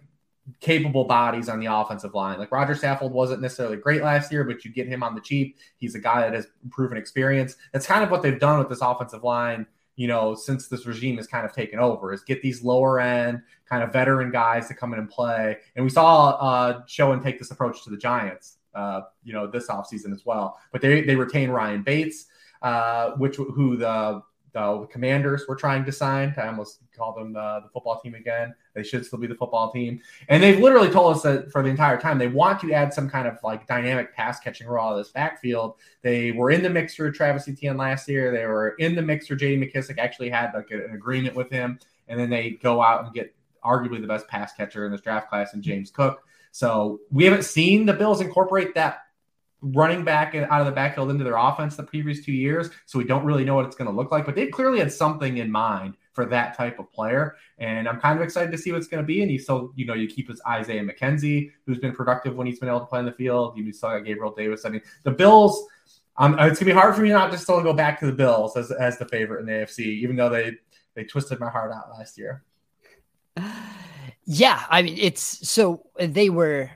capable 0.60 1.06
bodies 1.06 1.50
on 1.50 1.60
the 1.60 1.68
offensive 1.68 2.14
line. 2.14 2.40
Like 2.40 2.52
Roger 2.52 2.74
Saffold 2.74 3.12
wasn't 3.12 3.42
necessarily 3.42 3.78
great 3.78 4.02
last 4.02 4.32
year, 4.32 4.44
but 4.44 4.66
you 4.66 4.72
get 4.72 4.88
him 4.88 5.04
on 5.04 5.16
the 5.16 5.22
cheap. 5.22 5.58
He's 5.78 5.96
a 5.96 6.00
guy 6.00 6.22
that 6.22 6.34
has 6.34 6.48
proven 6.70 6.98
experience. 6.98 7.56
That's 7.74 7.86
kind 7.86 8.04
of 8.04 8.12
what 8.12 8.22
they've 8.22 8.40
done 8.40 8.60
with 8.60 8.70
this 8.70 8.82
offensive 8.82 9.24
line, 9.24 9.68
you 9.96 10.08
know, 10.08 10.36
since 10.36 10.68
this 10.68 10.86
regime 10.86 11.18
has 11.18 11.28
kind 11.28 11.46
of 11.46 11.54
taken 11.54 11.80
over, 11.80 12.12
is 12.14 12.24
get 12.24 12.42
these 12.42 12.64
lower 12.64 13.00
end 13.00 13.42
kind 13.70 13.84
of 13.84 13.94
veteran 13.94 14.32
guys 14.32 14.68
to 14.68 14.74
come 14.74 14.94
in 14.94 15.00
and 15.00 15.10
play. 15.10 15.58
And 15.76 15.86
we 15.86 15.90
saw 15.90 16.30
uh, 16.32 16.82
Schoen 16.88 17.22
take 17.22 17.40
this 17.40 17.52
approach 17.52 17.84
to 17.84 17.90
the 17.90 17.98
Giants, 17.98 18.58
uh, 18.74 19.02
you 19.24 19.34
know, 19.34 19.48
this 19.48 19.68
offseason 19.68 20.12
as 20.14 20.26
well. 20.26 20.58
But 20.72 20.82
they 20.82 21.02
they 21.02 21.16
retain 21.16 21.50
Ryan 21.50 21.84
Bates, 21.84 22.26
uh, 22.62 23.12
which 23.12 23.36
who 23.38 23.78
the 23.78 24.24
the 24.54 24.88
commanders 24.92 25.46
were 25.48 25.56
trying 25.56 25.86
to 25.86 25.92
sign. 25.92 26.34
I 26.38 26.48
almost 26.48 26.80
called 27.02 27.18
them 27.18 27.34
the, 27.34 27.62
the, 27.64 27.70
football 27.70 28.00
team 28.00 28.14
again. 28.14 28.54
They 28.76 28.84
should 28.84 29.06
still 29.06 29.18
be 29.18 29.26
the 29.26 29.36
football 29.36 29.72
team. 29.72 30.02
And 30.30 30.44
they've 30.44 30.60
literally 30.60 30.92
told 30.92 31.16
us 31.16 31.24
that 31.24 31.52
for 31.52 31.64
the 31.64 31.70
entire 31.70 32.00
time 32.00 32.20
they 32.20 32.28
want 32.28 32.60
to 32.62 32.72
add 32.74 32.94
some 32.94 33.10
kind 33.10 33.28
of 33.28 33.38
like 33.44 33.66
dynamic 33.66 34.16
pass 34.16 34.40
catching 34.40 34.68
role 34.68 34.94
out 34.94 34.98
this 34.98 35.10
backfield. 35.10 35.76
They 36.04 36.32
were 36.32 36.52
in 36.52 36.62
the 36.62 36.70
mix 36.70 36.94
for 36.94 37.12
Travis 37.12 37.48
Etienne 37.48 37.78
last 37.78 38.08
year. 38.08 38.32
They 38.32 38.46
were 38.46 38.76
in 38.78 38.96
the 38.96 39.02
mix 39.02 39.28
for 39.28 39.36
JD 39.36 39.74
McKissic, 39.74 39.98
actually 39.98 40.30
had 40.30 40.52
like 40.54 40.70
an 40.70 40.92
agreement 40.94 41.36
with 41.36 41.50
him. 41.50 41.80
And 42.08 42.20
then 42.20 42.30
they 42.30 42.52
go 42.62 42.82
out 42.84 43.06
and 43.06 43.14
get 43.14 43.34
arguably 43.66 44.02
the 44.02 44.08
best 44.08 44.28
pass 44.28 44.54
catcher 44.54 44.86
in 44.86 44.92
this 44.92 45.02
draft 45.02 45.30
class 45.30 45.54
in 45.54 45.62
James 45.64 45.90
Cook. 45.90 46.24
So 46.52 47.00
we 47.12 47.24
haven't 47.24 47.44
seen 47.44 47.86
the 47.86 47.94
Bills 47.94 48.22
incorporate 48.22 48.76
that 48.76 49.00
running 49.62 50.04
back 50.04 50.36
out 50.36 50.60
of 50.60 50.66
the 50.66 50.72
backfield 50.72 51.12
into 51.12 51.24
their 51.24 51.38
offense 51.38 51.76
the 51.76 51.84
previous 51.84 52.24
two 52.24 52.32
years. 52.32 52.70
So 52.86 52.98
we 52.98 53.06
don't 53.06 53.24
really 53.24 53.46
know 53.46 53.56
what 53.56 53.66
it's 53.66 53.76
going 53.76 53.90
to 53.90 53.96
look 53.96 54.12
like, 54.12 54.26
but 54.26 54.36
they 54.36 54.48
clearly 54.48 54.80
had 54.80 54.92
something 54.92 55.38
in 55.38 55.52
mind 55.52 55.98
for 56.14 56.26
that 56.26 56.56
type 56.56 56.80
of 56.80 56.92
player. 56.92 57.36
And 57.58 57.88
I'm 57.88 58.00
kind 58.00 58.18
of 58.18 58.24
excited 58.24 58.52
to 58.52 58.58
see 58.58 58.72
what's 58.72 58.88
going 58.88 59.04
to 59.04 59.08
be. 59.08 59.22
And 59.22 59.32
you 59.32 59.40
still, 59.40 59.72
you 59.76 59.86
know, 59.86 59.94
you 59.94 60.08
keep 60.08 60.30
his 60.30 60.42
Isaiah 60.48 60.84
McKenzie, 60.84 61.52
who's 61.66 61.78
been 61.78 61.94
productive 61.94 62.36
when 62.36 62.48
he's 62.48 62.60
been 62.60 62.70
able 62.70 62.82
to 62.82 62.86
play 62.86 63.00
in 63.00 63.06
the 63.06 63.12
field. 63.12 63.58
You 63.58 63.72
still 63.72 63.90
got 63.90 64.06
Gabriel 64.06 64.34
Davis. 64.34 64.66
I 64.66 64.70
mean, 64.70 64.82
the 65.04 65.12
Bills, 65.12 65.68
um, 66.18 66.38
it's 66.40 66.60
to 66.60 66.66
be 66.66 66.72
hard 66.72 66.96
for 66.96 67.02
me 67.02 67.10
not 67.10 67.32
to 67.32 67.38
still 67.38 67.62
go 67.62 67.74
back 67.74 68.00
to 68.02 68.06
the 68.06 68.12
Bills 68.12 68.58
as, 68.58 68.72
as 68.72 68.98
the 68.98 69.06
favorite 69.06 69.42
in 69.42 69.46
the 69.46 69.54
AFC, 69.54 69.80
even 69.80 70.16
though 70.16 70.30
they, 70.30 70.54
they 70.96 71.04
twisted 71.04 71.40
my 71.40 71.50
heart 71.50 71.72
out 71.72 71.90
last 71.98 72.18
year. 72.18 72.44
Yeah. 74.26 74.64
I 74.70 74.82
mean, 74.82 74.98
it's 75.00 75.50
so 75.50 75.88
they 75.98 76.30
were, 76.30 76.70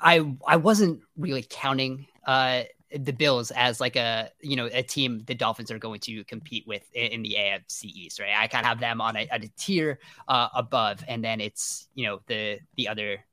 I, 0.00 0.34
I 0.46 0.56
wasn't 0.56 1.00
really 1.16 1.44
counting 1.48 2.06
uh, 2.26 2.62
the 2.92 3.12
Bills 3.12 3.50
as 3.52 3.80
like 3.80 3.96
a 3.96 4.30
you 4.40 4.56
know 4.56 4.68
a 4.72 4.82
team 4.82 5.22
the 5.26 5.34
Dolphins 5.34 5.70
are 5.70 5.78
going 5.78 6.00
to 6.00 6.24
compete 6.24 6.66
with 6.66 6.82
in, 6.92 7.12
in 7.12 7.22
the 7.22 7.36
AFC 7.38 7.84
East, 7.84 8.20
right? 8.20 8.34
I 8.36 8.48
kind 8.48 8.64
of 8.64 8.68
have 8.68 8.80
them 8.80 9.00
on 9.00 9.16
a, 9.16 9.28
a 9.30 9.38
tier 9.56 9.98
uh, 10.28 10.48
above, 10.54 11.04
and 11.06 11.24
then 11.24 11.40
it's 11.40 11.88
you 11.94 12.06
know 12.06 12.20
the 12.26 12.58
the 12.76 12.88
other 12.88 13.24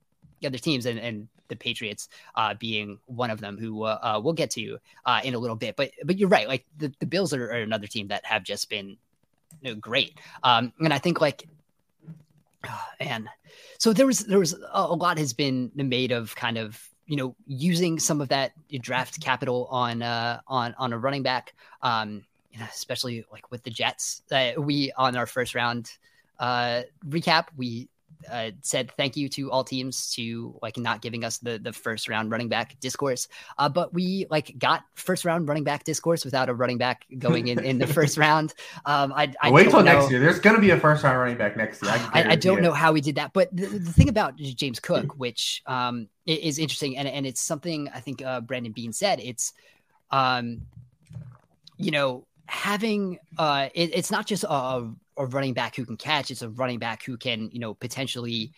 the 0.42 0.48
other 0.48 0.58
teams 0.58 0.86
and, 0.86 1.00
and 1.00 1.28
the 1.48 1.56
Patriots 1.56 2.10
uh, 2.36 2.54
being 2.54 3.00
one 3.06 3.32
of 3.32 3.40
them 3.40 3.58
who 3.58 3.84
uh, 3.84 3.98
uh, 4.02 4.22
we'll 4.24 4.34
get 4.34 4.52
to 4.52 4.78
uh, 5.06 5.22
in 5.24 5.34
a 5.34 5.40
little 5.40 5.56
bit. 5.56 5.76
But 5.76 5.92
but 6.04 6.18
you're 6.18 6.30
right, 6.30 6.48
like 6.48 6.66
the, 6.78 6.94
the 7.00 7.06
Bills 7.06 7.34
are, 7.34 7.46
are 7.46 7.62
another 7.62 7.88
team 7.88 8.10
that 8.10 8.26
have 8.26 8.44
just 8.44 8.70
been 8.70 8.98
you 9.62 9.74
know, 9.74 9.76
great, 9.76 10.20
um, 10.44 10.72
and 10.80 10.94
I 10.94 11.00
think 11.00 11.20
like 11.20 11.48
and 13.00 13.28
so 13.80 13.94
there 13.94 14.06
was 14.06 14.20
there 14.20 14.40
was 14.40 14.54
a, 14.54 14.68
a 14.74 14.96
lot 14.96 15.18
has 15.18 15.34
been 15.34 15.72
made 15.76 16.12
of 16.12 16.36
kind 16.36 16.58
of 16.58 16.88
you 17.08 17.16
know, 17.16 17.36
using 17.48 18.00
some 18.00 18.22
of 18.22 18.30
that 18.30 18.52
draft 18.82 19.20
capital 19.22 19.68
on 19.72 20.02
uh, 20.02 20.42
on 20.48 20.76
on 20.78 20.94
a 20.94 20.98
running 20.98 21.24
back, 21.24 21.54
um, 21.82 22.24
especially 22.72 23.26
like 23.32 23.50
with 23.50 23.64
the 23.64 23.70
Jets. 23.70 24.22
Uh, 24.32 24.52
we 24.58 24.92
on 24.98 25.16
our 25.16 25.26
first 25.26 25.56
round 25.56 25.92
uh, 26.40 26.82
recap, 27.08 27.48
we 27.56 27.88
uh, 28.30 28.52
said 28.62 28.92
thank 28.98 29.16
you 29.16 29.30
to 29.30 29.52
all 29.52 29.64
teams 29.64 30.12
to 30.14 30.58
like 30.62 30.78
not 30.78 31.02
giving 31.02 31.24
us 31.24 31.38
the 31.38 31.60
the 31.60 31.74
first 31.74 32.08
round 32.08 32.32
running 32.32 32.50
back 32.50 32.80
discourse. 32.80 33.28
Uh, 33.58 33.70
but 33.70 33.94
we 33.94 34.26
like 34.30 34.54
got 34.58 34.84
first 34.96 35.26
round 35.26 35.48
running 35.48 35.64
back 35.64 35.84
discourse 35.84 36.26
without 36.26 36.50
a 36.50 36.54
running 36.54 36.78
back 36.78 37.06
going 37.18 37.48
in 37.48 37.64
in 37.64 37.78
the 37.78 37.88
first 37.98 38.18
round. 38.18 38.54
Um, 38.86 39.14
I, 39.14 39.34
I 39.42 39.52
wait 39.52 39.70
till 39.70 39.84
know. 39.84 40.00
next 40.00 40.12
year. 40.12 40.20
There's 40.20 40.40
going 40.40 40.56
to 40.56 40.62
be 40.62 40.72
a 40.72 40.80
first 40.80 41.04
round 41.04 41.18
running 41.18 41.38
back 41.38 41.58
next 41.58 41.82
year. 41.82 41.92
I, 41.92 42.22
I, 42.22 42.32
I 42.32 42.36
don't 42.36 42.62
know 42.62 42.74
how 42.74 42.92
we 42.92 43.02
did 43.02 43.16
that, 43.16 43.34
but 43.34 43.56
the, 43.56 43.66
the 43.66 43.92
thing 43.92 44.10
about 44.10 44.36
James 44.36 44.80
Cook, 44.80 45.14
which 45.18 45.62
um, 45.66 46.08
is 46.26 46.60
interesting, 46.60 46.98
and 46.98 47.08
and 47.08 47.26
it's 47.26 47.42
something 47.42 47.90
I 47.94 48.00
think 48.00 48.24
uh, 48.24 48.42
Brandon 48.42 48.72
Bean 48.72 48.94
said. 48.94 49.20
It's 49.20 49.54
um, 50.12 50.62
you 51.78 51.92
know 51.92 52.26
having 52.48 53.20
uh, 53.38 53.70
it, 53.74 53.92
it's 53.94 54.12
not 54.12 54.26
just 54.26 54.44
a, 54.44 54.52
a 54.52 54.94
running 55.26 55.54
back 55.54 55.76
who 55.76 55.86
can 55.86 55.98
catch; 55.98 56.30
it's 56.32 56.42
a 56.42 56.50
running 56.50 56.80
back 56.80 57.04
who 57.04 57.18
can, 57.18 57.50
you 57.52 57.60
know, 57.60 57.74
potentially, 57.74 58.52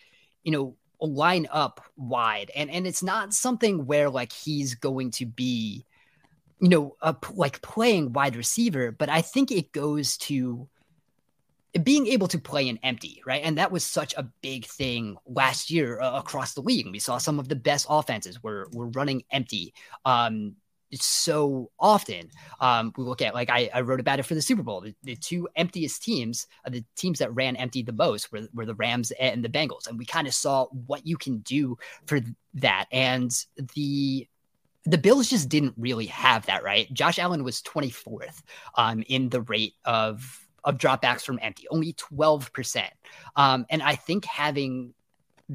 you 0.43 0.51
know, 0.51 0.76
line 0.99 1.47
up 1.51 1.82
wide, 1.95 2.51
and 2.55 2.70
and 2.70 2.86
it's 2.86 3.03
not 3.03 3.34
something 3.34 3.86
where 3.86 4.10
like 4.10 4.32
he's 4.32 4.76
going 4.76 5.12
to 5.12 5.26
be, 5.26 5.86
you 6.60 6.70
know, 6.70 6.95
a, 7.01 7.16
like 7.34 7.62
playing 7.62 8.14
wide 8.14 8.36
receiver, 8.36 8.91
but 8.91 9.10
I 9.10 9.22
think 9.22 9.51
it 9.51 9.72
goes 9.72 10.18
to 10.18 10.68
being 11.84 12.07
able 12.07 12.28
to 12.28 12.39
play 12.39 12.68
an 12.68 12.80
empty, 12.82 13.22
right? 13.26 13.41
And 13.43 13.57
that 13.57 13.72
was 13.72 13.84
such 13.84 14.14
a 14.18 14.24
big 14.41 14.66
thing 14.66 15.18
last 15.28 15.70
year 15.70 16.01
uh, 16.01 16.18
across 16.18 16.53
the 16.53 16.62
league. 16.62 16.89
We 16.91 16.99
saw 16.99 17.20
some 17.20 17.39
of 17.39 17.47
the 17.47 17.55
best 17.55 17.86
offenses 17.89 18.41
were 18.41 18.68
were 18.74 18.88
running 18.88 19.24
empty. 19.32 19.74
Um, 20.05 20.55
so 20.93 21.71
often. 21.79 22.29
Um, 22.59 22.93
we 22.97 23.03
look 23.03 23.21
at 23.21 23.33
like 23.33 23.49
I, 23.49 23.69
I, 23.73 23.81
wrote 23.81 23.99
about 23.99 24.19
it 24.19 24.23
for 24.23 24.35
the 24.35 24.41
Super 24.41 24.63
Bowl. 24.63 24.81
The, 24.81 24.95
the 25.03 25.15
two 25.15 25.47
emptiest 25.55 26.03
teams, 26.03 26.47
the 26.67 26.83
teams 26.95 27.19
that 27.19 27.33
ran 27.33 27.55
empty 27.55 27.83
the 27.83 27.93
most, 27.93 28.31
were, 28.31 28.47
were 28.53 28.65
the 28.65 28.75
Rams 28.75 29.11
and 29.19 29.43
the 29.43 29.49
Bengals, 29.49 29.87
and 29.87 29.97
we 29.97 30.05
kind 30.05 30.27
of 30.27 30.33
saw 30.33 30.65
what 30.87 31.05
you 31.05 31.17
can 31.17 31.39
do 31.39 31.77
for 32.05 32.19
that. 32.55 32.85
And 32.91 33.31
the 33.75 34.27
the 34.85 34.97
Bills 34.97 35.29
just 35.29 35.49
didn't 35.49 35.75
really 35.77 36.07
have 36.07 36.45
that, 36.47 36.63
right? 36.63 36.91
Josh 36.93 37.19
Allen 37.19 37.43
was 37.43 37.61
24th 37.61 38.41
um, 38.75 39.03
in 39.07 39.29
the 39.29 39.41
rate 39.41 39.75
of 39.85 40.47
of 40.63 40.77
dropbacks 40.77 41.21
from 41.21 41.39
empty, 41.41 41.65
only 41.69 41.93
12%. 41.93 42.83
Um, 43.37 43.65
and 43.69 43.81
I 43.81 43.95
think 43.95 44.25
having 44.25 44.93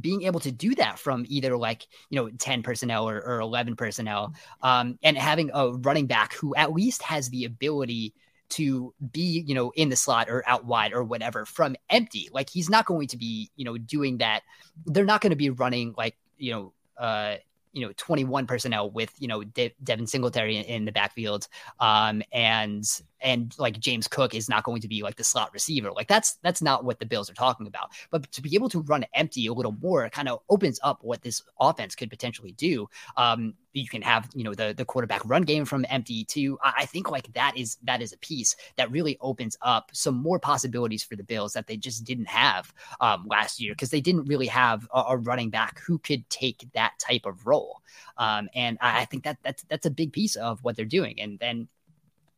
being 0.01 0.23
able 0.23 0.41
to 0.41 0.51
do 0.51 0.75
that 0.75 0.99
from 0.99 1.25
either 1.29 1.57
like 1.57 1.87
you 2.11 2.17
know 2.17 2.29
10 2.31 2.63
personnel 2.63 3.09
or, 3.09 3.21
or 3.23 3.41
11 3.41 3.77
personnel 3.77 4.35
um, 4.63 4.99
and 5.03 5.17
having 5.17 5.51
a 5.55 5.71
running 5.73 6.07
back 6.07 6.35
who 6.35 6.55
at 6.57 6.73
least 6.73 7.03
has 7.03 7.31
the 7.31 7.45
ability 7.45 8.15
to 8.51 8.95
be 9.13 9.43
you 9.47 9.55
know 9.55 9.73
in 9.75 9.89
the 9.89 9.97
slot 9.97 10.29
or 10.29 10.43
out 10.47 10.65
wide 10.65 10.93
or 10.93 11.03
whatever 11.03 11.45
from 11.45 11.77
empty. 11.91 12.29
Like 12.33 12.51
he's 12.51 12.71
not 12.71 12.87
going 12.87 13.09
to 13.09 13.17
be 13.17 13.51
you 13.57 13.65
know 13.65 13.79
doing 13.79 14.19
that. 14.19 14.43
They're 14.87 15.05
not 15.05 15.21
going 15.21 15.31
to 15.31 15.37
be 15.37 15.51
running 15.51 15.95
like 15.97 16.17
you 16.39 16.53
know 16.53 16.73
uh 16.97 17.37
you 17.75 17.87
know 17.87 17.93
21 17.97 18.47
personnel 18.47 18.91
with 18.91 19.13
you 19.19 19.29
know 19.29 19.45
De- 19.45 19.75
Devin 19.83 20.07
Singletary 20.07 20.57
in, 20.57 20.65
in 20.65 20.85
the 20.85 20.93
backfield 20.93 21.49
um 21.81 22.23
and 22.33 22.85
and 23.25 23.55
like 23.59 23.81
James 23.81 24.07
Cook 24.07 24.35
is 24.35 24.49
not 24.49 24.63
going 24.63 24.83
to 24.83 24.89
be 24.89 25.03
like 25.03 25.17
the 25.17 25.25
slot 25.25 25.53
receiver. 25.53 25.91
Like 25.91 26.07
that's 26.07 26.35
that's 26.43 26.63
not 26.63 26.85
what 26.85 27.01
the 27.01 27.07
Bills 27.07 27.31
are 27.31 27.35
talking 27.35 27.67
about. 27.67 27.91
But 28.11 28.31
to 28.33 28.43
be 28.43 28.55
able 28.55 28.69
to 28.69 28.83
run 28.83 29.05
empty 29.15 29.47
a 29.47 29.53
little 29.53 29.75
more 29.81 30.09
kind 30.11 30.29
of 30.29 30.41
opens 30.49 30.79
up 30.85 31.03
what 31.03 31.23
this 31.23 31.43
offense 31.59 31.95
could 31.95 32.11
potentially 32.11 32.53
do. 32.53 32.87
Um, 33.17 33.55
you 33.75 33.89
can 33.89 34.03
have 34.03 34.29
you 34.35 34.45
know 34.45 34.55
the 34.55 34.73
the 34.77 34.85
quarterback 34.85 35.23
run 35.25 35.43
game 35.43 35.65
from 35.65 35.85
empty 35.89 36.25
too. 36.25 36.59
I, 36.63 36.73
I 36.79 36.87
think 36.87 37.11
like 37.11 37.33
that 37.35 37.57
is 37.57 37.77
that 37.83 38.01
is 38.01 38.13
a 38.13 38.19
piece 38.19 38.57
that 38.77 38.91
really 38.91 39.19
opens 39.21 39.57
up 39.63 39.91
some 39.93 40.15
more 40.15 40.39
possibilities 40.39 41.03
for 41.03 41.17
the 41.17 41.25
Bills 41.25 41.53
that 41.55 41.67
they 41.67 41.77
just 41.77 42.05
didn't 42.05 42.29
have 42.29 42.73
um, 43.01 43.27
last 43.27 43.61
year 43.61 43.73
because 43.73 43.91
they 43.91 44.01
didn't 44.01 44.25
really 44.25 44.47
have 44.47 44.89
a, 44.95 45.01
a, 45.09 45.17
running 45.17 45.51
back 45.51 45.81
who 45.81 45.99
could 45.99 46.29
take 46.31 46.67
that 46.75 46.93
type 46.99 47.27
of 47.27 47.47
role. 47.47 47.81
Um, 48.17 48.49
and 48.55 48.79
I, 48.81 49.03
I 49.03 49.05
think 49.07 49.25
that 49.25 49.39
that's 49.43 49.63
that's 49.65 49.87
a 49.87 49.91
big 49.91 50.13
piece 50.13 50.37
of 50.37 50.63
what 50.63 50.77
they're 50.77 50.85
doing. 50.85 51.21
And 51.21 51.39
then 51.39 51.69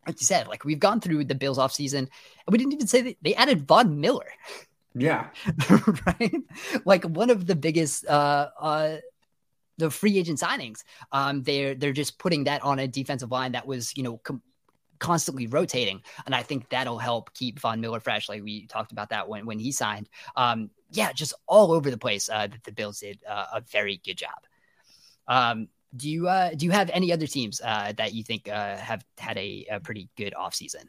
like 0.06 0.20
you 0.20 0.26
said, 0.26 0.46
like 0.48 0.64
we've 0.64 0.78
gone 0.78 1.00
through 1.00 1.24
the 1.24 1.34
Bills 1.34 1.58
off 1.58 1.72
season, 1.72 2.08
and 2.46 2.52
we 2.52 2.58
didn't 2.58 2.72
even 2.72 2.86
say 2.86 3.02
that 3.02 3.16
they 3.22 3.34
added 3.34 3.66
Von 3.66 4.00
Miller. 4.00 4.32
Yeah. 4.94 5.28
right. 6.06 6.34
Like 6.84 7.04
one 7.04 7.28
of 7.28 7.46
the 7.46 7.54
biggest 7.54 8.06
uh 8.06 8.48
uh 8.58 8.96
the 9.78 9.90
free 9.90 10.18
agent 10.18 10.38
signings. 10.38 10.82
Um 11.12 11.42
they're 11.42 11.74
they're 11.74 11.92
just 11.92 12.18
putting 12.18 12.44
that 12.44 12.62
on 12.62 12.78
a 12.78 12.88
defensive 12.88 13.30
line 13.30 13.52
that 13.52 13.66
was, 13.66 13.96
you 13.96 14.02
know, 14.02 14.18
com- 14.18 14.42
constantly 14.98 15.46
rotating. 15.46 16.02
And 16.24 16.34
I 16.34 16.42
think 16.42 16.68
that'll 16.70 16.98
help 16.98 17.32
keep 17.34 17.58
Von 17.60 17.80
Miller 17.80 18.00
fresh. 18.00 18.28
Like 18.28 18.42
we 18.42 18.66
talked 18.66 18.92
about 18.92 19.10
that 19.10 19.28
when 19.28 19.46
when 19.46 19.58
he 19.58 19.72
signed. 19.72 20.08
Um 20.36 20.70
yeah, 20.90 21.12
just 21.12 21.34
all 21.46 21.72
over 21.72 21.90
the 21.90 21.98
place. 21.98 22.28
Uh 22.28 22.46
that 22.46 22.64
the 22.64 22.72
Bills 22.72 23.00
did 23.00 23.18
uh, 23.28 23.46
a 23.54 23.60
very 23.60 24.00
good 24.04 24.16
job. 24.16 24.38
Um 25.28 25.68
do 25.96 26.10
you 26.10 26.28
uh, 26.28 26.50
do 26.54 26.66
you 26.66 26.72
have 26.72 26.90
any 26.90 27.12
other 27.12 27.26
teams 27.26 27.60
uh, 27.64 27.92
that 27.96 28.12
you 28.12 28.22
think 28.22 28.48
uh, 28.48 28.76
have 28.76 29.04
had 29.18 29.38
a, 29.38 29.66
a 29.70 29.80
pretty 29.80 30.08
good 30.16 30.34
offseason? 30.38 30.84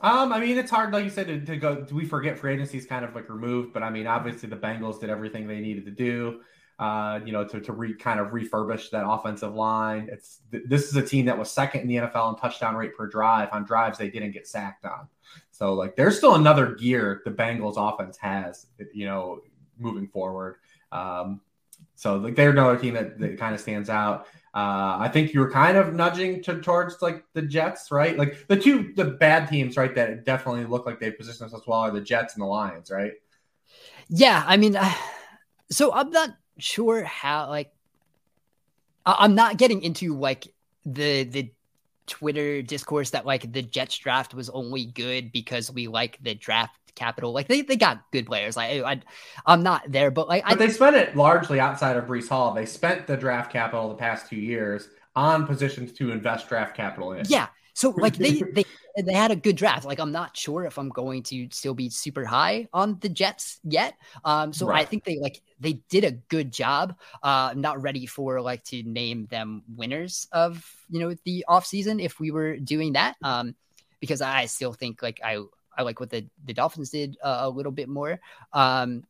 Um, 0.00 0.32
I 0.32 0.38
mean, 0.38 0.56
it's 0.56 0.70
hard, 0.70 0.92
like 0.92 1.04
you 1.04 1.10
said, 1.10 1.26
to, 1.26 1.40
to 1.44 1.56
go. 1.56 1.86
We 1.90 2.04
forget 2.04 2.38
free 2.38 2.54
agency 2.54 2.78
is 2.78 2.86
kind 2.86 3.04
of 3.04 3.14
like 3.14 3.28
removed, 3.28 3.72
but 3.72 3.82
I 3.82 3.90
mean, 3.90 4.06
obviously 4.06 4.48
the 4.48 4.56
Bengals 4.56 5.00
did 5.00 5.10
everything 5.10 5.48
they 5.48 5.60
needed 5.60 5.84
to 5.86 5.90
do. 5.90 6.40
Uh, 6.78 7.18
you 7.24 7.32
know, 7.32 7.44
to 7.44 7.60
to 7.60 7.72
re, 7.72 7.92
kind 7.92 8.20
of 8.20 8.28
refurbish 8.28 8.90
that 8.90 9.04
offensive 9.04 9.54
line. 9.54 10.08
It's 10.12 10.42
this 10.50 10.88
is 10.88 10.94
a 10.94 11.02
team 11.02 11.26
that 11.26 11.36
was 11.36 11.50
second 11.50 11.80
in 11.80 11.88
the 11.88 11.96
NFL 11.96 12.34
in 12.34 12.40
touchdown 12.40 12.76
rate 12.76 12.96
per 12.96 13.08
drive 13.08 13.48
on 13.50 13.64
drives 13.64 13.98
they 13.98 14.10
didn't 14.10 14.30
get 14.30 14.46
sacked 14.46 14.84
on. 14.84 15.08
So 15.50 15.74
like, 15.74 15.96
there's 15.96 16.16
still 16.16 16.36
another 16.36 16.76
gear 16.76 17.20
the 17.24 17.32
Bengals 17.32 17.74
offense 17.76 18.16
has. 18.18 18.66
You 18.92 19.06
know, 19.06 19.40
moving 19.78 20.06
forward. 20.06 20.56
Um, 20.92 21.40
so 21.94 22.16
like 22.16 22.36
they're 22.36 22.50
another 22.50 22.78
team 22.78 22.94
that, 22.94 23.18
that 23.18 23.38
kind 23.38 23.54
of 23.54 23.60
stands 23.60 23.90
out. 23.90 24.26
Uh, 24.54 24.96
I 25.00 25.10
think 25.12 25.34
you 25.34 25.40
were 25.40 25.50
kind 25.50 25.76
of 25.76 25.94
nudging 25.94 26.42
to, 26.44 26.60
towards 26.60 27.02
like 27.02 27.24
the 27.34 27.42
Jets, 27.42 27.90
right? 27.90 28.16
Like 28.16 28.46
the 28.46 28.56
two 28.56 28.92
the 28.94 29.04
bad 29.04 29.48
teams, 29.48 29.76
right? 29.76 29.94
That 29.94 30.24
definitely 30.24 30.64
look 30.64 30.86
like 30.86 31.00
they 31.00 31.10
position 31.10 31.40
themselves 31.40 31.66
well 31.66 31.80
are 31.80 31.90
the 31.90 32.00
Jets 32.00 32.34
and 32.34 32.42
the 32.42 32.46
Lions, 32.46 32.90
right? 32.90 33.12
Yeah, 34.08 34.42
I 34.46 34.56
mean, 34.56 34.76
uh, 34.76 34.92
so 35.70 35.92
I'm 35.92 36.10
not 36.10 36.30
sure 36.58 37.04
how 37.04 37.48
like 37.48 37.72
I'm 39.06 39.34
not 39.34 39.56
getting 39.56 39.82
into 39.82 40.16
like 40.16 40.48
the 40.84 41.24
the 41.24 41.52
Twitter 42.06 42.62
discourse 42.62 43.10
that 43.10 43.26
like 43.26 43.52
the 43.52 43.62
Jets 43.62 43.96
draft 43.98 44.34
was 44.34 44.48
only 44.50 44.86
good 44.86 45.30
because 45.32 45.70
we 45.70 45.88
like 45.88 46.18
the 46.22 46.34
draft 46.34 46.74
capital. 46.94 47.32
Like 47.32 47.48
they, 47.48 47.62
they 47.62 47.76
got 47.76 48.02
good 48.12 48.26
players. 48.26 48.56
Like 48.56 48.82
I, 48.82 49.02
I 49.46 49.52
am 49.52 49.62
not 49.62 49.90
there, 49.90 50.10
but 50.10 50.28
like 50.28 50.44
but 50.44 50.52
I, 50.52 50.54
they 50.56 50.70
spent 50.70 50.96
it 50.96 51.16
largely 51.16 51.60
outside 51.60 51.96
of 51.96 52.04
Breece 52.04 52.28
Hall. 52.28 52.52
They 52.52 52.66
spent 52.66 53.06
the 53.06 53.16
draft 53.16 53.52
capital 53.52 53.88
the 53.88 53.94
past 53.94 54.28
two 54.28 54.36
years 54.36 54.88
on 55.14 55.46
positions 55.46 55.92
to 55.92 56.10
invest 56.10 56.48
draft 56.48 56.76
capital 56.76 57.12
in. 57.12 57.24
Yeah. 57.28 57.48
So 57.74 57.90
like 57.96 58.16
they 58.16 58.42
they 58.42 58.64
they 59.02 59.12
had 59.12 59.30
a 59.30 59.36
good 59.36 59.56
draft. 59.56 59.84
Like 59.84 60.00
I'm 60.00 60.12
not 60.12 60.36
sure 60.36 60.64
if 60.64 60.78
I'm 60.78 60.88
going 60.88 61.22
to 61.24 61.48
still 61.52 61.74
be 61.74 61.88
super 61.88 62.24
high 62.24 62.68
on 62.72 62.98
the 63.00 63.08
Jets 63.08 63.60
yet. 63.64 63.94
Um, 64.24 64.52
so 64.52 64.66
right. 64.66 64.82
I 64.82 64.84
think 64.84 65.04
they 65.04 65.18
like 65.18 65.40
they 65.60 65.74
did 65.88 66.04
a 66.04 66.12
good 66.12 66.52
job. 66.52 66.96
Uh, 67.22 67.50
I'm 67.52 67.60
not 67.60 67.82
ready 67.82 68.06
for 68.06 68.40
like 68.40 68.64
to 68.64 68.82
name 68.82 69.26
them 69.26 69.62
winners 69.76 70.26
of 70.32 70.64
you 70.88 71.00
know 71.00 71.14
the 71.24 71.44
off 71.48 71.66
season 71.66 72.00
if 72.00 72.20
we 72.20 72.30
were 72.30 72.56
doing 72.56 72.92
that. 72.94 73.16
Um, 73.22 73.54
because 74.00 74.20
I 74.22 74.46
still 74.46 74.72
think 74.72 75.02
like 75.02 75.20
I 75.24 75.42
I 75.76 75.82
like 75.82 76.00
what 76.00 76.10
the 76.10 76.26
the 76.44 76.52
Dolphins 76.52 76.90
did 76.90 77.16
uh, 77.22 77.38
a 77.40 77.48
little 77.48 77.72
bit 77.72 77.88
more. 77.88 78.20
Um, 78.52 79.04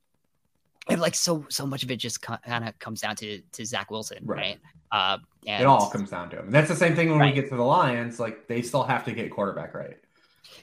and 0.88 1.00
like 1.00 1.14
so 1.14 1.46
so 1.48 1.66
much 1.66 1.82
of 1.82 1.90
it 1.90 1.96
just 1.96 2.22
kind 2.22 2.68
of 2.68 2.78
comes 2.78 3.00
down 3.00 3.16
to 3.16 3.40
to 3.52 3.64
Zach 3.64 3.90
Wilson, 3.90 4.18
right? 4.24 4.38
right? 4.38 4.58
Uh, 4.90 5.18
and, 5.46 5.62
it 5.62 5.66
all 5.66 5.90
comes 5.90 6.10
down 6.10 6.30
to 6.30 6.38
him. 6.38 6.46
And 6.46 6.54
that's 6.54 6.68
the 6.68 6.76
same 6.76 6.94
thing 6.96 7.10
when 7.10 7.18
right. 7.18 7.34
we 7.34 7.40
get 7.40 7.50
to 7.50 7.56
the 7.56 7.62
Lions. 7.62 8.18
Like 8.18 8.48
they 8.48 8.62
still 8.62 8.82
have 8.82 9.04
to 9.04 9.12
get 9.12 9.30
quarterback 9.30 9.74
right. 9.74 9.98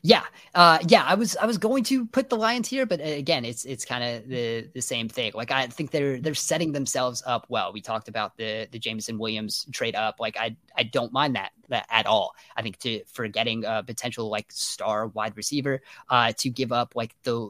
Yeah, 0.01 0.23
uh, 0.53 0.79
yeah. 0.87 1.03
I 1.03 1.15
was 1.15 1.35
I 1.37 1.45
was 1.45 1.57
going 1.57 1.83
to 1.85 2.05
put 2.05 2.29
the 2.29 2.37
Lions 2.37 2.67
here, 2.67 2.85
but 2.85 2.99
uh, 2.99 3.03
again, 3.03 3.45
it's 3.45 3.65
it's 3.65 3.85
kind 3.85 4.03
of 4.03 4.27
the 4.27 4.69
the 4.73 4.81
same 4.81 5.09
thing. 5.09 5.31
Like 5.33 5.51
I 5.51 5.67
think 5.67 5.91
they're 5.91 6.19
they're 6.19 6.35
setting 6.35 6.71
themselves 6.71 7.23
up 7.25 7.45
well. 7.49 7.73
We 7.73 7.81
talked 7.81 8.07
about 8.07 8.37
the 8.37 8.67
the 8.71 8.79
Jameson 8.79 9.17
Williams 9.17 9.65
trade 9.71 9.95
up. 9.95 10.19
Like 10.19 10.37
I 10.37 10.55
I 10.75 10.83
don't 10.83 11.11
mind 11.11 11.35
that 11.35 11.51
that 11.69 11.85
at 11.89 12.05
all. 12.05 12.35
I 12.55 12.61
think 12.61 12.77
to 12.79 13.03
for 13.05 13.27
getting 13.27 13.65
a 13.65 13.83
potential 13.83 14.29
like 14.29 14.51
star 14.51 15.07
wide 15.07 15.35
receiver, 15.37 15.81
uh, 16.09 16.33
to 16.37 16.49
give 16.49 16.71
up 16.71 16.95
like 16.95 17.15
the 17.23 17.49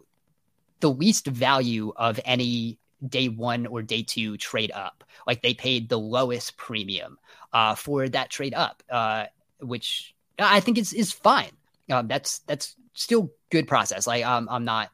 the 0.80 0.89
least 0.89 1.28
value 1.28 1.93
of 1.96 2.20
any 2.26 2.80
day 3.08 3.28
one 3.28 3.66
or 3.68 3.82
day 3.82 4.04
two 4.04 4.38
trade 4.38 4.72
up. 4.72 5.04
Like 5.28 5.41
they 5.41 5.54
paid 5.54 5.89
the 5.89 6.00
lowest 6.00 6.58
premium 6.58 7.18
uh, 7.54 7.76
for 7.76 8.08
that 8.10 8.30
trade 8.30 8.54
up, 8.54 8.84
uh, 8.89 9.26
which 9.60 10.16
I 10.39 10.60
think 10.60 10.78
is 10.78 10.93
is 10.93 11.12
fine 11.12 11.52
um, 11.91 12.07
that's 12.07 12.39
that's 12.39 12.75
still 12.93 13.31
good 13.49 13.67
process. 13.67 14.07
Like 14.07 14.25
um, 14.25 14.47
I'm 14.49 14.65
not 14.65 14.89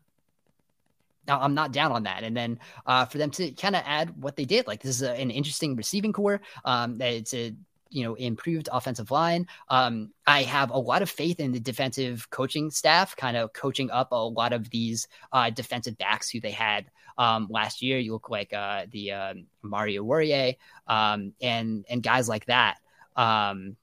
I'm 1.28 1.54
not 1.54 1.72
down 1.72 1.92
on 1.92 2.04
that. 2.04 2.24
And 2.24 2.36
then 2.36 2.60
uh, 2.86 3.06
for 3.06 3.18
them 3.18 3.32
to 3.32 3.52
kind 3.52 3.76
of 3.76 3.84
add 3.86 4.22
what 4.22 4.36
they 4.36 4.46
did, 4.46 4.68
like 4.68 4.82
this 4.82 4.96
is 4.96 5.04
a, 5.04 5.12
an 5.12 5.32
interesting 5.32 5.76
receiving 5.76 6.14
corps. 6.14 6.42
Um, 6.66 7.00
it's 7.02 7.34
a 7.34 7.54
you 7.90 8.04
know 8.04 8.16
improved 8.16 8.70
offensive 8.72 9.12
line. 9.12 9.48
Um, 9.70 10.12
I 10.26 10.44
have 10.44 10.72
a 10.72 10.80
lot 10.80 11.02
of 11.02 11.10
faith 11.10 11.40
in 11.40 11.52
the 11.52 11.60
defensive 11.60 12.30
coaching 12.30 12.72
staff, 12.72 13.16
kind 13.16 13.38
of 13.38 13.54
coaching 13.54 13.92
up 13.92 14.12
a 14.12 14.16
lot 14.16 14.54
of 14.54 14.70
these 14.70 15.08
uh, 15.32 15.50
defensive 15.50 15.98
backs 15.98 16.30
who 16.30 16.40
they 16.40 16.52
had 16.52 16.86
um, 17.18 17.48
last 17.50 17.82
year. 17.82 18.00
You 18.00 18.14
look 18.14 18.30
like 18.30 18.54
uh, 18.54 18.86
the 18.90 19.12
um, 19.12 19.46
Amani 19.64 19.98
Oruwariye 19.98 20.58
um, 20.88 21.34
and 21.42 21.86
and 21.90 22.02
guys 22.02 22.28
like 22.28 22.46
that. 22.46 22.78
Um, 23.16 23.76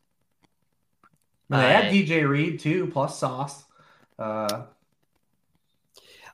they 1.51 1.57
had 1.57 1.87
uh, 1.87 1.91
DJ 1.91 2.29
Reed 2.29 2.61
too, 2.61 2.89
plus 2.93 3.19
Sauce. 3.19 3.65
Uh, 4.19 4.65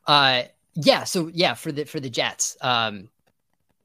uh, 0.07 0.43
yeah. 0.75 1.05
So 1.05 1.31
yeah, 1.33 1.55
for 1.55 1.73
the 1.73 1.85
for 1.85 2.01
the 2.01 2.11
Jets, 2.11 2.57
um, 2.61 3.09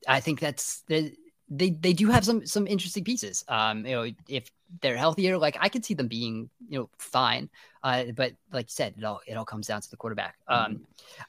I 0.08 0.20
think 0.20 0.40
that's 0.40 0.82
the 0.88 1.14
they 1.50 1.72
they 1.72 1.94
do 1.94 2.10
have 2.10 2.26
some 2.26 2.46
some 2.46 2.68
interesting 2.68 3.04
pieces. 3.04 3.44
Um, 3.48 3.86
you 3.86 3.96
know, 3.96 4.12
if 4.28 4.52
they're 4.82 4.98
healthier, 4.98 5.38
like 5.38 5.58
I 5.60 5.70
could 5.70 5.84
see 5.84 5.94
them 5.94 6.08
being, 6.08 6.50
you 6.68 6.80
know, 6.80 6.90
fine. 6.98 7.50
Uh, 7.84 8.06
but 8.16 8.34
like 8.52 8.66
you 8.66 8.74
said, 8.74 8.96
it 8.98 9.04
all 9.04 9.22
it 9.26 9.36
all 9.36 9.46
comes 9.46 9.68
down 9.68 9.82
to 9.82 9.90
the 9.90 9.98
quarterback. 9.98 10.36
Mm-hmm. 10.50 10.74
Um, 10.76 10.82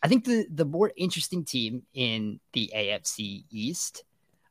I 0.02 0.08
think 0.08 0.24
the 0.24 0.46
the 0.52 0.64
more 0.64 0.92
interesting 0.96 1.44
team 1.44 1.82
in 1.94 2.40
the 2.52 2.70
AFC 2.74 3.44
East, 3.50 4.04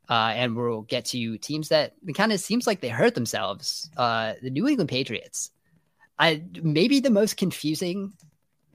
uh, 0.10 0.34
and 0.36 0.56
we'll 0.56 0.82
get 0.82 1.06
to 1.06 1.38
teams 1.38 1.70
that 1.70 1.94
kind 2.16 2.32
of 2.32 2.40
seems 2.40 2.66
like 2.66 2.82
they 2.82 2.90
hurt 2.90 3.16
themselves. 3.16 3.90
Uh, 3.96 4.34
the 4.42 4.50
New 4.50 4.68
England 4.68 4.90
Patriots. 4.90 5.52
I 6.18 6.44
maybe 6.62 7.00
the 7.00 7.10
most 7.10 7.38
confusing 7.38 8.14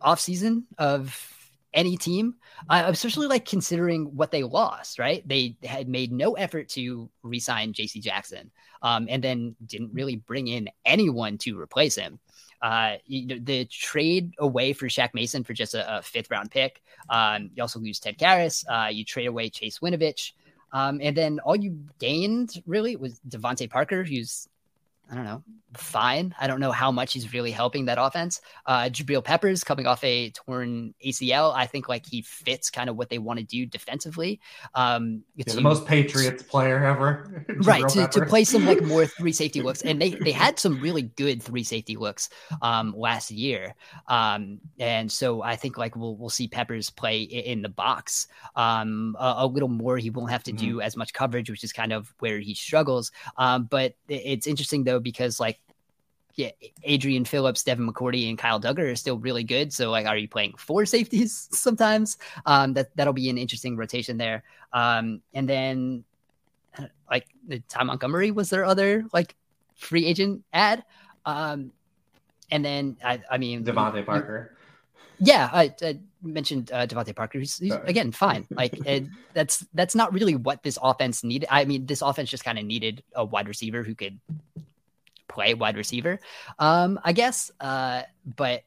offseason 0.01 0.65
of 0.79 1.31
any 1.75 1.97
team, 1.97 2.37
uh, 2.71 2.85
especially 2.87 3.27
like 3.27 3.45
considering 3.45 4.17
what 4.17 4.31
they 4.31 4.45
lost, 4.45 4.99
right? 4.99 5.27
They 5.29 5.57
had 5.65 5.89
made 5.89 6.13
no 6.13 6.35
effort 6.35 6.69
to 6.71 7.11
re-sign 7.23 7.73
JC 7.73 8.01
Jackson, 8.01 8.51
um, 8.81 9.07
and 9.11 9.23
then 9.23 9.57
didn't 9.67 9.93
really 9.93 10.17
bring 10.17 10.47
in 10.47 10.69
anyone 10.85 11.37
to 11.39 11.59
replace 11.59 11.97
him. 11.97 12.21
Uh, 12.63 12.97
you 13.05 13.27
know, 13.27 13.39
the 13.43 13.67
trade 13.67 14.33
away 14.39 14.73
for 14.73 14.87
Shaq 14.87 15.11
Mason 15.13 15.45
for 15.45 15.53
just 15.53 15.75
a, 15.75 15.99
a 15.99 16.03
fifth 16.03 16.31
round 16.31 16.51
pick. 16.51 16.81
Um, 17.11 17.51
you 17.55 17.63
also 17.63 17.81
lose 17.81 17.99
Ted 17.99 18.17
Karras. 18.17 18.65
Uh, 18.69 18.89
you 18.89 19.05
trade 19.05 19.27
away 19.27 19.51
Chase 19.51 19.81
Winovich. 19.81 20.33
Um, 20.75 20.99
and 21.01 21.17
then 21.17 21.39
all 21.41 21.57
you 21.57 21.79
gained 22.01 22.61
really 22.67 22.97
was 22.97 23.21
DeVante 23.29 23.71
Parker, 23.71 24.03
who's 24.03 24.49
I 25.11 25.15
don't 25.15 25.25
know, 25.25 25.43
fine. 25.77 26.35
I 26.39 26.47
don't 26.47 26.61
know 26.61 26.73
how 26.73 26.91
much 26.91 27.13
he's 27.13 27.33
really 27.33 27.51
helping 27.51 27.87
that 27.87 27.99
offense. 28.01 28.41
Uh, 28.67 28.85
Jabril 28.85 29.23
Peppers 29.23 29.65
coming 29.65 29.87
off 29.87 30.03
a 30.05 30.31
torn 30.31 30.95
ACL. 31.05 31.55
I 31.55 31.67
think 31.67 31.89
like 31.89 32.07
he 32.07 32.23
fits 32.23 32.71
kind 32.71 32.89
of 32.89 32.97
what 32.97 33.11
they 33.11 33.19
want 33.19 33.39
to 33.39 33.45
do 33.45 33.67
defensively. 33.67 34.41
Um, 34.75 35.23
yeah, 35.37 35.53
the 35.53 35.61
most 35.61 35.87
Patriots 35.87 36.43
player 36.43 36.85
ever. 36.85 37.47
right. 37.63 37.87
To, 37.89 38.07
to, 38.09 38.27
play 38.27 38.45
some 38.45 38.65
like 38.67 38.83
more 38.83 39.07
three 39.19 39.33
safety 39.33 39.63
looks. 39.63 39.83
And 39.83 40.01
they, 40.01 40.11
they 40.11 40.33
had 40.33 40.59
some 40.59 40.81
really 40.81 41.03
good 41.03 41.43
three 41.43 41.65
safety 41.65 41.97
looks 41.97 42.29
um, 42.63 42.95
last 42.97 43.31
year. 43.31 43.75
Um, 44.09 44.61
and 44.79 45.11
so 45.11 45.43
I 45.43 45.57
think 45.57 45.77
like 45.77 45.97
we'll, 45.97 46.17
we'll 46.17 46.31
see 46.31 46.49
Peppers 46.49 46.91
play 46.91 47.23
in, 47.23 47.65
the 47.65 47.69
box 47.71 48.27
um, 48.57 49.17
a, 49.19 49.37
a, 49.39 49.47
little 49.47 49.71
more. 49.71 49.97
He 49.97 50.11
won't 50.11 50.31
have 50.31 50.43
to 50.45 50.53
mm-hmm. 50.53 50.67
do 50.67 50.81
as 50.83 50.99
much 50.99 51.15
coverage, 51.15 51.49
which 51.49 51.65
is 51.65 51.73
kind 51.73 51.95
of 51.95 52.13
where 52.19 52.39
he 52.39 52.55
struggles. 52.55 53.11
Um, 53.39 53.65
but 53.65 53.95
it's 54.09 54.47
interesting 54.47 54.85
though, 54.85 54.94
because 55.01 55.41
like 55.41 55.61
yeah, 56.37 56.51
Adrian 56.83 57.25
Phillips, 57.25 57.63
Devin 57.63 57.89
McCourty, 57.89 58.29
and 58.29 58.37
Kyle 58.37 58.61
Dugger 58.61 58.91
are 58.91 58.97
still 58.97 59.19
really 59.19 59.45
good. 59.45 59.73
So, 59.73 59.91
like, 59.91 60.07
are 60.07 60.17
you 60.17 60.29
playing 60.29 60.55
four 60.59 60.85
safeties 60.95 61.49
sometimes? 61.53 62.19
Um, 62.47 62.75
that 62.75 62.95
that'll 62.97 63.13
be 63.13 63.31
an 63.31 63.39
interesting 63.39 63.77
rotation 63.77 64.17
there. 64.17 64.43
Um, 64.73 65.21
and 65.33 65.49
then, 65.49 66.05
like, 67.09 67.29
Ty 67.69 67.85
Montgomery 67.85 68.33
was 68.33 68.51
their 68.51 68.65
other 68.65 69.05
like 69.13 69.37
free 69.77 70.07
agent 70.07 70.45
ad. 70.53 70.85
Um, 71.25 71.73
and 72.51 72.65
then 72.65 72.97
I, 73.05 73.21
I 73.31 73.39
mean, 73.39 73.65
DeVante 73.65 74.05
Parker. 74.05 74.57
Yeah, 75.19 75.49
I, 75.53 75.73
I 75.81 75.99
mentioned 76.23 76.73
uh, 76.73 76.87
DeVante 76.87 77.15
Parker. 77.15 77.39
He's, 77.39 77.59
he's 77.59 77.75
again 77.85 78.11
fine. 78.11 78.47
Like 78.51 78.75
it, 78.87 79.07
that's 79.33 79.65
that's 79.73 79.95
not 79.95 80.13
really 80.13 80.35
what 80.35 80.63
this 80.63 80.79
offense 80.83 81.23
needed. 81.23 81.49
I 81.51 81.65
mean, 81.65 81.87
this 81.87 82.03
offense 82.03 82.31
just 82.31 82.45
kind 82.45 82.59
of 82.59 82.65
needed 82.65 83.03
a 83.15 83.25
wide 83.25 83.47
receiver 83.47 83.83
who 83.83 83.95
could 83.95 84.19
play 85.29 85.55
wide 85.55 85.77
receiver, 85.77 86.21
um, 86.59 87.01
I 87.03 87.13
guess. 87.13 87.51
Uh, 87.61 88.03
but 88.25 88.65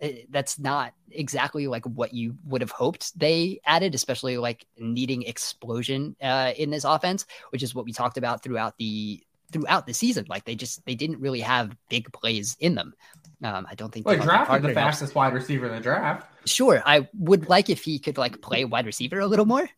it, 0.00 0.30
that's 0.30 0.58
not 0.58 0.92
exactly 1.10 1.66
like 1.66 1.84
what 1.86 2.12
you 2.12 2.36
would 2.44 2.60
have 2.60 2.70
hoped 2.70 3.18
they 3.18 3.60
added, 3.64 3.94
especially 3.94 4.36
like 4.36 4.66
needing 4.78 5.22
explosion 5.22 6.16
uh, 6.22 6.52
in 6.56 6.70
this 6.70 6.84
offense, 6.84 7.26
which 7.50 7.62
is 7.62 7.74
what 7.74 7.84
we 7.84 7.92
talked 7.92 8.18
about 8.18 8.42
throughout 8.42 8.76
the 8.78 9.22
throughout 9.52 9.86
the 9.86 9.94
season. 9.94 10.26
Like 10.28 10.44
they 10.44 10.54
just 10.54 10.84
they 10.86 10.94
didn't 10.94 11.20
really 11.20 11.40
have 11.40 11.76
big 11.88 12.12
plays 12.12 12.56
in 12.60 12.74
them. 12.74 12.94
Um, 13.42 13.66
I 13.70 13.74
don't 13.74 13.92
think. 13.92 14.06
Well, 14.06 14.16
drafted 14.16 14.62
the 14.62 14.74
fastest 14.74 15.14
wide 15.14 15.34
receiver 15.34 15.66
in 15.66 15.74
the 15.74 15.80
draft. 15.80 16.26
Sure, 16.46 16.82
I 16.84 17.08
would 17.18 17.48
like 17.48 17.70
if 17.70 17.82
he 17.82 17.98
could 17.98 18.18
like 18.18 18.40
play 18.40 18.64
wide 18.64 18.86
receiver 18.86 19.20
a 19.20 19.26
little 19.26 19.46
more. 19.46 19.68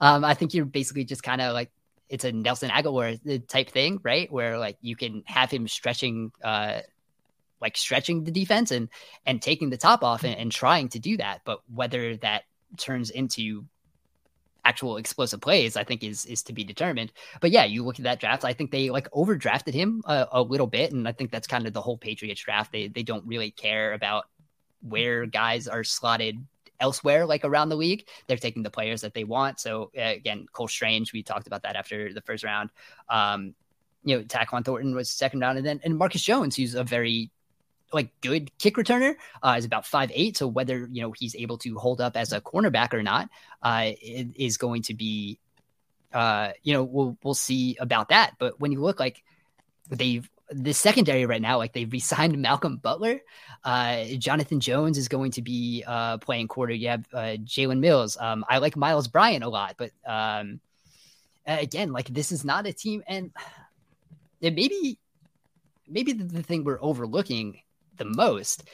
Um, 0.00 0.24
I 0.24 0.34
think 0.34 0.54
you're 0.54 0.64
basically 0.64 1.04
just 1.04 1.22
kind 1.22 1.40
of 1.40 1.54
like 1.54 1.70
it's 2.08 2.24
a 2.24 2.32
Nelson 2.32 2.70
Agholor 2.70 3.46
type 3.48 3.70
thing, 3.70 4.00
right? 4.02 4.30
Where 4.32 4.58
like 4.58 4.78
you 4.80 4.96
can 4.96 5.22
have 5.26 5.50
him 5.50 5.68
stretching, 5.68 6.32
uh, 6.42 6.80
like 7.60 7.76
stretching 7.76 8.24
the 8.24 8.30
defense 8.30 8.70
and 8.70 8.88
and 9.26 9.42
taking 9.42 9.70
the 9.70 9.76
top 9.76 10.02
off 10.02 10.24
and, 10.24 10.36
and 10.36 10.52
trying 10.52 10.88
to 10.90 10.98
do 10.98 11.16
that. 11.18 11.42
But 11.44 11.60
whether 11.72 12.16
that 12.18 12.44
turns 12.76 13.10
into 13.10 13.64
actual 14.64 14.98
explosive 14.98 15.40
plays, 15.40 15.76
I 15.76 15.84
think 15.84 16.02
is 16.02 16.26
is 16.26 16.42
to 16.44 16.52
be 16.52 16.64
determined. 16.64 17.12
But 17.40 17.50
yeah, 17.50 17.64
you 17.64 17.84
look 17.84 17.98
at 17.98 18.04
that 18.04 18.20
draft. 18.20 18.44
I 18.44 18.52
think 18.52 18.70
they 18.70 18.90
like 18.90 19.10
overdrafted 19.10 19.74
him 19.74 20.02
a, 20.06 20.28
a 20.32 20.42
little 20.42 20.66
bit, 20.66 20.92
and 20.92 21.08
I 21.08 21.12
think 21.12 21.30
that's 21.30 21.46
kind 21.46 21.66
of 21.66 21.72
the 21.72 21.82
whole 21.82 21.98
Patriots 21.98 22.42
draft. 22.42 22.72
They 22.72 22.88
they 22.88 23.02
don't 23.02 23.26
really 23.26 23.50
care 23.50 23.92
about 23.92 24.26
where 24.80 25.26
guys 25.26 25.66
are 25.66 25.84
slotted 25.84 26.44
elsewhere, 26.80 27.26
like 27.26 27.44
around 27.44 27.68
the 27.68 27.76
league. 27.76 28.06
They're 28.26 28.36
taking 28.36 28.62
the 28.62 28.70
players 28.70 29.00
that 29.02 29.14
they 29.14 29.24
want. 29.24 29.60
So 29.60 29.90
uh, 29.96 30.02
again, 30.02 30.46
Cole 30.52 30.68
Strange, 30.68 31.12
we 31.12 31.22
talked 31.22 31.46
about 31.46 31.62
that 31.62 31.76
after 31.76 32.12
the 32.12 32.20
first 32.20 32.44
round. 32.44 32.70
Um, 33.08 33.54
you 34.04 34.16
know, 34.16 34.24
Tyquan 34.24 34.64
Thornton 34.64 34.94
was 34.94 35.10
second 35.10 35.40
round, 35.40 35.58
and 35.58 35.66
then 35.66 35.80
and 35.84 35.98
Marcus 35.98 36.22
Jones, 36.22 36.56
who's 36.56 36.74
a 36.74 36.84
very 36.84 37.30
like 37.92 38.10
good 38.20 38.56
kick 38.58 38.76
returner, 38.76 39.14
uh, 39.42 39.56
is 39.58 39.64
about 39.64 39.86
five 39.86 40.10
eight. 40.14 40.36
So 40.36 40.46
whether 40.46 40.88
you 40.90 41.02
know 41.02 41.12
he's 41.12 41.34
able 41.34 41.58
to 41.58 41.76
hold 41.78 42.00
up 42.00 42.16
as 42.16 42.32
a 42.32 42.40
cornerback 42.40 42.94
or 42.94 43.02
not, 43.02 43.28
uh, 43.62 43.90
is 44.02 44.56
going 44.56 44.82
to 44.82 44.94
be, 44.94 45.38
uh, 46.12 46.52
you 46.62 46.72
know, 46.72 46.84
we'll 46.84 47.18
we'll 47.22 47.34
see 47.34 47.76
about 47.80 48.10
that. 48.10 48.34
But 48.38 48.60
when 48.60 48.72
you 48.72 48.80
look 48.80 49.00
like 49.00 49.22
they've 49.90 50.28
the 50.50 50.72
secondary 50.72 51.26
right 51.26 51.42
now, 51.42 51.58
like 51.58 51.72
they 51.72 51.84
re-signed 51.84 52.36
Malcolm 52.42 52.76
Butler. 52.76 53.20
Uh, 53.64 54.04
Jonathan 54.18 54.60
Jones 54.60 54.98
is 54.98 55.08
going 55.08 55.32
to 55.32 55.42
be 55.42 55.84
uh, 55.86 56.18
playing 56.18 56.48
quarter. 56.48 56.72
You 56.72 56.88
have 56.88 57.06
uh, 57.12 57.36
Jalen 57.44 57.80
Mills. 57.80 58.16
Um, 58.18 58.44
I 58.48 58.58
like 58.58 58.76
Myles 58.76 59.08
Bryant 59.08 59.44
a 59.44 59.48
lot, 59.48 59.76
but 59.76 59.90
um, 60.06 60.60
again, 61.46 61.92
like 61.92 62.08
this 62.08 62.32
is 62.32 62.44
not 62.44 62.66
a 62.66 62.72
team, 62.72 63.02
and 63.06 63.30
maybe 64.40 64.98
maybe 65.88 66.12
the, 66.12 66.24
the 66.24 66.42
thing 66.42 66.64
we're 66.64 66.82
overlooking 66.82 67.60
the 67.96 68.04
most 68.04 68.64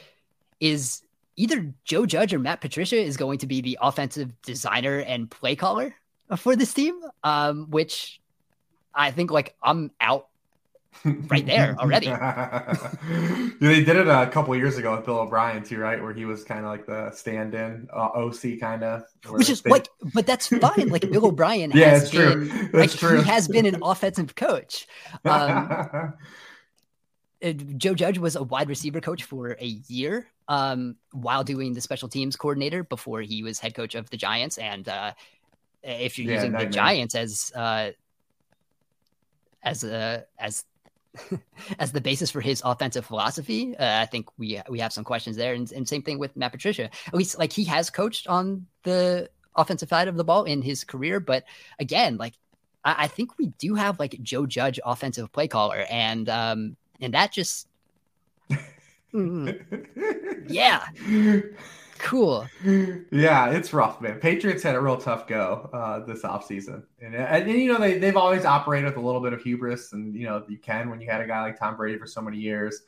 is 0.59 1.01
either 1.35 1.73
Joe 1.83 2.05
Judge 2.05 2.33
or 2.33 2.39
Matt 2.39 2.61
Patricia 2.61 2.97
is 2.97 3.17
going 3.17 3.39
to 3.39 3.47
be 3.47 3.61
the 3.61 3.77
offensive 3.81 4.31
designer 4.41 4.99
and 4.99 5.29
play 5.29 5.55
caller 5.55 5.95
for 6.37 6.55
this 6.55 6.73
team, 6.73 6.99
um, 7.23 7.69
which 7.69 8.21
I 8.93 9.11
think 9.11 9.31
like 9.31 9.55
I'm 9.61 9.91
out 9.99 10.27
right 11.03 11.45
there 11.45 11.75
already. 11.79 12.07
they 13.59 13.83
did 13.83 13.97
it 13.97 14.07
a 14.07 14.27
couple 14.27 14.55
years 14.55 14.77
ago 14.77 14.95
with 14.95 15.05
Bill 15.05 15.19
O'Brien 15.19 15.63
too, 15.63 15.79
right? 15.79 16.01
Where 16.01 16.13
he 16.13 16.25
was 16.25 16.43
kind 16.43 16.61
of 16.61 16.71
like 16.71 16.85
the 16.85 17.11
stand-in 17.11 17.87
uh, 17.93 18.09
OC 18.15 18.59
kind 18.59 18.83
of. 18.83 19.03
Which 19.29 19.49
is 19.49 19.61
they... 19.61 19.69
like, 19.69 19.87
but 20.13 20.25
that's 20.25 20.47
fine. 20.47 20.89
Like 20.89 21.09
Bill 21.11 21.27
O'Brien 21.27 21.71
yeah, 21.75 21.89
has 21.89 22.11
been, 22.11 22.49
true. 22.49 22.69
like 22.73 22.91
true. 22.91 23.21
he 23.21 23.29
has 23.29 23.47
been 23.47 23.65
an 23.65 23.79
offensive 23.81 24.35
coach. 24.35 24.87
Um, 25.23 26.13
Joe 27.77 27.93
Judge 27.93 28.17
was 28.17 28.35
a 28.35 28.43
wide 28.43 28.69
receiver 28.69 29.01
coach 29.01 29.23
for 29.23 29.55
a 29.59 29.65
year 29.65 30.27
um, 30.47 30.95
while 31.11 31.43
doing 31.43 31.73
the 31.73 31.81
special 31.81 32.07
teams 32.07 32.35
coordinator 32.35 32.83
before 32.83 33.21
he 33.21 33.43
was 33.43 33.59
head 33.59 33.75
coach 33.75 33.95
of 33.95 34.09
the 34.09 34.17
Giants. 34.17 34.57
And 34.57 34.87
uh, 34.87 35.13
if 35.83 36.17
you're 36.17 36.31
yeah, 36.31 36.35
using 36.35 36.51
the 36.53 36.65
Giants 36.65 37.15
as 37.15 37.51
uh, 37.55 37.91
as 39.63 39.83
a 39.83 40.25
as 40.39 40.63
as 41.79 41.91
the 41.91 42.01
basis 42.01 42.31
for 42.31 42.41
his 42.41 42.61
offensive 42.65 43.05
philosophy. 43.05 43.75
Uh, 43.77 44.01
I 44.01 44.05
think 44.05 44.27
we 44.37 44.61
we 44.69 44.79
have 44.79 44.93
some 44.93 45.03
questions 45.03 45.35
there, 45.35 45.53
and, 45.53 45.71
and 45.71 45.87
same 45.87 46.01
thing 46.01 46.19
with 46.19 46.35
Matt 46.35 46.51
Patricia. 46.51 46.89
At 47.07 47.13
least 47.13 47.37
like 47.37 47.51
he 47.51 47.63
has 47.65 47.89
coached 47.89 48.27
on 48.27 48.65
the 48.83 49.29
offensive 49.55 49.89
side 49.89 50.07
of 50.07 50.17
the 50.17 50.23
ball 50.23 50.43
in 50.43 50.61
his 50.61 50.83
career, 50.83 51.19
but 51.19 51.43
again, 51.79 52.17
like 52.17 52.33
I, 52.83 52.95
I 52.99 53.07
think 53.07 53.37
we 53.37 53.47
do 53.57 53.75
have 53.75 53.99
like 53.99 54.21
Joe 54.21 54.45
Judge 54.45 54.79
offensive 54.85 55.31
play 55.31 55.47
caller, 55.47 55.85
and 55.89 56.29
um 56.29 56.77
and 57.01 57.13
that 57.13 57.31
just 57.31 57.67
mm, 59.13 60.45
yeah 60.47 60.85
Cool. 62.05 62.47
Yeah, 63.09 63.49
it's 63.49 63.73
rough, 63.73 63.99
man. 63.99 64.19
Patriots 64.19 64.61
had 64.61 64.75
a 64.75 64.79
real 64.79 64.95
tough 64.95 65.25
go 65.25 65.71
uh, 65.73 66.05
this 66.05 66.21
offseason. 66.21 66.83
And, 67.01 67.15
and, 67.15 67.49
and, 67.49 67.59
you 67.59 67.73
know, 67.73 67.79
they, 67.79 67.97
they've 67.97 68.15
always 68.15 68.45
operated 68.45 68.85
with 68.85 68.97
a 68.97 69.05
little 69.05 69.21
bit 69.21 69.33
of 69.33 69.41
hubris. 69.41 69.91
And, 69.91 70.15
you 70.15 70.27
know, 70.27 70.43
you 70.47 70.59
can 70.59 70.91
when 70.91 71.01
you 71.01 71.09
had 71.09 71.21
a 71.21 71.25
guy 71.25 71.41
like 71.41 71.59
Tom 71.59 71.75
Brady 71.75 71.97
for 71.97 72.05
so 72.05 72.21
many 72.21 72.37
years. 72.37 72.83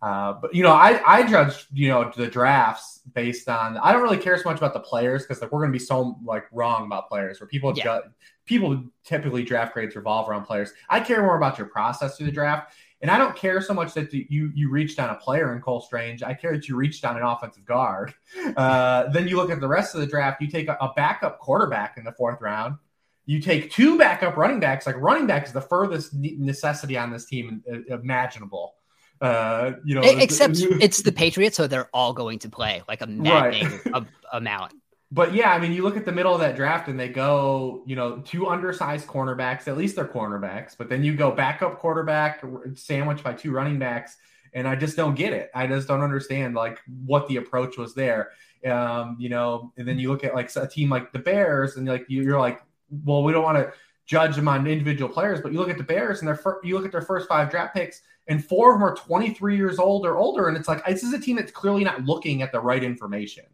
Uh, 0.00 0.34
but, 0.40 0.54
you 0.54 0.62
know, 0.62 0.70
I, 0.70 1.02
I 1.04 1.22
judge, 1.24 1.66
you 1.72 1.88
know, 1.88 2.12
the 2.16 2.28
drafts 2.28 3.00
based 3.14 3.48
on, 3.48 3.78
I 3.78 3.92
don't 3.92 4.02
really 4.02 4.16
care 4.16 4.38
so 4.38 4.48
much 4.48 4.58
about 4.58 4.74
the 4.74 4.80
players 4.80 5.22
because 5.22 5.42
like, 5.42 5.50
we're 5.50 5.60
going 5.60 5.72
to 5.72 5.78
be 5.78 5.84
so 5.84 6.16
like 6.24 6.44
wrong 6.52 6.86
about 6.86 7.08
players 7.08 7.40
where 7.40 7.48
people, 7.48 7.76
yeah. 7.76 7.82
ju- 7.82 8.10
people 8.46 8.84
typically 9.04 9.42
draft 9.42 9.74
grades 9.74 9.96
revolve 9.96 10.28
around 10.28 10.44
players. 10.44 10.72
I 10.88 11.00
care 11.00 11.20
more 11.22 11.36
about 11.36 11.58
your 11.58 11.66
process 11.66 12.16
through 12.16 12.26
the 12.26 12.32
draft. 12.32 12.74
And 13.02 13.10
I 13.10 13.18
don't 13.18 13.34
care 13.34 13.60
so 13.60 13.74
much 13.74 13.94
that 13.94 14.12
you 14.12 14.52
you 14.54 14.70
reached 14.70 15.00
on 15.00 15.10
a 15.10 15.16
player 15.16 15.52
in 15.52 15.60
Cole 15.60 15.80
Strange. 15.80 16.22
I 16.22 16.34
care 16.34 16.52
that 16.52 16.68
you 16.68 16.76
reached 16.76 17.04
on 17.04 17.16
an 17.16 17.22
offensive 17.22 17.64
guard. 17.64 18.14
Uh, 18.56 19.08
then 19.10 19.28
you 19.28 19.36
look 19.36 19.50
at 19.50 19.60
the 19.60 19.68
rest 19.68 19.94
of 19.94 20.00
the 20.00 20.06
draft. 20.06 20.40
You 20.40 20.48
take 20.48 20.68
a, 20.68 20.76
a 20.80 20.92
backup 20.94 21.38
quarterback 21.38 21.96
in 21.96 22.04
the 22.04 22.12
fourth 22.12 22.40
round. 22.40 22.76
You 23.24 23.40
take 23.40 23.70
two 23.70 23.96
backup 23.98 24.36
running 24.36 24.60
backs, 24.60 24.86
like 24.86 24.96
running 24.96 25.26
back 25.26 25.46
is 25.46 25.52
the 25.52 25.60
furthest 25.60 26.12
necessity 26.14 26.98
on 26.98 27.10
this 27.10 27.24
team 27.24 27.62
imaginable. 27.88 28.74
Uh, 29.20 29.72
you 29.84 29.94
know, 29.94 30.02
except 30.02 30.56
it's 30.58 31.02
the 31.02 31.12
Patriots, 31.12 31.56
so 31.56 31.66
they're 31.66 31.88
all 31.94 32.12
going 32.12 32.40
to 32.40 32.48
play 32.48 32.82
like 32.88 33.00
a 33.00 33.06
maddening 33.06 33.80
right. 33.92 34.04
amount. 34.32 34.74
But 35.12 35.34
yeah, 35.34 35.52
I 35.52 35.58
mean, 35.58 35.72
you 35.72 35.82
look 35.82 35.98
at 35.98 36.06
the 36.06 36.12
middle 36.12 36.32
of 36.32 36.40
that 36.40 36.56
draft 36.56 36.88
and 36.88 36.98
they 36.98 37.10
go, 37.10 37.82
you 37.84 37.94
know, 37.94 38.20
two 38.20 38.48
undersized 38.48 39.06
cornerbacks, 39.06 39.68
at 39.68 39.76
least 39.76 39.94
they're 39.94 40.06
cornerbacks, 40.06 40.74
but 40.76 40.88
then 40.88 41.04
you 41.04 41.14
go 41.14 41.30
backup 41.30 41.78
quarterback 41.78 42.42
sandwiched 42.74 43.22
by 43.22 43.34
two 43.34 43.52
running 43.52 43.78
backs. 43.78 44.16
And 44.54 44.66
I 44.66 44.74
just 44.74 44.96
don't 44.96 45.14
get 45.14 45.34
it. 45.34 45.50
I 45.54 45.66
just 45.66 45.86
don't 45.86 46.00
understand 46.00 46.54
like 46.54 46.78
what 47.04 47.28
the 47.28 47.36
approach 47.36 47.76
was 47.76 47.94
there. 47.94 48.30
Um, 48.66 49.18
you 49.18 49.28
know, 49.28 49.74
and 49.76 49.86
then 49.86 49.98
you 49.98 50.08
look 50.08 50.24
at 50.24 50.34
like 50.34 50.50
a 50.56 50.66
team 50.66 50.88
like 50.88 51.12
the 51.12 51.18
Bears 51.18 51.76
and 51.76 51.86
like 51.86 52.06
you're 52.08 52.40
like, 52.40 52.62
well, 53.04 53.22
we 53.22 53.32
don't 53.32 53.44
want 53.44 53.58
to 53.58 53.70
judge 54.06 54.34
them 54.34 54.48
on 54.48 54.66
individual 54.66 55.12
players, 55.12 55.42
but 55.42 55.52
you 55.52 55.58
look 55.58 55.68
at 55.70 55.76
the 55.76 55.84
Bears 55.84 56.20
and 56.20 56.28
their 56.28 56.36
fir- 56.36 56.60
you 56.64 56.74
look 56.74 56.86
at 56.86 56.92
their 56.92 57.02
first 57.02 57.28
five 57.28 57.50
draft 57.50 57.74
picks, 57.74 58.00
and 58.28 58.42
four 58.42 58.72
of 58.72 58.80
them 58.80 58.88
are 58.88 58.94
23 58.94 59.56
years 59.56 59.78
old 59.78 60.06
or 60.06 60.16
older, 60.16 60.48
and 60.48 60.56
it's 60.56 60.68
like 60.68 60.84
this 60.86 61.02
is 61.02 61.12
a 61.12 61.18
team 61.18 61.36
that's 61.36 61.52
clearly 61.52 61.84
not 61.84 62.04
looking 62.04 62.40
at 62.40 62.50
the 62.52 62.60
right 62.60 62.82
information 62.82 63.44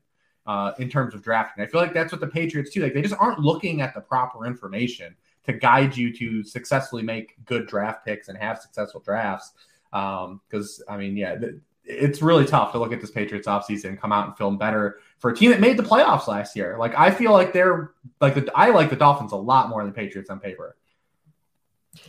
uh, 0.48 0.72
in 0.78 0.88
terms 0.88 1.14
of 1.14 1.22
drafting. 1.22 1.62
I 1.62 1.66
feel 1.66 1.80
like 1.80 1.92
that's 1.92 2.10
what 2.10 2.22
the 2.22 2.26
Patriots 2.26 2.70
do. 2.70 2.82
Like 2.82 2.94
they 2.94 3.02
just 3.02 3.14
aren't 3.20 3.38
looking 3.38 3.82
at 3.82 3.94
the 3.94 4.00
proper 4.00 4.46
information 4.46 5.14
to 5.44 5.52
guide 5.52 5.94
you 5.94 6.12
to 6.14 6.42
successfully 6.42 7.02
make 7.02 7.36
good 7.44 7.66
draft 7.66 8.04
picks 8.04 8.28
and 8.28 8.38
have 8.38 8.58
successful 8.58 9.00
drafts. 9.00 9.52
Because 9.90 10.82
um, 10.88 10.94
I 10.94 10.96
mean, 10.96 11.16
yeah, 11.18 11.36
th- 11.36 11.54
it's 11.84 12.22
really 12.22 12.46
tough 12.46 12.72
to 12.72 12.78
look 12.78 12.94
at 12.94 13.00
this 13.00 13.10
Patriots 13.10 13.46
offseason 13.46 13.90
and 13.90 14.00
come 14.00 14.10
out 14.10 14.26
and 14.26 14.36
film 14.38 14.56
better 14.56 15.00
for 15.18 15.30
a 15.30 15.36
team 15.36 15.50
that 15.50 15.60
made 15.60 15.76
the 15.76 15.82
playoffs 15.82 16.26
last 16.26 16.56
year. 16.56 16.76
Like 16.78 16.94
I 16.96 17.10
feel 17.10 17.32
like 17.32 17.52
they're 17.52 17.92
like 18.22 18.34
the, 18.34 18.50
I 18.54 18.70
like 18.70 18.88
the 18.88 18.96
Dolphins 18.96 19.32
a 19.32 19.36
lot 19.36 19.68
more 19.68 19.82
than 19.82 19.92
the 19.92 19.96
Patriots 19.96 20.30
on 20.30 20.40
paper. 20.40 20.76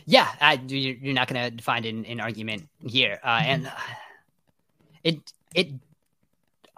Yeah, 0.06 0.28
I, 0.40 0.54
you're 0.66 1.14
not 1.14 1.28
going 1.28 1.56
to 1.56 1.62
find 1.62 1.84
an, 1.84 2.06
an, 2.06 2.20
argument 2.20 2.68
here, 2.86 3.18
uh, 3.24 3.40
and 3.42 3.72
it 5.02 5.32
it 5.54 5.72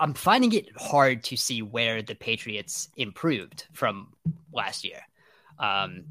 I'm 0.03 0.15
finding 0.15 0.53
it 0.53 0.67
hard 0.77 1.23
to 1.25 1.37
see 1.37 1.63
where 1.63 2.03
the 2.03 2.17
Patriots 2.17 2.89
improved 2.97 3.67
from 3.73 4.09
last 4.53 4.83
year. 4.85 5.01
Um, 5.61 6.03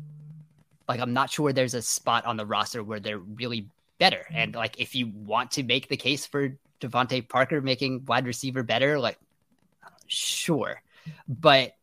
like 0.87 1.01
I'm 1.01 1.11
not 1.11 1.29
sure 1.29 1.51
there's 1.51 1.73
a 1.73 1.81
spot 1.81 2.25
on 2.25 2.37
the 2.37 2.45
roster 2.45 2.85
where 2.85 3.01
they're 3.01 3.19
really 3.19 3.67
better. 3.99 4.25
And 4.31 4.55
like 4.55 4.79
if 4.79 4.95
you 4.95 5.11
want 5.13 5.51
to 5.51 5.63
make 5.63 5.89
the 5.89 5.97
case 5.97 6.25
for 6.25 6.57
DeVante 6.79 7.27
Parker 7.27 7.59
making 7.59 8.05
wide 8.05 8.25
receiver 8.25 8.63
better, 8.63 8.97
like 8.97 9.19
sure, 10.07 10.81
but 11.27 11.75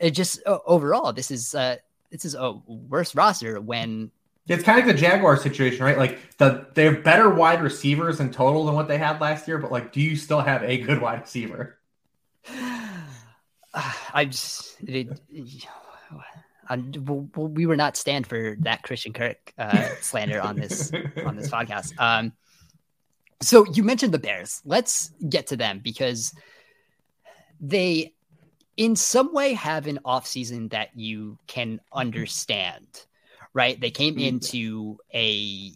it 0.00 0.10
just 0.10 0.42
overall 0.44 1.12
this 1.12 1.30
is 1.30 1.54
uh 1.54 1.76
this 2.10 2.24
is 2.24 2.34
a 2.34 2.52
worse 2.66 3.14
roster 3.14 3.60
when 3.60 4.10
it's 4.48 4.64
kind 4.64 4.80
of 4.80 4.86
like 4.86 4.94
the 4.94 5.00
Jaguar 5.00 5.36
situation, 5.36 5.84
right? 5.84 5.98
Like 5.98 6.36
the 6.38 6.66
they 6.74 6.84
have 6.84 7.04
better 7.04 7.28
wide 7.28 7.62
receivers 7.62 8.20
in 8.20 8.30
total 8.30 8.66
than 8.66 8.74
what 8.74 8.88
they 8.88 8.98
had 8.98 9.20
last 9.20 9.46
year, 9.46 9.58
but 9.58 9.70
like, 9.70 9.92
do 9.92 10.00
you 10.00 10.16
still 10.16 10.40
have 10.40 10.62
a 10.62 10.78
good 10.78 11.00
wide 11.00 11.20
receiver? 11.20 11.78
I 13.74 14.24
just 14.24 14.76
it, 14.82 15.20
I, 16.70 16.76
we 16.76 17.64
were 17.64 17.76
not 17.76 17.96
stand 17.96 18.26
for 18.26 18.56
that 18.60 18.82
Christian 18.82 19.12
Kirk 19.14 19.54
uh, 19.56 19.88
slander 20.00 20.40
on 20.40 20.56
this 20.56 20.92
on 21.24 21.36
this 21.36 21.48
podcast. 21.48 21.98
Um, 21.98 22.32
so 23.40 23.64
you 23.72 23.82
mentioned 23.82 24.12
the 24.12 24.18
Bears. 24.18 24.60
Let's 24.64 25.10
get 25.28 25.48
to 25.48 25.56
them 25.56 25.80
because 25.82 26.34
they, 27.60 28.14
in 28.76 28.96
some 28.96 29.32
way, 29.32 29.54
have 29.54 29.86
an 29.86 30.00
offseason 30.04 30.70
that 30.70 30.90
you 30.94 31.38
can 31.46 31.80
understand, 31.92 32.86
right? 33.58 33.78
They 33.80 33.90
came 33.90 34.14
mm-hmm. 34.14 34.38
into 34.38 34.98
a, 35.12 35.72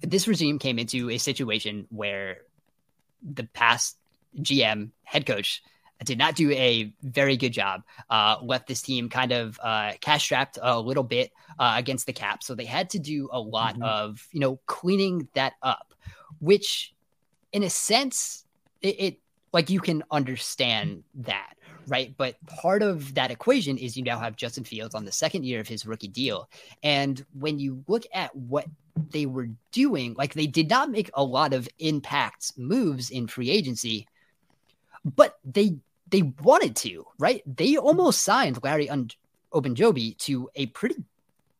this 0.00 0.28
regime 0.28 0.60
came 0.60 0.78
into 0.78 1.10
a 1.10 1.18
situation 1.18 1.88
where 1.90 2.38
the 3.20 3.42
past 3.42 3.96
GM 4.40 4.90
head 5.02 5.26
coach 5.26 5.60
did 6.04 6.16
not 6.16 6.36
do 6.36 6.52
a 6.52 6.92
very 7.02 7.36
good 7.36 7.52
job. 7.52 7.82
Uh, 8.08 8.36
left 8.40 8.68
this 8.68 8.82
team 8.82 9.08
kind 9.08 9.32
of 9.32 9.58
uh, 9.60 9.94
cash 10.00 10.22
strapped 10.22 10.56
a 10.62 10.80
little 10.80 11.02
bit 11.02 11.32
uh, 11.58 11.74
against 11.76 12.06
the 12.06 12.12
cap, 12.12 12.44
so 12.44 12.54
they 12.54 12.64
had 12.64 12.90
to 12.90 13.00
do 13.00 13.28
a 13.32 13.40
lot 13.40 13.74
mm-hmm. 13.74 13.82
of 13.82 14.24
you 14.30 14.38
know 14.38 14.60
cleaning 14.66 15.26
that 15.34 15.54
up, 15.60 15.94
which, 16.40 16.94
in 17.52 17.64
a 17.64 17.70
sense, 17.70 18.44
it, 18.80 19.00
it 19.00 19.18
like 19.52 19.70
you 19.70 19.80
can 19.80 20.04
understand 20.08 21.02
that, 21.16 21.54
right? 21.88 22.14
But 22.16 22.36
part 22.46 22.82
of 22.82 23.14
that 23.14 23.30
equation 23.30 23.78
is 23.78 23.96
you 23.96 24.04
now 24.04 24.18
have 24.18 24.36
Justin 24.36 24.64
Fields 24.64 24.94
on 24.94 25.04
the 25.04 25.12
second 25.12 25.44
year 25.44 25.60
of 25.60 25.68
his 25.68 25.86
rookie 25.86 26.08
deal, 26.08 26.48
and 26.82 27.24
when 27.32 27.58
you 27.58 27.84
look 27.88 28.04
at 28.12 28.34
what 28.34 28.66
they 29.10 29.26
were 29.26 29.48
doing, 29.72 30.14
like 30.18 30.34
they 30.34 30.46
did 30.46 30.68
not 30.68 30.90
make 30.90 31.10
a 31.14 31.24
lot 31.24 31.52
of 31.52 31.68
impact 31.78 32.52
moves 32.56 33.10
in 33.10 33.26
free 33.26 33.50
agency 33.50 34.06
but 35.04 35.38
they 35.44 35.76
they 36.10 36.22
wanted 36.42 36.74
to, 36.74 37.04
right? 37.18 37.42
They 37.46 37.76
almost 37.76 38.22
signed 38.22 38.58
Larry 38.62 38.88
Un- 38.88 39.10
Ogunjobi 39.52 40.16
to 40.18 40.48
a 40.54 40.66
pretty 40.66 40.96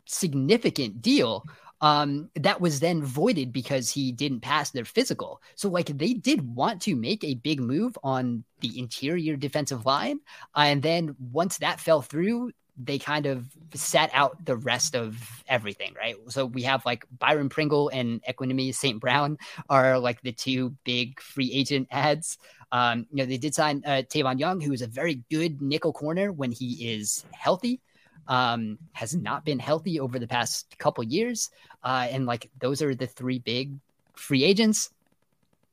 significant 0.07 1.03
deal 1.03 1.45
um, 1.81 2.31
that 2.35 2.61
was 2.61 2.81
then 2.81 3.03
voided 3.03 3.53
because 3.53 3.91
he 3.91 4.13
didn't 4.13 4.41
pass 4.41 4.71
their 4.71 4.85
physical. 4.85 5.41
So, 5.55 5.69
like, 5.69 5.87
they 5.87 6.15
did 6.15 6.55
want 6.55 6.83
to 6.83 6.97
make 6.97 7.23
a 7.25 7.35
big 7.35 7.61
move 7.61 7.97
on 8.03 8.45
the 8.61 8.79
interior 8.79 9.37
defensive 9.37 9.87
line. 9.87 10.21
And 10.55 10.83
then 10.83 11.15
once 11.19 11.59
that 11.59 11.81
fell 11.81 12.03
through, 12.03 12.53
they 12.79 12.99
kind 12.99 13.27
of 13.27 13.45
sat 13.75 14.11
out 14.13 14.45
the 14.45 14.57
rest 14.57 14.95
of 14.95 15.43
everything, 15.49 15.95
right? 15.99 16.15
So 16.29 16.47
we 16.47 16.63
have 16.63 16.87
like 16.87 17.05
Byron 17.19 17.49
Pringle 17.49 17.89
and 17.89 18.23
Equanimeous 18.23 18.77
St. 18.77 19.01
Brown 19.01 19.37
are 19.69 19.99
like 19.99 20.23
the 20.23 20.33
two 20.33 20.77
big 20.85 21.21
free 21.21 21.51
agent 21.53 21.89
ads. 21.91 22.39
Um, 22.71 23.07
you 23.11 23.17
know, 23.17 23.27
they 23.27 23.39
did 23.39 23.55
sign 23.55 23.83
uh, 23.85 24.03
Tavon 24.09 24.39
Young, 24.39 24.61
who 24.61 24.73
is 24.73 24.83
a 24.83 24.87
very 24.87 25.25
good 25.31 25.61
nickel 25.61 25.93
corner 25.93 26.31
when 26.31 26.53
he 26.53 26.93
is 26.95 27.25
healthy. 27.33 27.81
Um, 28.29 28.79
has 28.93 29.17
not 29.17 29.45
been 29.45 29.59
healthy 29.59 29.99
over 29.99 30.19
the 30.19 30.29
past 30.29 30.79
couple 30.79 31.03
years, 31.03 31.51
uh, 31.83 32.07
and 32.11 32.27
like 32.27 32.51
those 32.61 32.83
are 32.83 32.95
the 32.95 33.07
three 33.07 33.39
big 33.39 33.73
free 34.15 34.45
agents. 34.45 34.91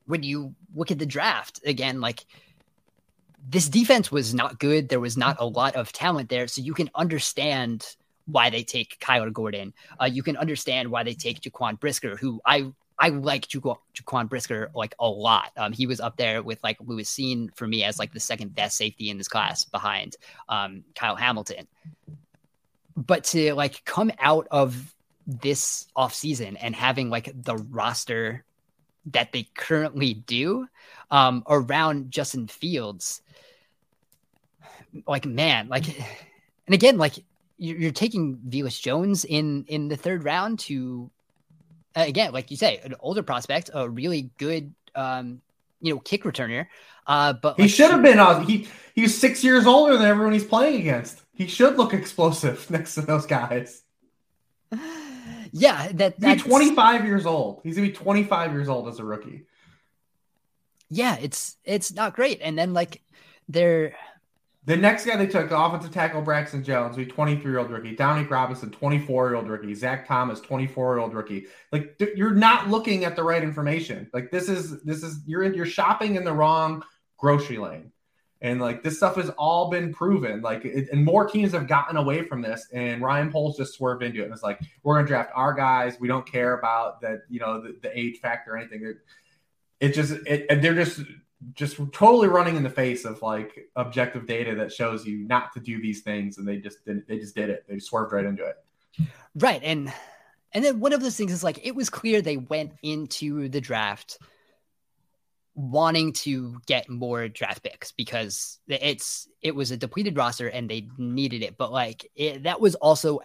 When 0.06 0.22
you 0.22 0.54
look 0.74 0.90
at 0.90 0.98
the 0.98 1.06
draft 1.06 1.60
again, 1.66 2.00
like 2.00 2.24
this 3.48 3.68
defense 3.68 4.10
was 4.10 4.34
not 4.34 4.58
good. 4.58 4.88
There 4.88 5.00
was 5.00 5.16
not 5.16 5.36
a 5.38 5.46
lot 5.46 5.76
of 5.76 5.92
talent 5.92 6.28
there, 6.28 6.48
so 6.48 6.62
you 6.62 6.74
can 6.74 6.90
understand 6.94 7.96
why 8.26 8.50
they 8.50 8.62
take 8.62 8.98
Kyler 9.00 9.32
Gordon. 9.32 9.72
Uh, 10.00 10.06
you 10.06 10.22
can 10.22 10.36
understand 10.36 10.90
why 10.90 11.02
they 11.04 11.14
take 11.14 11.40
Jaquan 11.40 11.78
Brisker, 11.78 12.16
who 12.16 12.40
I 12.44 12.72
I 12.98 13.10
like 13.10 13.46
Jaquan, 13.48 13.76
Jaquan 13.94 14.28
Brisker 14.28 14.70
like 14.74 14.94
a 14.98 15.08
lot. 15.08 15.50
Um, 15.56 15.72
he 15.72 15.86
was 15.86 16.00
up 16.00 16.16
there 16.16 16.42
with 16.42 16.62
like 16.64 16.78
Lewis 16.80 17.10
Cine 17.14 17.54
for 17.54 17.66
me 17.66 17.84
as 17.84 17.98
like 17.98 18.12
the 18.12 18.20
second 18.20 18.54
best 18.54 18.76
safety 18.76 19.10
in 19.10 19.18
this 19.18 19.28
class 19.28 19.64
behind 19.64 20.16
um, 20.48 20.82
Kyle 20.94 21.16
Hamilton. 21.16 21.66
But 22.96 23.24
to 23.24 23.54
like 23.54 23.84
come 23.84 24.10
out 24.18 24.48
of 24.50 24.94
this 25.26 25.86
offseason 25.96 26.56
and 26.60 26.74
having 26.74 27.10
like 27.10 27.30
the 27.34 27.56
roster 27.56 28.44
that 29.12 29.32
they 29.32 29.48
currently 29.54 30.14
do 30.14 30.66
um, 31.10 31.42
around 31.48 32.10
Justin 32.10 32.48
Fields, 32.48 33.20
like 35.06 35.26
man, 35.26 35.68
like, 35.68 35.86
and 36.66 36.74
again, 36.74 36.96
like 36.96 37.14
you're, 37.58 37.76
you're 37.76 37.92
taking 37.92 38.38
Velus 38.48 38.80
Jones 38.80 39.24
in 39.24 39.64
in 39.68 39.88
the 39.88 39.96
third 39.96 40.24
round 40.24 40.60
to 40.60 41.10
again, 41.96 42.32
like 42.32 42.50
you 42.50 42.56
say, 42.56 42.80
an 42.84 42.94
older 43.00 43.22
prospect, 43.22 43.70
a 43.72 43.88
really 43.88 44.30
good, 44.38 44.74
um, 44.94 45.40
you 45.80 45.94
know, 45.94 46.00
kick 46.00 46.24
returner. 46.24 46.66
Uh, 47.06 47.32
but 47.32 47.56
he 47.56 47.62
like, 47.62 47.70
should 47.70 47.90
have 47.90 48.02
been. 48.02 48.18
Uh, 48.18 48.40
he 48.40 48.68
he's 48.94 49.16
six 49.16 49.42
years 49.42 49.66
older 49.66 49.96
than 49.96 50.06
everyone 50.06 50.32
he's 50.32 50.44
playing 50.44 50.80
against. 50.80 51.22
He 51.36 51.46
should 51.46 51.76
look 51.76 51.94
explosive 51.94 52.70
next 52.70 52.94
to 52.94 53.02
those 53.02 53.26
guys. 53.26 53.82
Yeah, 55.52 55.92
that 55.94 56.18
that's 56.18 56.42
25 56.42 57.06
years 57.06 57.24
old. 57.24 57.60
He's 57.62 57.76
gonna 57.76 57.86
be 57.86 57.94
25 57.94 58.52
years 58.52 58.68
old 58.68 58.88
as 58.88 58.98
a 58.98 59.04
rookie. 59.04 59.46
Yeah, 60.90 61.16
it's 61.20 61.56
it's 61.64 61.94
not 61.94 62.14
great. 62.14 62.40
And 62.42 62.58
then 62.58 62.74
like 62.74 63.00
they're 63.48 63.94
the 64.66 64.76
next 64.76 65.06
guy 65.06 65.16
they 65.16 65.28
took, 65.28 65.48
the 65.48 65.58
offensive 65.58 65.92
tackle 65.92 66.20
Braxton 66.20 66.64
Jones, 66.64 66.98
a 66.98 67.04
23 67.04 67.50
year 67.50 67.60
old 67.60 67.70
rookie. 67.70 67.94
Dominique 67.94 68.30
Robinson, 68.30 68.70
24 68.70 69.28
year 69.28 69.36
old 69.36 69.48
rookie. 69.48 69.72
Zach 69.74 70.06
Thomas, 70.06 70.40
24 70.40 70.94
year 70.94 70.98
old 70.98 71.14
rookie. 71.14 71.46
Like 71.70 71.96
you're 72.16 72.34
not 72.34 72.68
looking 72.68 73.04
at 73.04 73.14
the 73.14 73.22
right 73.22 73.42
information. 73.42 74.10
Like 74.12 74.32
this 74.32 74.48
is 74.48 74.82
this 74.82 75.04
is 75.04 75.20
you're 75.26 75.44
in, 75.44 75.54
you're 75.54 75.66
shopping 75.66 76.16
in 76.16 76.24
the 76.24 76.32
wrong 76.32 76.82
grocery 77.16 77.58
lane, 77.58 77.92
and 78.42 78.60
like 78.60 78.82
this 78.82 78.96
stuff 78.98 79.16
has 79.16 79.30
all 79.30 79.70
been 79.70 79.92
proven. 79.92 80.42
Like 80.42 80.64
it, 80.64 80.88
and 80.92 81.04
more 81.04 81.26
teams 81.26 81.52
have 81.52 81.66
gotten 81.66 81.96
away 81.96 82.22
from 82.22 82.42
this, 82.42 82.68
and 82.72 83.02
Ryan 83.02 83.30
Poles 83.30 83.56
just 83.56 83.74
swerved 83.74 84.02
into 84.02 84.20
it. 84.20 84.24
And 84.24 84.32
it's 84.32 84.42
like 84.42 84.60
we're 84.82 84.96
gonna 84.96 85.06
draft 85.06 85.30
our 85.34 85.54
guys. 85.54 85.98
We 85.98 86.08
don't 86.08 86.26
care 86.30 86.58
about 86.58 87.00
that, 87.00 87.22
you 87.28 87.40
know, 87.40 87.60
the, 87.60 87.76
the 87.82 87.98
age 87.98 88.18
factor 88.20 88.52
or 88.52 88.58
anything. 88.58 88.84
It, 88.84 88.96
it 89.80 89.94
just 89.94 90.12
it, 90.26 90.60
they're 90.60 90.74
just 90.74 91.00
just 91.54 91.76
totally 91.92 92.28
running 92.28 92.56
in 92.56 92.62
the 92.62 92.70
face 92.70 93.04
of 93.04 93.20
like 93.22 93.68
objective 93.76 94.26
data 94.26 94.54
that 94.54 94.72
shows 94.72 95.06
you 95.06 95.18
not 95.26 95.52
to 95.54 95.60
do 95.60 95.80
these 95.80 96.02
things, 96.02 96.38
and 96.38 96.46
they 96.46 96.58
just 96.58 96.84
didn't. 96.84 97.08
They 97.08 97.18
just 97.18 97.34
did 97.34 97.50
it. 97.50 97.64
They 97.68 97.78
swerved 97.78 98.12
right 98.12 98.24
into 98.24 98.44
it. 98.44 98.56
Right, 99.34 99.62
and 99.62 99.92
and 100.52 100.64
then 100.64 100.80
one 100.80 100.92
of 100.92 101.00
those 101.00 101.16
things 101.16 101.32
is 101.32 101.44
like 101.44 101.66
it 101.66 101.74
was 101.74 101.90
clear 101.90 102.20
they 102.20 102.36
went 102.36 102.72
into 102.82 103.48
the 103.48 103.60
draft 103.60 104.18
wanting 105.56 106.12
to 106.12 106.60
get 106.66 106.88
more 106.88 107.28
draft 107.28 107.62
picks 107.62 107.90
because 107.90 108.58
it's 108.68 109.26
it 109.40 109.54
was 109.54 109.70
a 109.70 109.76
depleted 109.76 110.16
roster 110.16 110.48
and 110.48 110.68
they 110.68 110.88
needed 110.98 111.42
it. 111.42 111.56
But 111.56 111.72
like 111.72 112.10
it, 112.14 112.42
that 112.42 112.60
was 112.60 112.74
also 112.74 113.20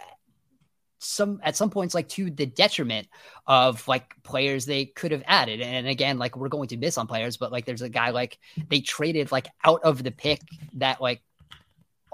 some 1.00 1.42
at 1.44 1.58
some 1.58 1.70
points 1.70 1.94
like 1.94 2.08
to 2.08 2.32
the 2.32 2.46
detriment 2.46 3.08
of 3.48 3.86
like 3.88 4.16
players 4.24 4.66
they 4.66 4.86
could 4.86 5.12
have 5.12 5.24
added. 5.28 5.60
And 5.60 5.88
again 5.88 6.18
like 6.18 6.38
we're 6.38 6.48
going 6.48 6.70
to 6.70 6.78
miss 6.78 6.98
on 6.98 7.06
players 7.06 7.36
but 7.36 7.52
like 7.52 7.66
there's 7.66 7.82
a 7.82 7.90
guy 7.90 8.12
like 8.12 8.40
they 8.70 8.80
traded 8.80 9.32
like 9.32 9.48
out 9.66 9.84
of 9.84 10.02
the 10.02 10.12
pick 10.12 10.42
that 10.76 11.02
like 11.02 11.22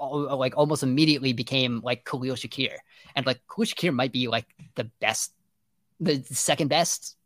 like 0.00 0.56
almost 0.56 0.82
immediately 0.82 1.32
became 1.32 1.80
like 1.84 2.04
Khalil 2.04 2.34
Shakir. 2.34 2.74
And 3.14 3.24
like 3.24 3.40
Khalil 3.48 3.66
Shakir 3.66 3.94
might 3.94 4.12
be 4.12 4.26
like 4.26 4.46
the 4.74 4.90
best 5.00 5.32
the 6.00 6.24
second 6.24 6.68
best 6.68 7.16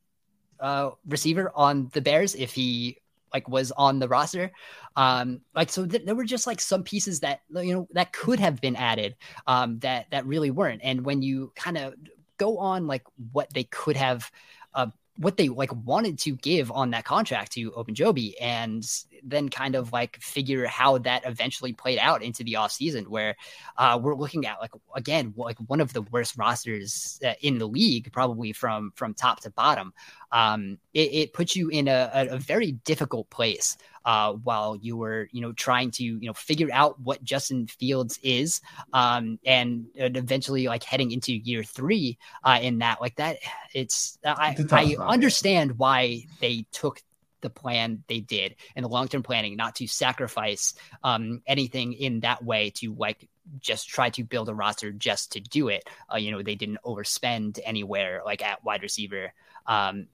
uh, 0.63 0.91
receiver 1.07 1.53
on 1.55 1.91
the 1.93 2.01
Bears 2.01 2.35
if 2.35 2.55
he 2.55 2.99
like 3.33 3.49
was 3.49 3.73
on 3.73 3.99
the 3.99 4.09
roster. 4.09 4.53
Um, 4.97 5.41
like 5.55 5.71
so, 5.71 5.87
th- 5.87 6.05
there 6.05 6.15
were 6.15 6.25
just 6.25 6.47
like 6.47 6.61
some 6.61 6.83
pieces 6.83 7.21
that 7.21 7.41
you 7.51 7.75
know 7.75 7.89
that 7.93 8.13
could 8.13 8.41
have 8.41 8.61
been 8.61 8.77
added 8.77 9.17
um, 9.47 9.79
that 9.81 10.07
that 10.11 10.27
really 10.27 10.51
weren't. 10.51 10.81
And 10.85 11.05
when 11.05 11.23
you 11.23 11.53
kind 11.57 11.77
of 11.77 11.95
go 12.39 12.59
on 12.59 12.87
like 12.87 13.03
what 13.33 13.53
they 13.53 13.65
could 13.65 13.97
have 13.97 14.31
uh, 14.75 14.87
what 15.17 15.37
they 15.37 15.49
like 15.49 15.71
wanted 15.85 16.19
to 16.19 16.35
give 16.37 16.73
on 16.73 16.91
that 16.91 17.05
contract 17.05 17.53
to 17.53 17.71
Ogunjobi 17.73 18.35
and 18.41 18.85
then 19.23 19.49
kind 19.49 19.75
of 19.75 19.93
like 19.93 20.17
figure 20.21 20.67
how 20.67 20.99
that 20.99 21.23
eventually 21.27 21.73
played 21.73 21.99
out 21.99 22.23
into 22.23 22.43
the 22.43 22.57
off 22.57 22.73
season 22.73 23.05
where 23.05 23.37
uh, 23.77 23.99
we're 24.03 24.15
looking 24.15 24.47
at 24.47 24.59
like 24.61 24.71
again 24.97 25.35
like 25.37 25.59
one 25.67 25.81
of 25.81 25.93
the 25.93 26.03
worst 26.03 26.37
rosters 26.39 27.21
uh, 27.25 27.35
in 27.43 27.59
the 27.59 27.69
league 27.69 28.11
probably 28.13 28.53
from 28.53 28.91
from 28.95 29.13
top 29.13 29.41
to 29.41 29.51
bottom 29.51 29.93
um, 30.33 30.79
it, 30.95 31.13
it 31.13 31.33
puts 31.33 31.55
you 31.55 31.69
in 31.69 31.89
a, 31.89 32.11
a, 32.31 32.39
very 32.39 32.73
difficult 32.73 33.29
place 33.29 33.77
uh, 34.07 34.33
while 34.33 34.77
you 34.77 34.97
were, 34.97 35.29
you 35.31 35.43
know, 35.43 35.53
trying 35.53 35.91
to, 35.91 36.03
you 36.03 36.27
know, 36.27 36.33
figure 36.33 36.69
out 36.73 36.99
what 37.01 37.23
Justin 37.23 37.67
Fields 37.67 38.19
is, 38.23 38.63
um, 38.95 39.39
and, 39.45 39.87
and 39.97 40.17
eventually 40.17 40.67
like 40.67 40.83
heading 40.85 41.13
into 41.13 41.35
year 41.35 41.63
three 41.63 42.19
uh, 42.45 42.59
in 42.63 42.79
that, 42.79 43.01
like 43.01 43.17
that, 43.17 43.39
it's 43.75 44.19
I, 44.25 44.57
I 44.71 44.97
understand 44.99 45.79
why 45.79 46.25
they 46.41 46.65
took 46.73 47.01
the 47.43 47.51
plan 47.51 48.03
they 48.09 48.21
did 48.21 48.57
and 48.75 48.85
the 48.85 48.89
long 48.89 49.09
term 49.09 49.23
planning, 49.23 49.57
not 49.57 49.75
to 49.77 49.87
sacrifice 49.87 50.75
um, 51.05 51.43
anything 51.47 51.93
in 51.93 52.21
that 52.21 52.43
way 52.43 52.71
to 52.71 52.95
like 52.95 53.29
just 53.61 53.89
try 53.89 54.09
to 54.11 54.25
build 54.25 54.49
a 54.49 54.55
roster 54.55 54.93
just 54.93 55.33
to 55.33 55.41
do 55.41 55.69
it. 55.69 55.85
Uh, 56.13 56.17
you 56.17 56.31
know, 56.31 56.43
they 56.43 56.55
didn't 56.55 56.79
overspend 56.87 57.61
anywhere 57.65 58.23
like 58.25 58.43
at 58.43 58.65
wide 58.65 58.83
receiver. 58.83 59.33
Um, 59.67 60.07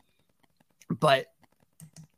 but 0.88 1.26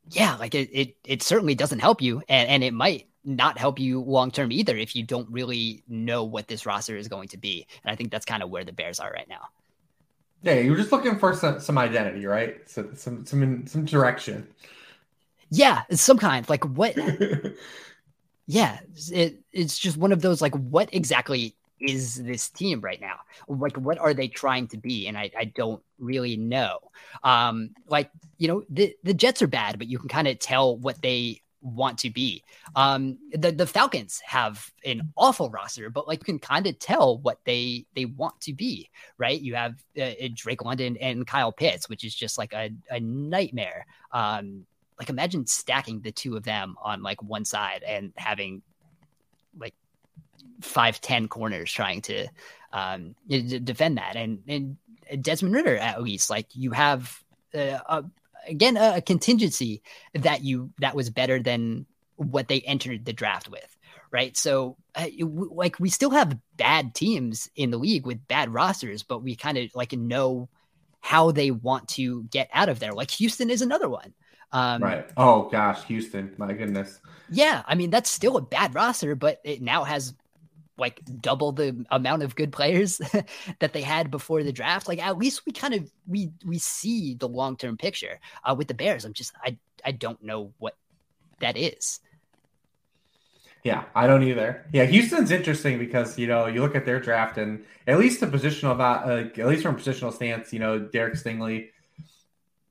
yeah, 0.09 0.35
like 0.35 0.55
it, 0.55 0.69
it, 0.71 0.95
it 1.03 1.23
certainly 1.23 1.55
doesn't 1.55 1.79
help 1.79 2.01
you, 2.01 2.21
and 2.27 2.49
and 2.49 2.63
it 2.63 2.73
might 2.73 3.07
not 3.23 3.57
help 3.57 3.79
you 3.79 4.01
long 4.01 4.31
term 4.31 4.51
either 4.51 4.75
if 4.75 4.95
you 4.95 5.03
don't 5.03 5.29
really 5.29 5.83
know 5.87 6.23
what 6.23 6.47
this 6.47 6.65
roster 6.65 6.95
is 6.95 7.07
going 7.07 7.27
to 7.29 7.37
be. 7.37 7.67
And 7.83 7.91
I 7.91 7.95
think 7.95 8.11
that's 8.11 8.25
kind 8.25 8.43
of 8.43 8.49
where 8.49 8.63
the 8.63 8.73
Bears 8.73 8.99
are 8.99 9.11
right 9.11 9.29
now. 9.29 9.47
Yeah, 10.43 10.55
you're 10.55 10.75
just 10.75 10.91
looking 10.91 11.19
for 11.19 11.35
some, 11.35 11.59
some 11.59 11.77
identity, 11.77 12.25
right? 12.25 12.57
So, 12.67 12.89
some 12.95 13.25
some 13.25 13.67
some 13.67 13.85
direction. 13.85 14.47
Yeah, 15.49 15.83
some 15.91 16.17
kind. 16.17 16.47
Like 16.49 16.65
what? 16.65 16.97
yeah, 18.47 18.79
it, 19.11 19.39
it's 19.51 19.77
just 19.77 19.97
one 19.97 20.11
of 20.11 20.21
those 20.21 20.41
like 20.41 20.55
what 20.55 20.89
exactly 20.93 21.55
is 21.81 22.15
this 22.15 22.49
team 22.49 22.81
right 22.81 23.01
now? 23.01 23.19
Like, 23.47 23.77
what 23.77 23.97
are 23.97 24.13
they 24.13 24.27
trying 24.27 24.67
to 24.69 24.77
be? 24.77 25.07
And 25.07 25.17
I, 25.17 25.31
I 25.37 25.45
don't 25.45 25.81
really 25.99 26.37
know. 26.37 26.79
Um, 27.23 27.71
like, 27.87 28.09
you 28.37 28.47
know, 28.47 28.63
the, 28.69 28.95
the 29.03 29.13
Jets 29.13 29.41
are 29.41 29.47
bad, 29.47 29.77
but 29.77 29.87
you 29.87 29.99
can 29.99 30.09
kind 30.09 30.27
of 30.27 30.39
tell 30.39 30.77
what 30.77 31.01
they 31.01 31.41
want 31.61 31.99
to 31.99 32.09
be. 32.09 32.43
Um, 32.75 33.17
the, 33.33 33.51
the 33.51 33.67
Falcons 33.67 34.19
have 34.25 34.71
an 34.85 35.11
awful 35.15 35.49
roster, 35.49 35.89
but 35.89 36.07
like 36.07 36.19
you 36.19 36.25
can 36.25 36.39
kind 36.39 36.65
of 36.67 36.79
tell 36.79 37.19
what 37.19 37.39
they, 37.45 37.85
they 37.95 38.05
want 38.05 38.39
to 38.41 38.53
be, 38.53 38.89
right? 39.17 39.39
You 39.39 39.55
have 39.55 39.75
uh, 40.01 40.11
Drake 40.33 40.63
London 40.63 40.97
and 40.97 41.27
Kyle 41.27 41.51
Pitts, 41.51 41.87
which 41.89 42.03
is 42.03 42.15
just 42.15 42.37
like 42.37 42.53
a, 42.53 42.71
a 42.89 42.99
nightmare. 42.99 43.85
Um, 44.11 44.65
like 44.97 45.09
imagine 45.09 45.47
stacking 45.47 46.01
the 46.01 46.11
two 46.11 46.35
of 46.35 46.43
them 46.43 46.75
on 46.83 47.01
like 47.01 47.21
one 47.23 47.45
side 47.45 47.83
and 47.83 48.13
having 48.17 48.61
like 49.57 49.73
five 50.61 51.01
ten 51.01 51.27
corners 51.27 51.71
trying 51.71 52.01
to 52.03 52.27
um, 52.73 53.15
defend 53.27 53.97
that, 53.97 54.15
and 54.15 54.39
and 54.47 54.77
Desmond 55.21 55.55
Ridder 55.55 55.77
at 55.77 56.01
least 56.01 56.29
like 56.29 56.47
you 56.53 56.71
have 56.71 57.23
uh, 57.53 57.79
a, 57.87 58.03
again 58.47 58.77
a, 58.77 58.97
a 58.97 59.01
contingency 59.01 59.81
that 60.13 60.43
you 60.43 60.71
that 60.79 60.95
was 60.95 61.09
better 61.09 61.41
than 61.41 61.85
what 62.15 62.47
they 62.47 62.61
entered 62.61 63.05
the 63.05 63.13
draft 63.13 63.49
with 63.49 63.77
right? 64.11 64.35
So, 64.35 64.77
uh, 64.93 65.07
like, 65.21 65.79
we 65.79 65.89
still 65.89 66.09
have 66.11 66.37
bad 66.57 66.93
teams 66.93 67.49
in 67.55 67.71
the 67.71 67.77
league 67.77 68.05
with 68.05 68.27
bad 68.27 68.53
rosters, 68.53 69.03
but 69.03 69.23
we 69.23 69.35
kind 69.35 69.57
of 69.57 69.73
like 69.73 69.93
know 69.93 70.49
how 70.99 71.31
they 71.31 71.49
want 71.49 71.87
to 71.89 72.23
get 72.23 72.49
out 72.53 72.69
of 72.69 72.79
there. 72.79 72.93
Like, 72.93 73.09
Houston 73.11 73.49
is 73.49 73.61
another 73.61 73.89
one. 73.89 74.13
Um, 74.53 74.83
right. 74.83 75.09
Oh 75.15 75.43
gosh, 75.43 75.85
Houston. 75.85 76.33
My 76.37 76.51
goodness. 76.51 76.99
Yeah, 77.29 77.63
I 77.65 77.75
mean 77.75 77.89
that's 77.89 78.11
still 78.11 78.35
a 78.35 78.41
bad 78.41 78.75
roster, 78.75 79.15
but 79.15 79.39
it 79.45 79.61
now 79.61 79.85
has 79.85 80.13
like 80.81 80.99
double 81.21 81.53
the 81.53 81.85
amount 81.91 82.23
of 82.23 82.35
good 82.35 82.51
players 82.51 82.97
that 83.59 83.71
they 83.71 83.81
had 83.81 84.11
before 84.11 84.43
the 84.43 84.51
draft. 84.51 84.87
Like 84.87 84.99
at 84.99 85.17
least 85.17 85.45
we 85.45 85.53
kind 85.53 85.75
of 85.75 85.89
we 86.07 86.31
we 86.45 86.57
see 86.57 87.13
the 87.13 87.29
long 87.29 87.55
term 87.55 87.77
picture. 87.77 88.19
Uh, 88.43 88.55
with 88.57 88.67
the 88.67 88.73
Bears, 88.73 89.05
I'm 89.05 89.13
just 89.13 89.31
I 89.41 89.57
I 89.85 89.91
don't 89.91 90.21
know 90.21 90.51
what 90.57 90.75
that 91.39 91.55
is. 91.55 92.01
Yeah, 93.63 93.83
I 93.93 94.07
don't 94.07 94.23
either. 94.23 94.65
Yeah, 94.73 94.85
Houston's 94.85 95.29
interesting 95.29 95.77
because 95.77 96.17
you 96.17 96.27
know 96.27 96.47
you 96.47 96.61
look 96.61 96.75
at 96.75 96.85
their 96.85 96.99
draft 96.99 97.37
and 97.37 97.63
at 97.85 97.99
least 97.99 98.19
the 98.19 98.25
positional 98.25 98.77
uh, 98.79 99.39
at 99.39 99.47
least 99.47 99.61
from 99.61 99.75
a 99.75 99.77
positional 99.77 100.11
stance, 100.11 100.51
you 100.51 100.59
know 100.59 100.79
Derek 100.79 101.13
Stingley. 101.13 101.69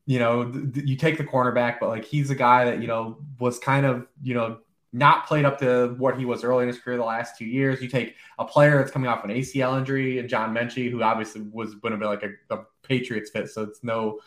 You 0.07 0.19
know, 0.19 0.51
th- 0.51 0.85
you 0.85 0.97
take 0.97 1.19
the 1.19 1.25
cornerback, 1.25 1.79
but 1.79 1.89
like 1.91 2.05
he's 2.05 2.31
a 2.31 2.35
guy 2.35 2.65
that 2.65 2.81
you 2.81 2.89
know 2.89 3.19
was 3.39 3.61
kind 3.61 3.87
of 3.87 4.09
you 4.21 4.35
know 4.35 4.59
not 4.93 5.27
played 5.27 5.45
up 5.45 5.59
to 5.61 5.95
what 5.99 6.19
he 6.19 6.25
was 6.25 6.43
early 6.43 6.63
in 6.63 6.69
his 6.69 6.79
career 6.79 6.97
the 6.97 7.05
last 7.05 7.39
two 7.39 7.45
years. 7.45 7.81
You 7.81 7.89
take 7.89 8.17
a 8.39 8.45
player 8.45 8.79
that's 8.79 8.91
coming 8.91 9.09
off 9.09 9.25
an 9.25 9.31
ACL 9.31 9.79
injury 9.79 10.19
and 10.19 10.29
John 10.29 10.55
Metchie, 10.55 10.91
who 10.91 11.03
obviously 11.03 11.43
was 11.43 11.77
going 11.77 11.93
to 11.93 11.99
be 11.99 12.07
like 12.07 12.23
a, 12.23 12.55
a, 12.55 12.65
Patriots 12.83 13.31
fit, 13.31 13.49
so 13.49 13.63
it's 13.63 13.85
no 13.85 14.19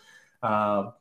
uh, 0.42 0.92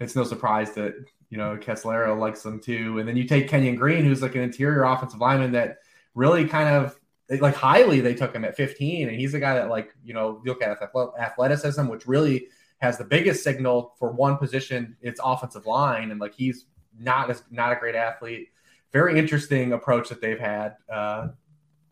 it's 0.00 0.16
no 0.16 0.24
surprise 0.24 0.72
that 0.72 0.94
you 1.30 1.38
know 1.38 1.56
Caserio 1.56 2.18
likes 2.18 2.42
them 2.42 2.60
too. 2.60 2.98
And 2.98 3.08
then 3.08 3.16
you 3.16 3.22
take 3.22 3.48
Kenyon 3.48 3.76
Green, 3.76 4.04
who's 4.04 4.20
like 4.20 4.34
an 4.34 4.40
interior 4.40 4.82
offensive 4.82 5.20
lineman 5.20 5.52
that 5.52 5.78
really 6.14 6.44
kind 6.48 6.68
of 6.68 6.98
like 7.40 7.54
highly 7.54 8.00
they 8.00 8.14
took 8.14 8.34
him 8.34 8.44
at 8.44 8.56
15, 8.56 9.08
and 9.08 9.16
he's 9.16 9.34
a 9.34 9.38
guy 9.38 9.54
that 9.54 9.68
like 9.68 9.94
you 10.02 10.12
know 10.12 10.42
look 10.44 10.60
at 10.60 10.76
athleticism, 11.20 11.86
which 11.86 12.08
really 12.08 12.48
has 12.78 12.98
the 12.98 13.04
biggest 13.04 13.44
signal 13.44 13.94
for 13.96 14.10
one 14.10 14.38
position, 14.38 14.96
it's 15.00 15.20
offensive 15.22 15.66
line, 15.66 16.10
and 16.10 16.20
like 16.20 16.34
he's 16.34 16.64
not 16.98 17.30
as 17.30 17.44
not 17.52 17.70
a 17.70 17.76
great 17.76 17.94
athlete 17.94 18.48
very 18.92 19.18
interesting 19.18 19.72
approach 19.72 20.08
that 20.08 20.20
they've 20.20 20.38
had 20.38 20.76
uh, 20.90 21.28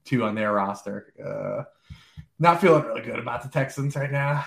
too 0.05 0.25
on 0.25 0.35
their 0.35 0.53
roster. 0.53 1.13
Uh, 1.23 1.65
not 2.39 2.61
feeling 2.61 2.85
really 2.85 3.03
good 3.03 3.19
about 3.19 3.43
the 3.43 3.49
Texans 3.49 3.97
right 3.97 4.11
now. 4.11 4.45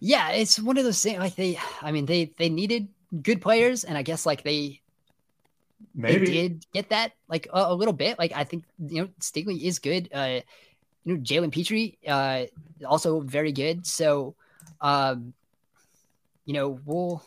Yeah, 0.00 0.30
it's 0.30 0.60
one 0.60 0.76
of 0.76 0.84
those 0.84 1.02
things. 1.02 1.18
Like 1.18 1.34
they, 1.34 1.58
I 1.80 1.92
mean, 1.92 2.06
they 2.06 2.32
they 2.36 2.48
needed 2.48 2.88
good 3.22 3.40
players, 3.40 3.84
and 3.84 3.96
I 3.96 4.02
guess 4.02 4.26
like 4.26 4.42
they 4.42 4.80
maybe 5.94 6.26
they 6.26 6.32
did 6.32 6.66
get 6.72 6.90
that 6.90 7.12
like 7.28 7.48
a, 7.52 7.58
a, 7.58 7.74
little 7.74 7.94
bit. 7.94 8.18
Like 8.18 8.32
I 8.34 8.44
think 8.44 8.64
you 8.78 9.02
know 9.02 9.08
Stingley 9.20 9.62
is 9.62 9.78
good. 9.78 10.08
Uh, 10.12 10.40
you 11.04 11.14
know 11.14 11.20
Jalen 11.20 11.52
Pitre, 11.52 11.96
uh, 12.06 12.46
also 12.86 13.20
very 13.20 13.52
good. 13.52 13.86
So, 13.86 14.34
um, 14.80 15.32
you 16.44 16.54
know 16.54 16.80
we'll 16.84 17.24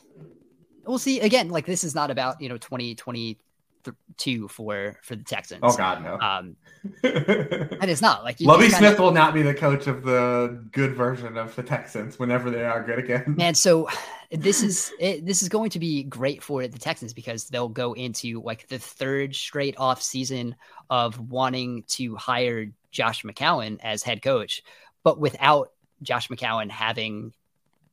we'll 0.85 0.99
see 0.99 1.19
again. 1.19 1.49
Like 1.49 1.65
this 1.65 1.83
is 1.83 1.95
not 1.95 2.11
about 2.11 2.41
you 2.41 2.49
know 2.49 2.57
twenty 2.57 2.95
twenty 2.95 3.37
th- 3.83 3.95
two 4.17 4.47
for 4.47 4.97
for 5.01 5.15
the 5.15 5.23
Texans. 5.23 5.61
Oh 5.63 5.75
God, 5.75 6.03
no. 6.03 6.19
Um, 6.19 6.55
and 7.03 7.89
it's 7.89 8.01
not 8.01 8.23
like 8.23 8.39
Lovie 8.39 8.69
Smith 8.69 8.93
of, 8.93 8.99
will 8.99 9.11
not 9.11 9.33
be 9.33 9.41
the 9.41 9.53
coach 9.53 9.87
of 9.87 10.03
the 10.03 10.63
good 10.71 10.95
version 10.95 11.37
of 11.37 11.55
the 11.55 11.63
Texans 11.63 12.17
whenever 12.17 12.49
they 12.49 12.63
are 12.63 12.83
good 12.83 12.99
again. 12.99 13.35
And 13.39 13.57
so 13.57 13.89
this 14.31 14.63
is 14.63 14.93
it, 14.99 15.25
this 15.25 15.41
is 15.41 15.49
going 15.49 15.71
to 15.71 15.79
be 15.79 16.03
great 16.03 16.43
for 16.43 16.67
the 16.67 16.79
Texans 16.79 17.13
because 17.13 17.45
they'll 17.45 17.69
go 17.69 17.93
into 17.93 18.41
like 18.41 18.67
the 18.67 18.79
third 18.79 19.35
straight 19.35 19.75
off 19.77 20.01
season 20.01 20.55
of 20.89 21.19
wanting 21.19 21.83
to 21.89 22.15
hire 22.15 22.67
Josh 22.91 23.23
McCown 23.23 23.79
as 23.81 24.03
head 24.03 24.21
coach, 24.21 24.63
but 25.03 25.19
without 25.19 25.71
Josh 26.01 26.29
McCown 26.29 26.69
having 26.69 27.33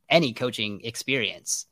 any 0.08 0.32
coaching 0.32 0.80
experience, 0.84 1.66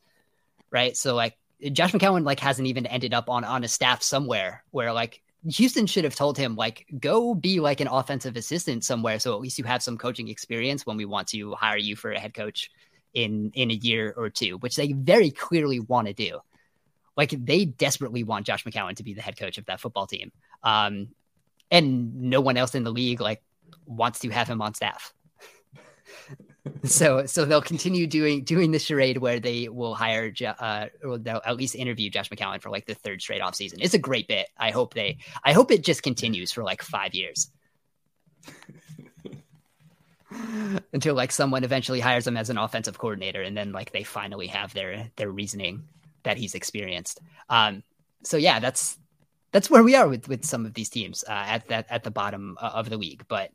right? 0.71 0.95
So 0.95 1.15
like 1.15 1.37
Josh 1.71 1.91
McCown 1.91 2.23
like 2.23 2.39
hasn't 2.39 2.67
even 2.67 2.85
ended 2.85 3.13
up 3.13 3.29
on 3.29 3.43
on 3.43 3.63
a 3.63 3.67
staff 3.67 4.03
somewhere 4.03 4.63
where 4.71 4.93
like 4.93 5.21
Houston 5.49 5.87
should 5.87 6.03
have 6.03 6.15
told 6.15 6.37
him 6.37 6.55
like 6.55 6.85
go 6.99 7.33
be 7.33 7.59
like 7.59 7.79
an 7.79 7.87
offensive 7.87 8.35
assistant 8.35 8.83
somewhere 8.83 9.17
so 9.17 9.33
at 9.33 9.39
least 9.39 9.57
you 9.57 9.63
have 9.63 9.81
some 9.81 9.97
coaching 9.97 10.27
experience 10.27 10.85
when 10.85 10.97
we 10.97 11.05
want 11.05 11.27
to 11.29 11.53
hire 11.53 11.77
you 11.77 11.95
for 11.95 12.11
a 12.11 12.19
head 12.19 12.33
coach 12.33 12.69
in 13.17 13.51
in 13.55 13.71
a 13.71 13.73
year 13.73 14.13
or 14.15 14.29
two, 14.29 14.57
which 14.59 14.75
they 14.75 14.91
very 14.91 15.31
clearly 15.31 15.79
want 15.79 16.07
to 16.07 16.13
do. 16.13 16.39
Like 17.15 17.31
they 17.31 17.65
desperately 17.65 18.23
want 18.23 18.45
Josh 18.45 18.63
McCown 18.63 18.95
to 18.95 19.03
be 19.03 19.15
the 19.15 19.23
head 19.23 19.37
coach 19.37 19.57
of 19.57 19.65
that 19.65 19.79
football 19.79 20.05
team. 20.05 20.31
Um, 20.61 21.09
and 21.71 22.15
no 22.21 22.41
one 22.41 22.57
else 22.57 22.75
in 22.75 22.83
the 22.83 22.91
league 22.91 23.19
like 23.19 23.41
wants 23.85 24.19
to 24.19 24.29
have 24.29 24.47
him 24.47 24.61
on 24.61 24.75
staff. 24.75 25.13
so 26.83 27.25
so 27.25 27.45
they'll 27.45 27.61
continue 27.61 28.07
doing 28.07 28.43
doing 28.43 28.71
the 28.71 28.79
charade 28.79 29.17
where 29.17 29.39
they 29.39 29.69
will 29.69 29.93
hire 29.95 30.33
uh 30.59 30.87
or 31.03 31.17
they'll 31.17 31.41
at 31.45 31.57
least 31.57 31.75
interview 31.75 32.09
Josh 32.09 32.29
McCown 32.29 32.61
for 32.61 32.69
like 32.69 32.85
the 32.85 32.95
third 32.95 33.21
straight 33.21 33.41
off 33.41 33.55
season. 33.55 33.79
It's 33.81 33.93
a 33.93 33.99
great 33.99 34.27
bit. 34.27 34.47
I 34.57 34.71
hope 34.71 34.93
they 34.93 35.17
I 35.43 35.53
hope 35.53 35.71
it 35.71 35.83
just 35.83 36.03
continues 36.03 36.51
for 36.51 36.63
like 36.63 36.81
5 36.81 37.13
years. 37.13 37.51
Until 40.93 41.15
like 41.15 41.31
someone 41.31 41.63
eventually 41.63 41.99
hires 41.99 42.27
him 42.27 42.37
as 42.37 42.49
an 42.49 42.57
offensive 42.57 42.97
coordinator 42.97 43.41
and 43.41 43.55
then 43.55 43.71
like 43.71 43.91
they 43.91 44.03
finally 44.03 44.47
have 44.47 44.73
their 44.73 45.09
their 45.15 45.29
reasoning 45.31 45.83
that 46.23 46.37
he's 46.37 46.55
experienced. 46.55 47.19
Um 47.49 47.83
so 48.23 48.37
yeah, 48.37 48.59
that's 48.59 48.97
that's 49.51 49.69
where 49.69 49.83
we 49.83 49.95
are 49.95 50.07
with 50.07 50.27
with 50.27 50.45
some 50.45 50.65
of 50.65 50.73
these 50.73 50.89
teams 50.89 51.23
uh, 51.27 51.31
at 51.31 51.67
that 51.67 51.87
at 51.89 52.03
the 52.03 52.11
bottom 52.11 52.57
of 52.59 52.89
the 52.89 52.97
league, 52.97 53.25
but 53.27 53.51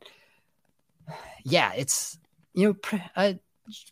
yeah, 1.44 1.72
it's 1.74 2.18
you 2.54 2.68
know, 2.68 2.74
pray, 2.74 3.02
uh, 3.16 3.32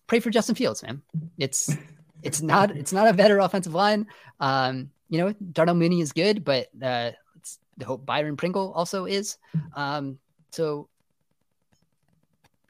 pray 0.07 0.21
for 0.21 0.31
Justin 0.31 0.55
Fields, 0.55 0.83
man. 0.83 1.03
It's 1.39 1.75
it's 2.23 2.43
not 2.43 2.71
it's 2.77 2.93
not 2.93 3.09
a 3.09 3.13
better 3.13 3.39
offensive 3.39 3.75
line. 3.75 4.07
Um, 4.39 4.91
you 5.09 5.19
know, 5.19 5.35
Darnell 5.53 5.75
Mooney 5.75 6.01
is 6.01 6.13
good, 6.13 6.45
but 6.45 6.69
uh, 6.83 7.13
it's 7.37 7.59
the 7.77 7.85
hope 7.85 8.07
Byron 8.07 8.37
Pringle 8.37 8.73
also 8.75 9.07
is. 9.07 9.39
Um, 9.75 10.19
so 10.51 10.89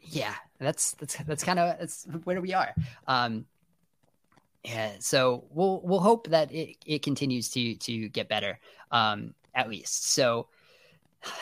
yeah, 0.03 0.35
that's 0.59 0.93
that's 0.93 1.17
that's 1.17 1.45
kind 1.45 1.59
of 1.59 1.79
that's 1.79 2.07
where 2.25 2.41
we 2.41 2.55
are. 2.55 2.75
Um, 3.07 3.47
yeah, 4.65 4.93
so 5.01 5.45
we'll 5.51 5.81
we'll 5.83 6.01
hope 6.01 6.29
that 6.29 6.53
it, 6.53 6.77
it 6.85 7.03
continues 7.03 7.51
to 7.51 7.75
to 7.77 8.09
get 8.09 8.29
better, 8.29 8.59
um, 8.91 9.35
at 9.55 9.69
least. 9.69 10.11
So 10.11 10.49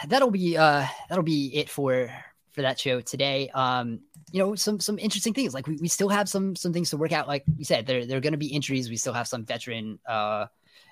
that'll 0.07 0.31
be 0.31 0.57
uh 0.57 0.87
that'll 1.09 1.25
be 1.25 1.55
it 1.55 1.69
for 1.69 2.11
for 2.59 2.63
that 2.63 2.81
show 2.81 3.01
today. 3.01 3.49
Um, 3.55 4.01
you 4.33 4.41
know, 4.41 4.57
some 4.57 4.81
some 4.81 4.99
interesting 4.99 5.33
things. 5.33 5.55
Like 5.55 5.69
we, 5.69 5.77
we 5.77 5.87
still 5.87 6.09
have 6.09 6.29
some 6.29 6.57
some 6.57 6.73
things 6.73 6.91
to 6.91 6.97
work 6.97 7.13
out. 7.13 7.29
Like 7.29 7.45
we 7.57 7.63
said, 7.63 7.87
there 7.87 8.05
there 8.05 8.19
are 8.19 8.21
going 8.21 8.33
to 8.33 8.39
be 8.39 8.49
injuries. 8.49 8.91
We 8.91 8.97
still 8.97 9.13
have 9.13 9.29
some 9.29 9.45
veteran 9.45 10.01
uh 10.09 10.47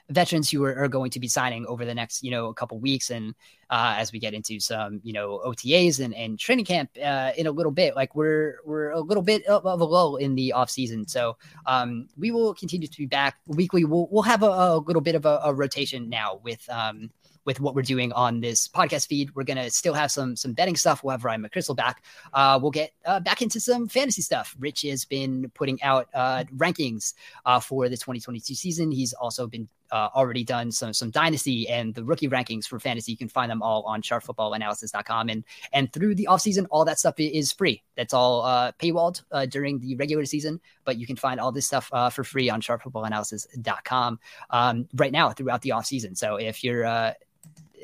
veterans 0.09 0.49
who 0.49 0.63
are, 0.63 0.85
are, 0.85 0.87
going 0.87 1.11
to 1.11 1.19
be 1.19 1.27
signing 1.27 1.67
over 1.67 1.85
the 1.85 1.93
next 1.93 2.23
you 2.23 2.31
know 2.31 2.47
a 2.47 2.55
couple 2.55 2.79
weeks 2.79 3.11
and 3.11 3.35
uh, 3.71 3.97
as 3.99 4.13
we 4.13 4.21
get 4.21 4.35
into 4.35 4.61
some 4.61 5.01
you 5.03 5.13
know 5.13 5.43
OTAs 5.45 5.99
and, 5.99 6.15
and 6.15 6.39
training 6.39 6.65
camp 6.65 6.91
uh, 7.05 7.33
in 7.37 7.49
a 7.49 7.51
little 7.51 7.73
bit 7.73 7.97
like 7.97 8.15
we're 8.15 8.61
we're 8.65 8.91
a 8.91 9.01
little 9.01 9.25
bit 9.25 9.45
of, 9.47 9.67
of 9.67 9.81
a 9.81 9.85
lull 9.85 10.15
in 10.15 10.37
the 10.37 10.53
off 10.53 10.71
season 10.71 11.09
so 11.09 11.37
um, 11.67 12.07
we 12.17 12.31
will 12.31 12.55
continue 12.55 12.87
to 12.87 12.99
be 12.99 13.07
back 13.07 13.39
weekly 13.49 13.85
we'll, 13.85 14.07
we'll 14.13 14.23
have 14.23 14.45
a, 14.45 14.47
a 14.47 14.79
little 14.79 15.03
bit 15.03 15.17
of 15.17 15.27
a, 15.27 15.41
a 15.43 15.53
rotation 15.53 16.09
now 16.09 16.39
with 16.45 16.65
um, 16.71 17.11
with 17.47 17.61
what 17.61 17.75
we're 17.75 17.83
doing 17.83 18.13
on 18.13 18.41
this 18.41 18.69
podcast 18.69 19.07
feed. 19.07 19.35
We're 19.35 19.45
gonna 19.45 19.71
still 19.71 19.95
have 19.95 20.11
some 20.11 20.37
some 20.37 20.53
betting 20.53 20.77
stuff. 20.77 21.03
We'll 21.03 21.13
have 21.13 21.25
Ryan 21.25 21.43
McCrystal 21.43 21.77
back. 21.77 22.05
Uh, 22.35 22.59
we'll 22.61 22.73
get 22.73 22.93
uh, 23.07 23.21
back 23.21 23.41
into 23.41 23.61
some 23.61 23.89
fantasy 23.89 24.21
stuff. 24.21 24.55
Rich 24.59 24.83
has 24.83 25.05
been 25.05 25.51
putting 25.55 25.83
out 25.83 26.09
uh, 26.13 26.45
rankings 26.57 27.15
uh, 27.47 27.61
for 27.61 27.89
the 27.89 27.97
2022 27.97 28.55
season. 28.55 28.91
He's 28.91 29.15
also 29.15 29.47
been 29.47 29.69
uh, 29.91 30.09
already 30.15 30.45
done 30.45 30.71
some 30.71 30.93
some 30.93 31.11
dynasty 31.11 31.69
and 31.69 31.95
the 31.95 32.05
rookie 32.05 32.29
rankings 32.29 32.67
for 32.67 32.79
fantasy. 32.79 33.13
You 33.13 33.19
can 33.19 33.29
find 33.29 33.51
them 33.51 33.63
all 33.63 33.83
on 33.85 34.03
sharpfootballanalysis.com. 34.03 35.29
And 35.29 35.45
and 35.73 35.93
through 35.93 36.15
the 36.15 36.29
offseason, 36.31 36.67
all 36.71 36.85
that 36.85 36.99
stuff 36.99 37.15
is 37.19 37.53
free. 37.53 37.83
That's 37.97 38.15
all 38.15 38.43
uh, 38.43 38.73
paywalled 38.73 39.23
uh, 39.33 39.47
during 39.47 39.79
the 39.81 39.97
regular 39.97 40.25
season, 40.25 40.61
but 40.85 40.99
you 40.99 41.07
can 41.07 41.17
find 41.17 41.41
all 41.41 41.53
this 41.53 41.67
stuff 41.67 41.89
uh, 41.93 42.11
for 42.11 42.25
free 42.25 42.51
on 42.51 42.61
sharpfootballanalysis.com 42.61 44.19
um, 44.51 44.89
right 44.95 45.13
now 45.13 45.31
throughout 45.31 45.63
the 45.63 45.71
offseason. 45.71 46.17
So 46.17 46.37
if 46.37 46.63
you're 46.63 46.85
uh, 46.85 47.13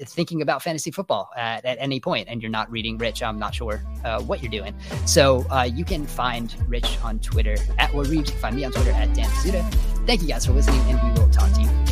thinking 0.04 0.42
about 0.42 0.62
fantasy 0.62 0.90
football 0.90 1.30
at, 1.36 1.64
at 1.64 1.78
any 1.80 2.00
point 2.00 2.28
and 2.28 2.42
you're 2.42 2.50
not 2.50 2.70
reading 2.70 2.98
Rich, 2.98 3.22
I'm 3.22 3.38
not 3.38 3.54
sure 3.54 3.82
uh, 4.04 4.22
what 4.22 4.42
you're 4.42 4.50
doing. 4.50 4.74
So 5.06 5.46
uh, 5.50 5.62
you 5.62 5.84
can 5.84 6.06
find 6.06 6.54
Rich 6.68 6.98
on 7.02 7.18
Twitter 7.20 7.56
at 7.78 7.92
Reeves. 7.94 8.12
You 8.12 8.22
can 8.22 8.36
find 8.36 8.56
me 8.56 8.64
on 8.64 8.72
Twitter 8.72 8.92
at 8.92 9.14
Dan 9.14 9.26
Pizzuta. 9.26 9.74
Thank 10.06 10.22
you 10.22 10.28
guys 10.28 10.46
for 10.46 10.52
listening, 10.52 10.80
and 10.90 11.14
we 11.14 11.20
will 11.20 11.30
talk 11.30 11.52
to 11.52 11.60
you. 11.60 11.91